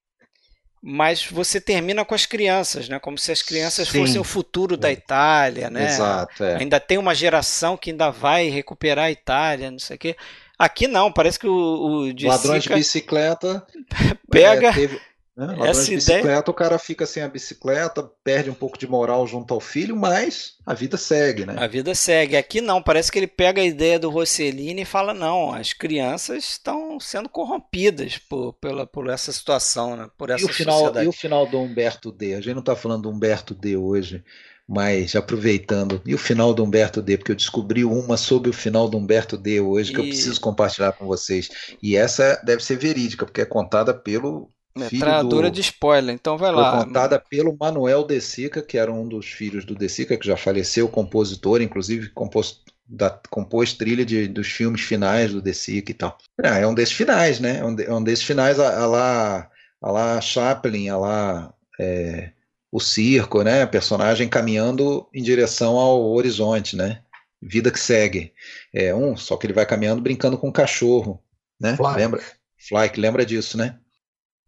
[0.86, 2.98] mas você termina com as crianças, né?
[2.98, 4.00] Como se as crianças Sim.
[4.00, 5.86] fossem o futuro da Itália, né?
[5.86, 6.44] Exato.
[6.44, 6.56] É.
[6.56, 10.14] Ainda tem uma geração que ainda vai recuperar a Itália, não sei o quê.
[10.58, 13.66] Aqui não, parece que o, o Ladrões de bicicleta
[14.30, 14.68] pega.
[14.68, 15.00] É, teve,
[15.36, 15.56] né?
[15.68, 16.44] Essa de bicicleta, ideia...
[16.46, 20.54] o cara fica sem a bicicleta, perde um pouco de moral junto ao filho, mas
[20.64, 21.56] a vida segue, né?
[21.58, 22.36] A vida segue.
[22.36, 26.44] Aqui não, parece que ele pega a ideia do Rossellini e fala: não, as crianças
[26.44, 30.08] estão sendo corrompidas por, pela, por essa situação, né?
[30.16, 31.06] Por essa e o final sociedade.
[31.06, 32.34] E o final do Humberto D?
[32.34, 34.22] A gente não está falando do Humberto D hoje,
[34.68, 36.00] mas aproveitando.
[36.06, 37.18] E o final do Humberto D?
[37.18, 40.04] Porque eu descobri uma sobre o final do Humberto D hoje que e...
[40.04, 41.50] eu preciso compartilhar com vocês.
[41.82, 45.54] E essa deve ser verídica, porque é contada pelo Metralhadora do...
[45.54, 46.78] de spoiler, então vai lá.
[46.78, 50.26] Foi contada pelo Manuel De Sica, que era um dos filhos do De Sica, que
[50.26, 55.92] já faleceu, compositor, inclusive compôs, da, compôs trilha de, dos filmes finais do De Sica
[55.92, 56.18] e tal.
[56.42, 57.58] É, é um desses finais, né?
[57.58, 62.32] É um, é um desses finais a, a, lá, a lá Chaplin, a lá é,
[62.72, 63.64] o circo, né?
[63.66, 67.02] Personagem caminhando em direção ao horizonte, né?
[67.40, 68.32] Vida que segue.
[68.72, 71.22] É um, só que ele vai caminhando brincando com um cachorro,
[71.60, 71.76] né?
[71.76, 71.94] Fly.
[71.94, 72.22] Lembra?
[72.58, 73.78] Fly, que lembra disso, né?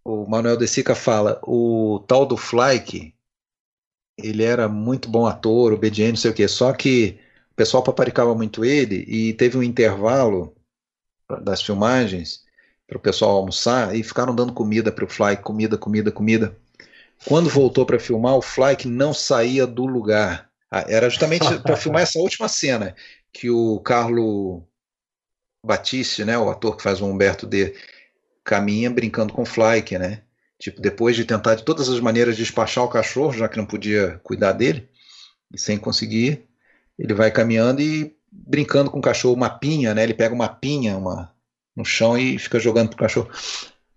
[0.06, 3.12] O Manuel De Sica fala, o tal do Flyke,
[4.16, 7.18] ele era muito bom ator, obediente, não sei o quê, só que
[7.50, 10.54] o pessoal paparicava muito ele e teve um intervalo
[11.42, 12.44] das filmagens
[12.86, 16.56] para o pessoal almoçar e ficaram dando comida para o Flyke, comida, comida, comida.
[17.24, 20.48] Quando voltou para filmar, o Flyke não saía do lugar.
[20.70, 22.94] Ah, era justamente para filmar essa última cena
[23.32, 24.62] que o Carlo
[25.64, 27.74] Batiste, né, o ator que faz o Humberto D,
[28.47, 30.23] caminha brincando com o Flyke, né?
[30.56, 34.20] Tipo, depois de tentar de todas as maneiras despachar o cachorro, já que não podia
[34.23, 34.89] cuidar dele,
[35.52, 36.47] e sem conseguir,
[36.97, 40.05] ele vai caminhando e brincando com o cachorro, uma pinha, né?
[40.05, 41.31] Ele pega uma pinha uma,
[41.74, 43.28] no chão e fica jogando pro cachorro.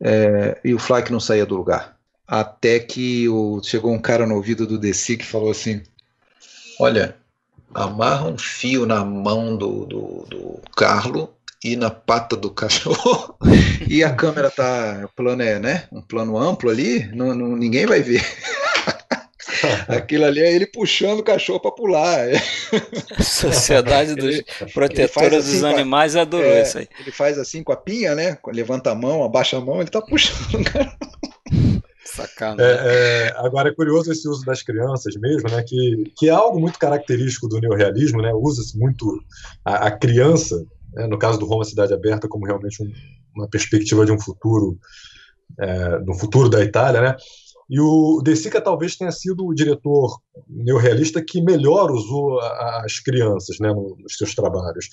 [0.02, 1.98] É, e o Flyke não saía do lugar.
[2.28, 5.84] Até que o, chegou um cara no ouvido do Desi que falou assim:
[6.80, 7.16] Olha,
[7.74, 13.36] amarra um fio na mão do, do, do Carlo e na pata do cachorro
[13.88, 15.88] e a câmera tá plano é, né?
[15.92, 18.24] Um plano amplo ali, não, não ninguém vai ver.
[19.90, 22.28] Aquilo ali é ele puxando o cachorro para pular.
[23.20, 26.88] Sociedade dos ele, Protetores assim dos Animais a, adorou é, isso aí.
[27.00, 28.38] Ele faz assim com a pinha, né?
[28.48, 30.96] Levanta a mão, abaixa a mão, ele tá puxando o cara.
[32.06, 32.62] Sacana.
[32.62, 35.64] É, é, agora é curioso esse uso das crianças mesmo, né?
[35.68, 38.32] Que, que é algo muito característico do neorrealismo, né?
[38.34, 39.22] Usa-se muito
[39.66, 42.92] a, a criança né, no caso do Roma Cidade Aberta, como realmente um,
[43.36, 44.78] uma perspectiva de um futuro,
[45.60, 47.16] é, do futuro da Itália, né?
[47.70, 53.60] E o De Sica talvez tenha sido o diretor neorrealista que melhor usou as crianças
[53.60, 54.90] né, nos seus trabalhos.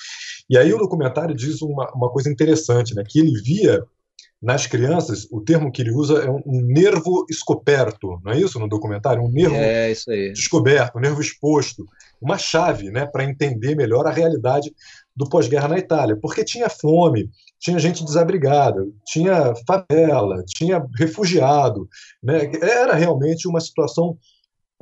[0.48, 3.82] E aí o documentário diz uma, uma coisa interessante, né, que ele via
[4.42, 8.68] nas crianças, o termo que ele usa é um, nervo escoperto, não é isso no
[8.68, 9.22] documentário?
[9.22, 9.94] Um nervo é,
[10.32, 11.86] descoberto, um nervo exposto,
[12.20, 14.70] uma chave né, para entender melhor a realidade
[15.16, 21.88] do pós-guerra na Itália, porque tinha fome, tinha gente desabrigada, tinha favela, tinha refugiado,
[22.22, 22.50] né?
[22.60, 24.18] era realmente uma situação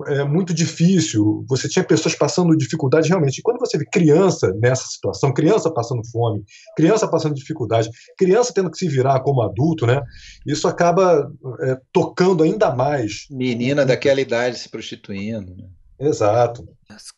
[0.09, 3.39] é, muito difícil, você tinha pessoas passando dificuldade realmente.
[3.39, 6.43] E quando você vê criança nessa situação, criança passando fome,
[6.77, 7.89] criança passando dificuldade,
[8.19, 10.03] criança tendo que se virar como adulto, né?
[10.45, 11.31] Isso acaba
[11.61, 13.27] é, tocando ainda mais.
[13.31, 15.55] Menina daquela idade se prostituindo.
[15.55, 15.65] Né?
[16.07, 16.67] Exato.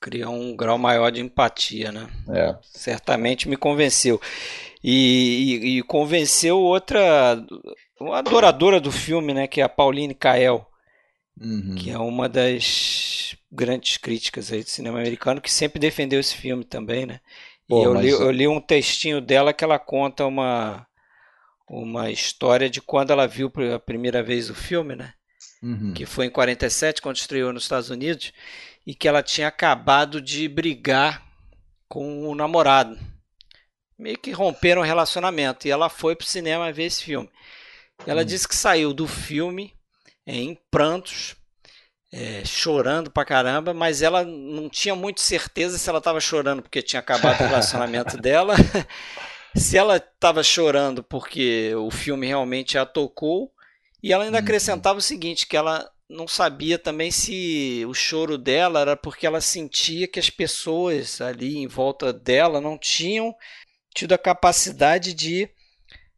[0.01, 2.09] Cria um grau maior de empatia, né?
[2.31, 2.57] É.
[2.63, 4.21] Certamente me convenceu.
[4.83, 7.45] E, e, e convenceu outra,
[8.01, 9.47] uma adoradora do filme, né?
[9.47, 10.67] Que é a Pauline Kael
[11.41, 11.75] uhum.
[11.77, 16.65] que é uma das grandes críticas aí do cinema americano, que sempre defendeu esse filme
[16.65, 17.21] também, né?
[17.69, 18.05] Pô, e eu, mas...
[18.05, 20.87] li, eu li um textinho dela que ela conta uma,
[21.69, 25.13] uma história de quando ela viu a primeira vez o filme, né?
[25.63, 25.93] Uhum.
[25.95, 28.33] Que foi em 47, quando estreou nos Estados Unidos,
[28.87, 31.27] e que ela tinha acabado de brigar
[31.89, 32.97] com o namorado.
[33.99, 35.67] Meio que romperam o relacionamento.
[35.67, 37.29] E ela foi pro cinema ver esse filme.
[38.07, 38.27] Ela uhum.
[38.27, 39.75] disse que saiu do filme
[40.27, 41.35] é, em prantos,
[42.13, 46.83] é, chorando pra caramba, mas ela não tinha muito certeza se ela estava chorando porque
[46.83, 48.55] tinha acabado o relacionamento dela,
[49.57, 53.51] se ela estava chorando porque o filme realmente a tocou,
[54.03, 54.45] e ela ainda uhum.
[54.45, 59.41] acrescentava o seguinte, que ela não sabia também se o choro dela era porque ela
[59.41, 63.35] sentia que as pessoas ali em volta dela não tinham
[63.95, 65.49] tido a capacidade de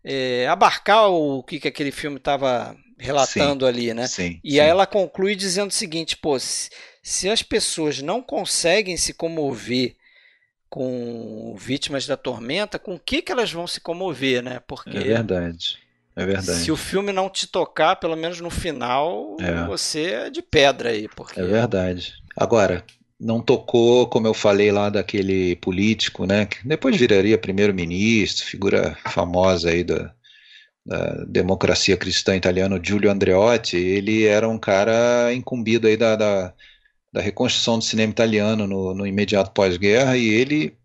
[0.04, 4.06] é, abarcar o que, que aquele filme estava relatando sim, ali, né?
[4.06, 4.60] Sim, e sim.
[4.60, 6.70] aí ela conclui dizendo o seguinte, pô, se,
[7.02, 9.96] se as pessoas não conseguem se comover
[10.68, 14.60] com vítimas da tormenta, com o que, que elas vão se comover, né?
[14.66, 15.78] Porque é verdade.
[16.18, 16.58] É verdade.
[16.58, 19.64] Se o filme não te tocar, pelo menos no final, é.
[19.66, 21.08] você é de pedra aí.
[21.08, 21.38] Porque...
[21.38, 22.12] É verdade.
[22.36, 22.84] Agora,
[23.20, 26.46] não tocou, como eu falei lá daquele político, né?
[26.46, 30.12] Que depois viraria primeiro-ministro, figura famosa aí da,
[30.84, 36.52] da democracia cristã italiana, Giulio Andreotti, ele era um cara incumbido aí da, da,
[37.12, 40.76] da reconstrução do cinema italiano no, no imediato pós-guerra, e ele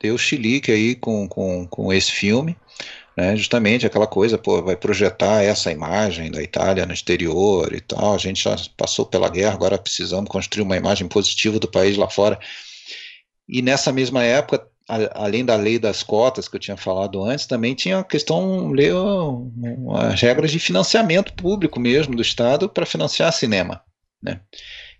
[0.00, 2.56] deu chilique aí com, com, com esse filme,
[3.16, 8.14] né, justamente aquela coisa, pô, vai projetar essa imagem da Itália no exterior e tal,
[8.14, 12.10] a gente já passou pela guerra, agora precisamos construir uma imagem positiva do país lá
[12.10, 12.38] fora.
[13.48, 17.74] E nessa mesma época além da lei das cotas que eu tinha falado antes, também
[17.74, 18.72] tinha a questão,
[19.96, 23.82] as regras de financiamento público mesmo do Estado para financiar cinema.
[24.22, 24.40] Né?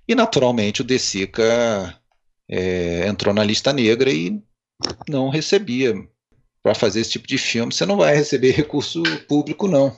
[0.08, 1.96] E, naturalmente, o Desica
[2.48, 4.42] é, entrou na lista negra e
[5.08, 5.94] não recebia.
[6.66, 9.96] Para fazer esse tipo de filme, você não vai receber recurso público, não.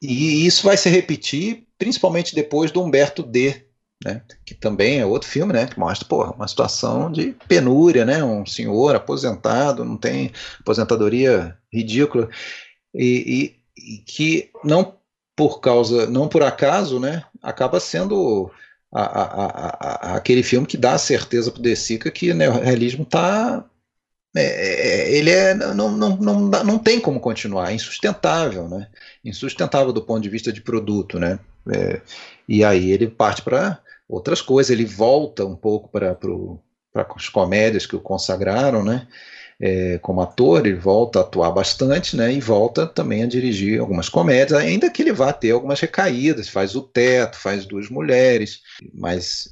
[0.00, 3.64] E isso vai se repetir, principalmente depois do Humberto D.,
[4.04, 4.22] né?
[4.44, 5.66] Que também é outro filme, né?
[5.66, 8.22] Que mostra, porra, uma situação de penúria, né?
[8.22, 10.30] Um senhor aposentado, não tem
[10.60, 12.28] aposentadoria ridícula
[12.94, 14.94] e, e, e que não
[15.34, 17.24] por causa, não por acaso, né?
[17.42, 18.48] Acaba sendo
[18.94, 19.46] a, a,
[20.12, 23.68] a, aquele filme que dá a certeza para o De Sica que o neorrealismo está
[24.36, 28.88] é, é, ele é, não, não, não, não tem como continuar, é insustentável, né?
[29.24, 31.38] Insustentável do ponto de vista de produto, né?
[31.72, 32.00] É,
[32.48, 34.70] e aí ele parte para outras coisas.
[34.70, 36.16] Ele volta um pouco para
[36.94, 39.08] as comédias que o consagraram, né?
[39.58, 42.32] É, como ator, ele volta a atuar bastante, né?
[42.32, 46.76] E volta também a dirigir algumas comédias, ainda que ele vá ter algumas recaídas, faz
[46.76, 48.60] o teto, faz duas mulheres,
[48.92, 49.48] mas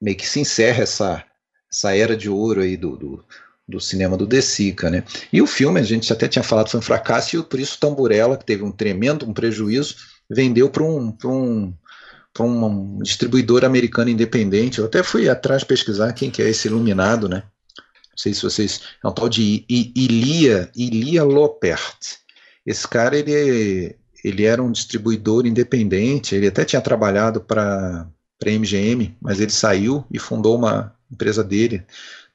[0.00, 1.24] meio que se encerra essa,
[1.72, 3.24] essa era de ouro aí do, do,
[3.68, 5.04] do cinema do De Sica, né?
[5.32, 8.38] E o filme, a gente até tinha falado, foi um fracasso, e por isso Tamburella,
[8.38, 9.96] que teve um tremendo um prejuízo,
[10.30, 11.72] vendeu para um, um
[12.40, 14.78] um distribuidor americano independente.
[14.78, 17.42] Eu até fui atrás pesquisar quem que é esse iluminado, né?
[18.10, 18.80] Não sei se vocês.
[19.02, 22.18] É um tal de Ilia, Ilia Lopert.
[22.64, 28.06] Esse cara, ele, ele era um distribuidor independente, ele até tinha trabalhado para
[28.44, 31.82] a MGM, mas ele saiu e fundou uma empresa dele,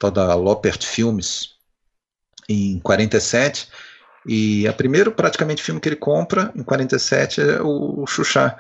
[0.04, 1.52] tal da Lopert Filmes,
[2.50, 3.68] em 47.
[4.26, 8.58] E a primeiro praticamente filme que ele compra em 47 é o Xuxa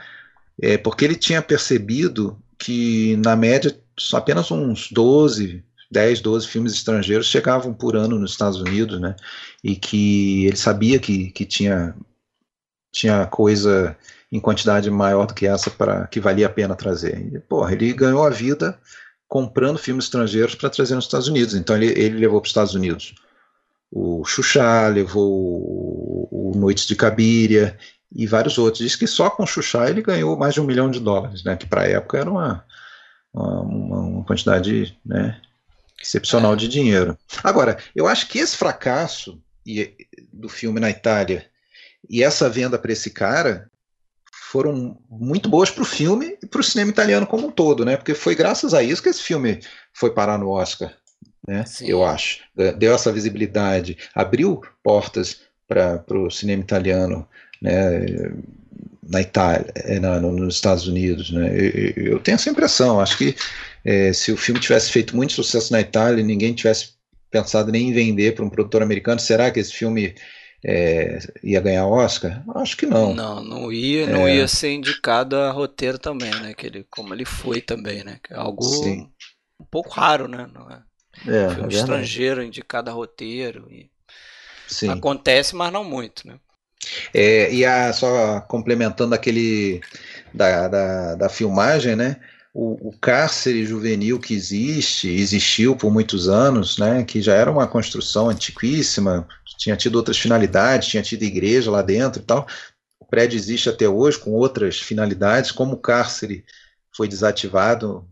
[0.61, 6.73] é, porque ele tinha percebido que, na média, só apenas uns 12, 10, 12 filmes
[6.73, 9.15] estrangeiros chegavam por ano nos Estados Unidos, né?
[9.63, 11.95] E que ele sabia que, que tinha,
[12.91, 13.97] tinha coisa
[14.31, 17.33] em quantidade maior do que essa para que valia a pena trazer.
[17.33, 18.79] E, porra, ele ganhou a vida
[19.27, 21.55] comprando filmes estrangeiros para trazer nos Estados Unidos.
[21.55, 23.15] Então ele, ele levou para os Estados Unidos
[23.95, 27.77] o Xuxa, levou o, o Noites de Cabiria,
[28.15, 28.83] e vários outros.
[28.83, 31.55] Diz que só com Xuxa ele ganhou mais de um milhão de dólares, né?
[31.55, 32.63] Que para a época era uma,
[33.33, 33.61] uma,
[33.99, 35.39] uma quantidade né,
[36.01, 36.55] excepcional é.
[36.55, 37.17] de dinheiro.
[37.43, 39.41] Agora, eu acho que esse fracasso
[40.31, 41.45] do filme na Itália
[42.09, 43.69] e essa venda para esse cara
[44.53, 47.97] foram muito boas para o filme e para o cinema italiano como um todo, né?
[47.97, 49.59] Porque foi graças a isso que esse filme
[49.91, 50.93] foi parar no Oscar,
[51.47, 51.65] né?
[51.65, 51.87] Sim.
[51.87, 52.41] Eu acho.
[52.77, 57.27] Deu essa visibilidade, abriu portas para o cinema italiano,
[57.59, 58.05] né?
[59.01, 61.51] Na Itália, é, na, no, nos Estados Unidos, né?
[61.57, 62.99] Eu, eu, tenho essa impressão.
[62.99, 63.35] Acho que
[63.83, 66.89] é, se o filme tivesse feito muito sucesso na Itália e ninguém tivesse
[67.31, 70.13] pensado nem em vender para um produtor americano, será que esse filme
[70.65, 72.43] é, ia ganhar Oscar?
[72.55, 73.13] Acho que não.
[73.13, 74.37] Não, não ia, não é.
[74.37, 76.53] ia ser indicado a roteiro também, né?
[76.53, 78.19] Que ele, como ele foi também, né?
[78.23, 79.09] Que é algo Sim.
[79.59, 80.47] um pouco raro, né?
[80.53, 80.81] Não é?
[81.27, 83.67] É, um filme é estrangeiro indicado a roteiro.
[83.69, 83.89] E...
[84.67, 84.89] Sim.
[84.89, 86.39] Acontece, mas não muito, né?
[87.13, 89.81] É, e a, só complementando aquele
[90.33, 92.17] da, da, da filmagem, né?
[92.53, 97.67] o, o, cárcere juvenil que existe, existiu por muitos anos, né, que já era uma
[97.67, 99.27] construção antiquíssima,
[99.57, 102.47] tinha tido outras finalidades, tinha tido igreja lá dentro e tal.
[102.99, 106.45] O prédio existe até hoje com outras finalidades, como o cárcere
[106.95, 108.07] foi desativado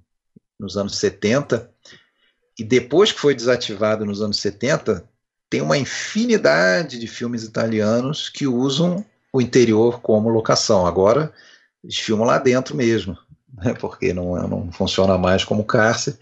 [0.60, 1.70] nos anos 70,
[2.60, 5.04] e depois que foi desativado nos anos 70,
[5.50, 9.04] tem uma infinidade de filmes italianos que usam
[9.34, 10.86] o interior como locação.
[10.86, 11.34] Agora,
[11.84, 13.18] eles filmam lá dentro mesmo
[13.64, 16.18] né, porque não, não funciona mais como cárcere.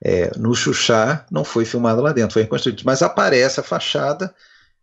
[0.00, 4.32] É, no Xuxá não foi filmado lá dentro, foi reconstruído, mas aparece a fachada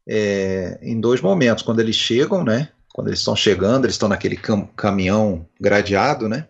[0.07, 4.37] é, em dois momentos, quando eles chegam, né, quando eles estão chegando, eles estão naquele
[4.37, 6.47] cam caminhão gradeado, né,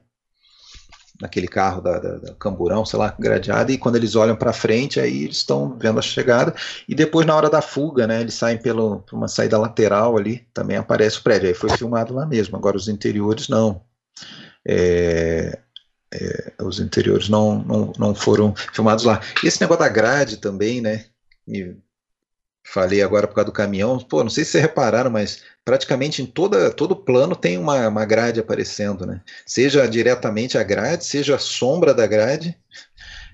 [1.21, 4.99] naquele carro da, da, da, camburão, sei lá, gradeado, e quando eles olham para frente,
[4.99, 6.53] aí eles estão vendo a chegada,
[6.87, 10.45] e depois na hora da fuga, né, eles saem pelo, por uma saída lateral ali,
[10.53, 13.81] também aparece o prédio, aí foi filmado lá mesmo, agora os interiores não.
[14.67, 15.59] É,
[16.13, 19.21] é, os interiores não, não, não foram filmados lá.
[19.43, 21.05] E esse negócio da grade também, né?
[21.45, 21.77] Me
[22.65, 23.99] falei agora por causa do caminhão.
[23.99, 28.05] Pô, não sei se vocês repararam, mas praticamente em toda, todo plano tem uma, uma
[28.05, 29.21] grade aparecendo, né?
[29.45, 32.57] Seja diretamente a grade, seja a sombra da grade.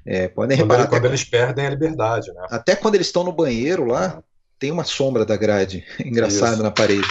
[0.06, 0.90] É, podem quando reparar.
[0.90, 2.45] quando eles perdem a liberdade, né?
[2.49, 4.22] Até quando eles estão no banheiro lá,
[4.60, 6.64] tem uma sombra da grade engraçada Isso.
[6.64, 7.08] na parede.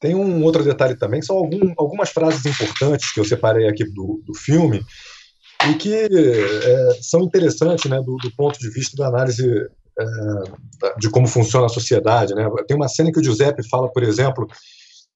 [0.00, 4.20] Tem um outro detalhe também, são algum, algumas frases importantes que eu separei aqui do,
[4.26, 4.84] do filme
[5.70, 6.08] e que é,
[7.00, 9.46] são interessantes né, do, do, ponto de vista da análise
[10.98, 12.34] de como funciona a sociedade.
[12.34, 12.48] Né?
[12.66, 14.46] Tem uma cena que o Giuseppe fala, por exemplo,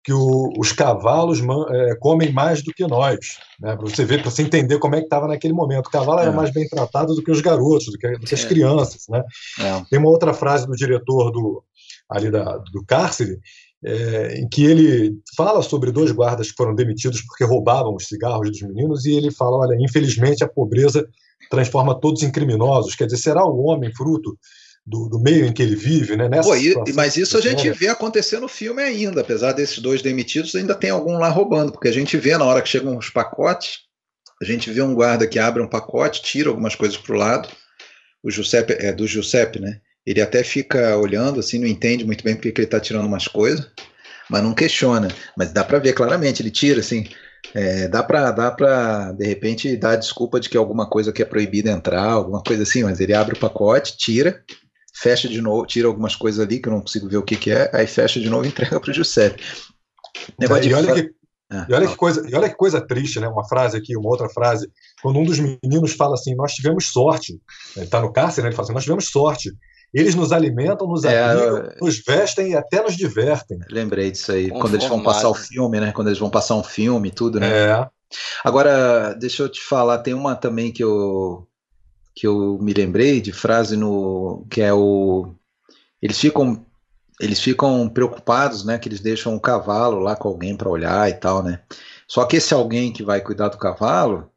[0.04, 3.18] que o, os cavalos é, comem mais do que nós,
[3.60, 3.74] né?
[3.74, 5.88] para você ver, para você entender como é que estava naquele momento.
[5.88, 6.34] O cavalo era é.
[6.34, 8.48] mais bem tratado do que os garotos, do que, do que as é.
[8.48, 9.06] crianças.
[9.08, 9.22] Né?
[9.58, 9.82] É.
[9.90, 11.64] Tem uma outra frase do diretor do,
[12.08, 13.40] ali da, do cárcere
[13.84, 18.50] é, em que ele fala sobre dois guardas que foram demitidos porque roubavam os cigarros
[18.50, 21.06] dos meninos e ele fala, olha, infelizmente a pobreza
[21.50, 22.94] transforma todos em criminosos.
[22.94, 24.38] Quer dizer, será o homem fruto
[24.86, 26.28] do, do meio em que ele vive, né?
[26.42, 30.54] Pô, e, mas isso a gente vê acontecer no filme ainda, apesar desses dois demitidos,
[30.54, 33.80] ainda tem algum lá roubando, porque a gente vê na hora que chegam os pacotes,
[34.40, 37.48] a gente vê um guarda que abre um pacote, tira algumas coisas para o lado,
[38.22, 39.80] o Giuseppe, é do Giuseppe, né?
[40.06, 43.66] Ele até fica olhando, assim, não entende muito bem porque ele está tirando umas coisas,
[44.30, 45.08] mas não questiona.
[45.36, 47.08] Mas dá para ver claramente, ele tira, assim.
[47.54, 51.22] É, dá para, dá para, de repente, dar a desculpa de que alguma coisa que
[51.22, 54.44] é proibida entrar, alguma coisa assim, mas ele abre o pacote, tira,
[55.00, 57.50] fecha de novo, tira algumas coisas ali que eu não consigo ver o que, que
[57.50, 59.42] é, aí fecha de novo e entrega para o Giuseppe.
[60.38, 61.10] Negócio é, e, olha que,
[61.50, 63.28] ah, e, olha que coisa, e olha que coisa triste, né?
[63.28, 64.68] Uma frase aqui, uma outra frase.
[65.02, 67.38] Quando um dos meninos fala assim: Nós tivemos sorte.
[67.76, 68.48] Ele está no cárcere, né?
[68.48, 69.52] ele fala assim: Nós tivemos sorte
[69.94, 73.58] eles nos alimentam, nos é, abrigam, nos vestem e até nos divertem.
[73.70, 75.92] Lembrei disso aí, quando eles vão passar o filme, né?
[75.92, 77.48] Quando eles vão passar um filme e tudo, né?
[77.48, 77.88] É.
[78.44, 81.46] Agora, deixa eu te falar, tem uma também que eu
[82.16, 85.34] que eu me lembrei de frase no que é o
[86.00, 86.64] eles ficam
[87.20, 91.14] eles ficam preocupados, né, que eles deixam um cavalo lá com alguém para olhar e
[91.14, 91.62] tal, né?
[92.06, 94.30] Só que esse alguém que vai cuidar do cavalo,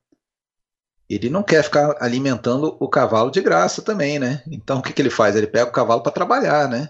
[1.10, 4.44] ele não quer ficar alimentando o cavalo de graça também, né?
[4.50, 5.36] Então o que, que ele faz?
[5.36, 6.90] Ele pega o cavalo para trabalhar, né?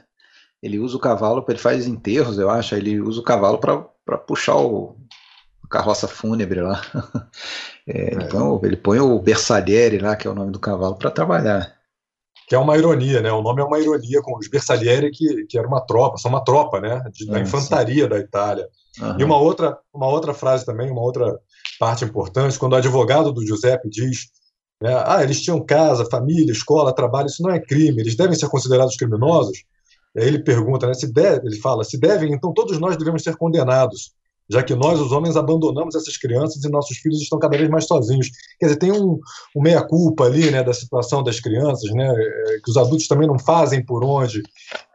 [0.62, 4.58] Ele usa o cavalo, ele faz enterros, eu acho, ele usa o cavalo para puxar
[4.58, 4.96] o
[5.70, 6.82] carroça fúnebre lá.
[7.92, 8.14] É, é.
[8.14, 11.74] Então ele põe o bersagliere lá, que é o nome do cavalo, para trabalhar.
[12.48, 13.32] Que é uma ironia, né?
[13.32, 16.44] O nome é uma ironia com os bersaglieri, que, que era uma tropa, são uma
[16.44, 17.02] tropa, né?
[17.12, 18.10] De, da é, infantaria sim.
[18.10, 18.70] da Itália.
[19.02, 19.20] Uhum.
[19.20, 21.40] E uma outra, uma outra frase também, uma outra
[21.80, 24.28] parte importante, quando o advogado do Giuseppe diz
[24.82, 28.50] né, ah, eles tinham casa, família, escola, trabalho, isso não é crime, eles devem ser
[28.50, 29.64] considerados criminosos.
[30.18, 33.36] Aí ele pergunta, né, se deve, ele fala, se devem, então todos nós devemos ser
[33.36, 34.14] condenados,
[34.50, 37.86] já que nós, os homens, abandonamos essas crianças e nossos filhos estão cada vez mais
[37.86, 38.30] sozinhos.
[38.60, 39.20] Quer dizer, tem um,
[39.56, 43.38] um meia-culpa ali, né, da situação das crianças, né, é, que os adultos também não
[43.38, 44.42] fazem por onde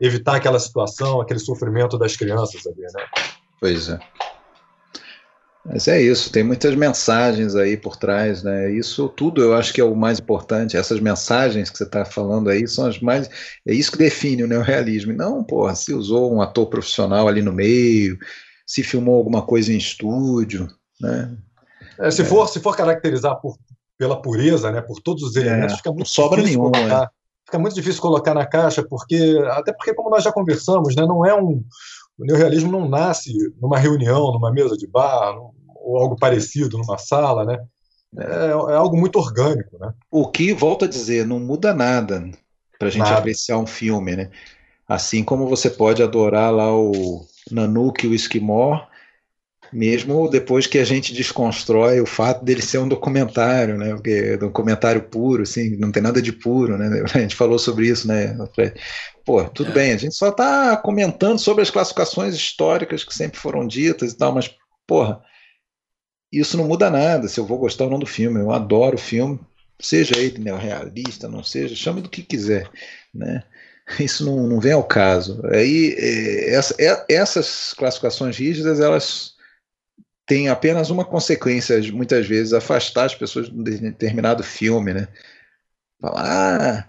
[0.00, 3.04] evitar aquela situação, aquele sofrimento das crianças ali, né.
[3.60, 3.98] Pois é.
[5.66, 8.70] Mas é isso, tem muitas mensagens aí por trás, né?
[8.70, 10.76] Isso tudo eu acho que é o mais importante.
[10.76, 13.30] Essas mensagens que você está falando aí são as mais.
[13.66, 15.14] É isso que define o neorrealismo.
[15.14, 18.18] Não, porra, se usou um ator profissional ali no meio,
[18.66, 20.68] se filmou alguma coisa em estúdio,
[21.00, 21.36] né?
[21.98, 22.24] É, se, é.
[22.24, 23.56] For, se for caracterizar por,
[23.98, 27.10] pela pureza, né, por todos os elementos, é, fica muito sobra nenhum, colocar,
[27.44, 31.24] fica muito difícil colocar na caixa, porque até porque como nós já conversamos, né, não
[31.24, 31.62] é um
[32.18, 35.36] o neorrealismo não nasce numa reunião, numa mesa de bar,
[35.76, 37.58] ou algo parecido numa sala, né?
[38.16, 39.92] É, é, algo muito orgânico, né?
[40.10, 42.30] O que, volto a dizer, não muda nada
[42.78, 43.18] para a gente nada.
[43.18, 44.30] apreciar um filme, né?
[44.86, 48.86] Assim como você pode adorar lá o Nanook e o Esquimó,
[49.72, 53.92] mesmo depois que a gente desconstrói o fato dele ser um documentário, né?
[53.92, 57.02] Porque é um documentário puro, assim, não tem nada de puro, né?
[57.12, 58.36] A gente falou sobre isso, né?
[59.24, 59.74] Pô, tudo é.
[59.74, 64.16] bem, a gente só está comentando sobre as classificações históricas que sempre foram ditas e
[64.16, 64.54] tal, mas,
[64.86, 65.22] porra,
[66.30, 68.40] isso não muda nada se eu vou gostar ou não do filme.
[68.40, 69.40] Eu adoro o filme,
[69.80, 72.68] seja ele neorrealista, não seja, chame do que quiser,
[73.14, 73.42] né?
[74.00, 75.40] Isso não, não vem ao caso.
[75.46, 79.34] Aí é, essa, é, essas classificações rígidas elas
[80.26, 85.08] têm apenas uma consequência, muitas vezes, afastar as pessoas de um determinado filme, né?
[86.00, 86.88] Falar,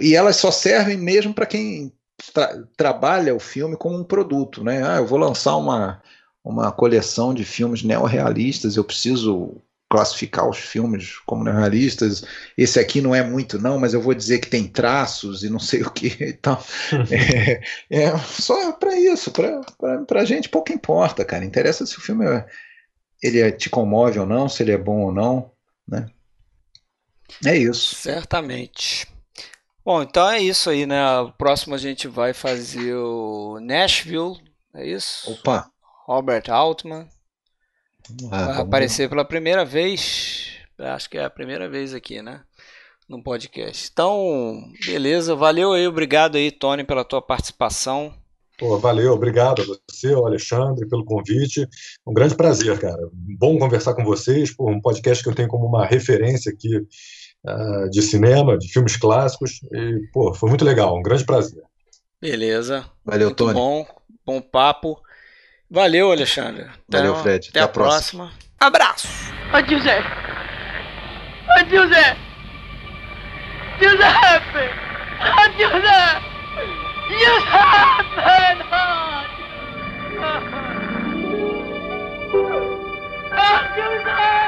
[0.00, 1.92] e elas só servem mesmo para quem
[2.32, 4.82] tra trabalha o filme como um produto, né?
[4.84, 6.02] Ah, eu vou lançar uma
[6.44, 9.62] uma coleção de filmes neorrealistas, eu preciso
[9.92, 12.24] classificar os filmes como neorrealistas.
[12.56, 15.58] Esse aqui não é muito, não, mas eu vou dizer que tem traços e não
[15.58, 16.64] sei o que e tal.
[17.12, 17.60] é,
[17.90, 21.44] é, só para isso, para a gente pouco importa, cara.
[21.44, 22.46] Interessa se o filme é,
[23.22, 25.50] ele é, te comove ou não, se ele é bom ou não,
[25.86, 26.06] né?
[27.44, 27.94] É isso.
[27.94, 29.06] Certamente.
[29.84, 31.18] Bom, então é isso aí, né?
[31.18, 34.40] O próximo a gente vai fazer o Nashville,
[34.74, 35.30] é isso?
[35.30, 35.70] Opa!
[36.06, 37.06] Robert Altman.
[38.30, 40.52] Ah, vai aparecer pela primeira vez.
[40.78, 42.42] Acho que é a primeira vez aqui, né?
[43.08, 43.88] No podcast.
[43.92, 45.34] Então, beleza.
[45.34, 48.14] Valeu aí, obrigado aí, Tony, pela tua participação.
[48.58, 51.66] Pô, valeu, obrigado a você, ao Alexandre, pelo convite.
[52.06, 53.08] Um grande prazer, cara.
[53.12, 57.90] Bom conversar com vocês, por um podcast que eu tenho como uma referência aqui uh,
[57.90, 59.60] de cinema, de filmes clássicos.
[59.72, 61.62] E, pô, foi muito legal, um grande prazer.
[62.20, 62.84] Beleza.
[63.04, 63.54] Valeu, muito Tony.
[63.54, 63.86] Bom,
[64.24, 65.00] bom papo.
[65.72, 66.64] Valeu, Alexandre.
[66.64, 67.48] Até Valeu, então, Fred.
[67.48, 68.24] Até, até a, próxima.
[68.26, 68.52] próxima.
[68.60, 69.08] Abraço.
[69.52, 70.08] Adiós, Giuseppe.
[71.58, 72.20] Adiós, Giuseppe.
[73.80, 74.70] Giuseppe.
[75.18, 76.32] Adiós, Giuseppe.
[77.08, 79.22] Giuseppe, não.
[83.32, 84.41] Ô,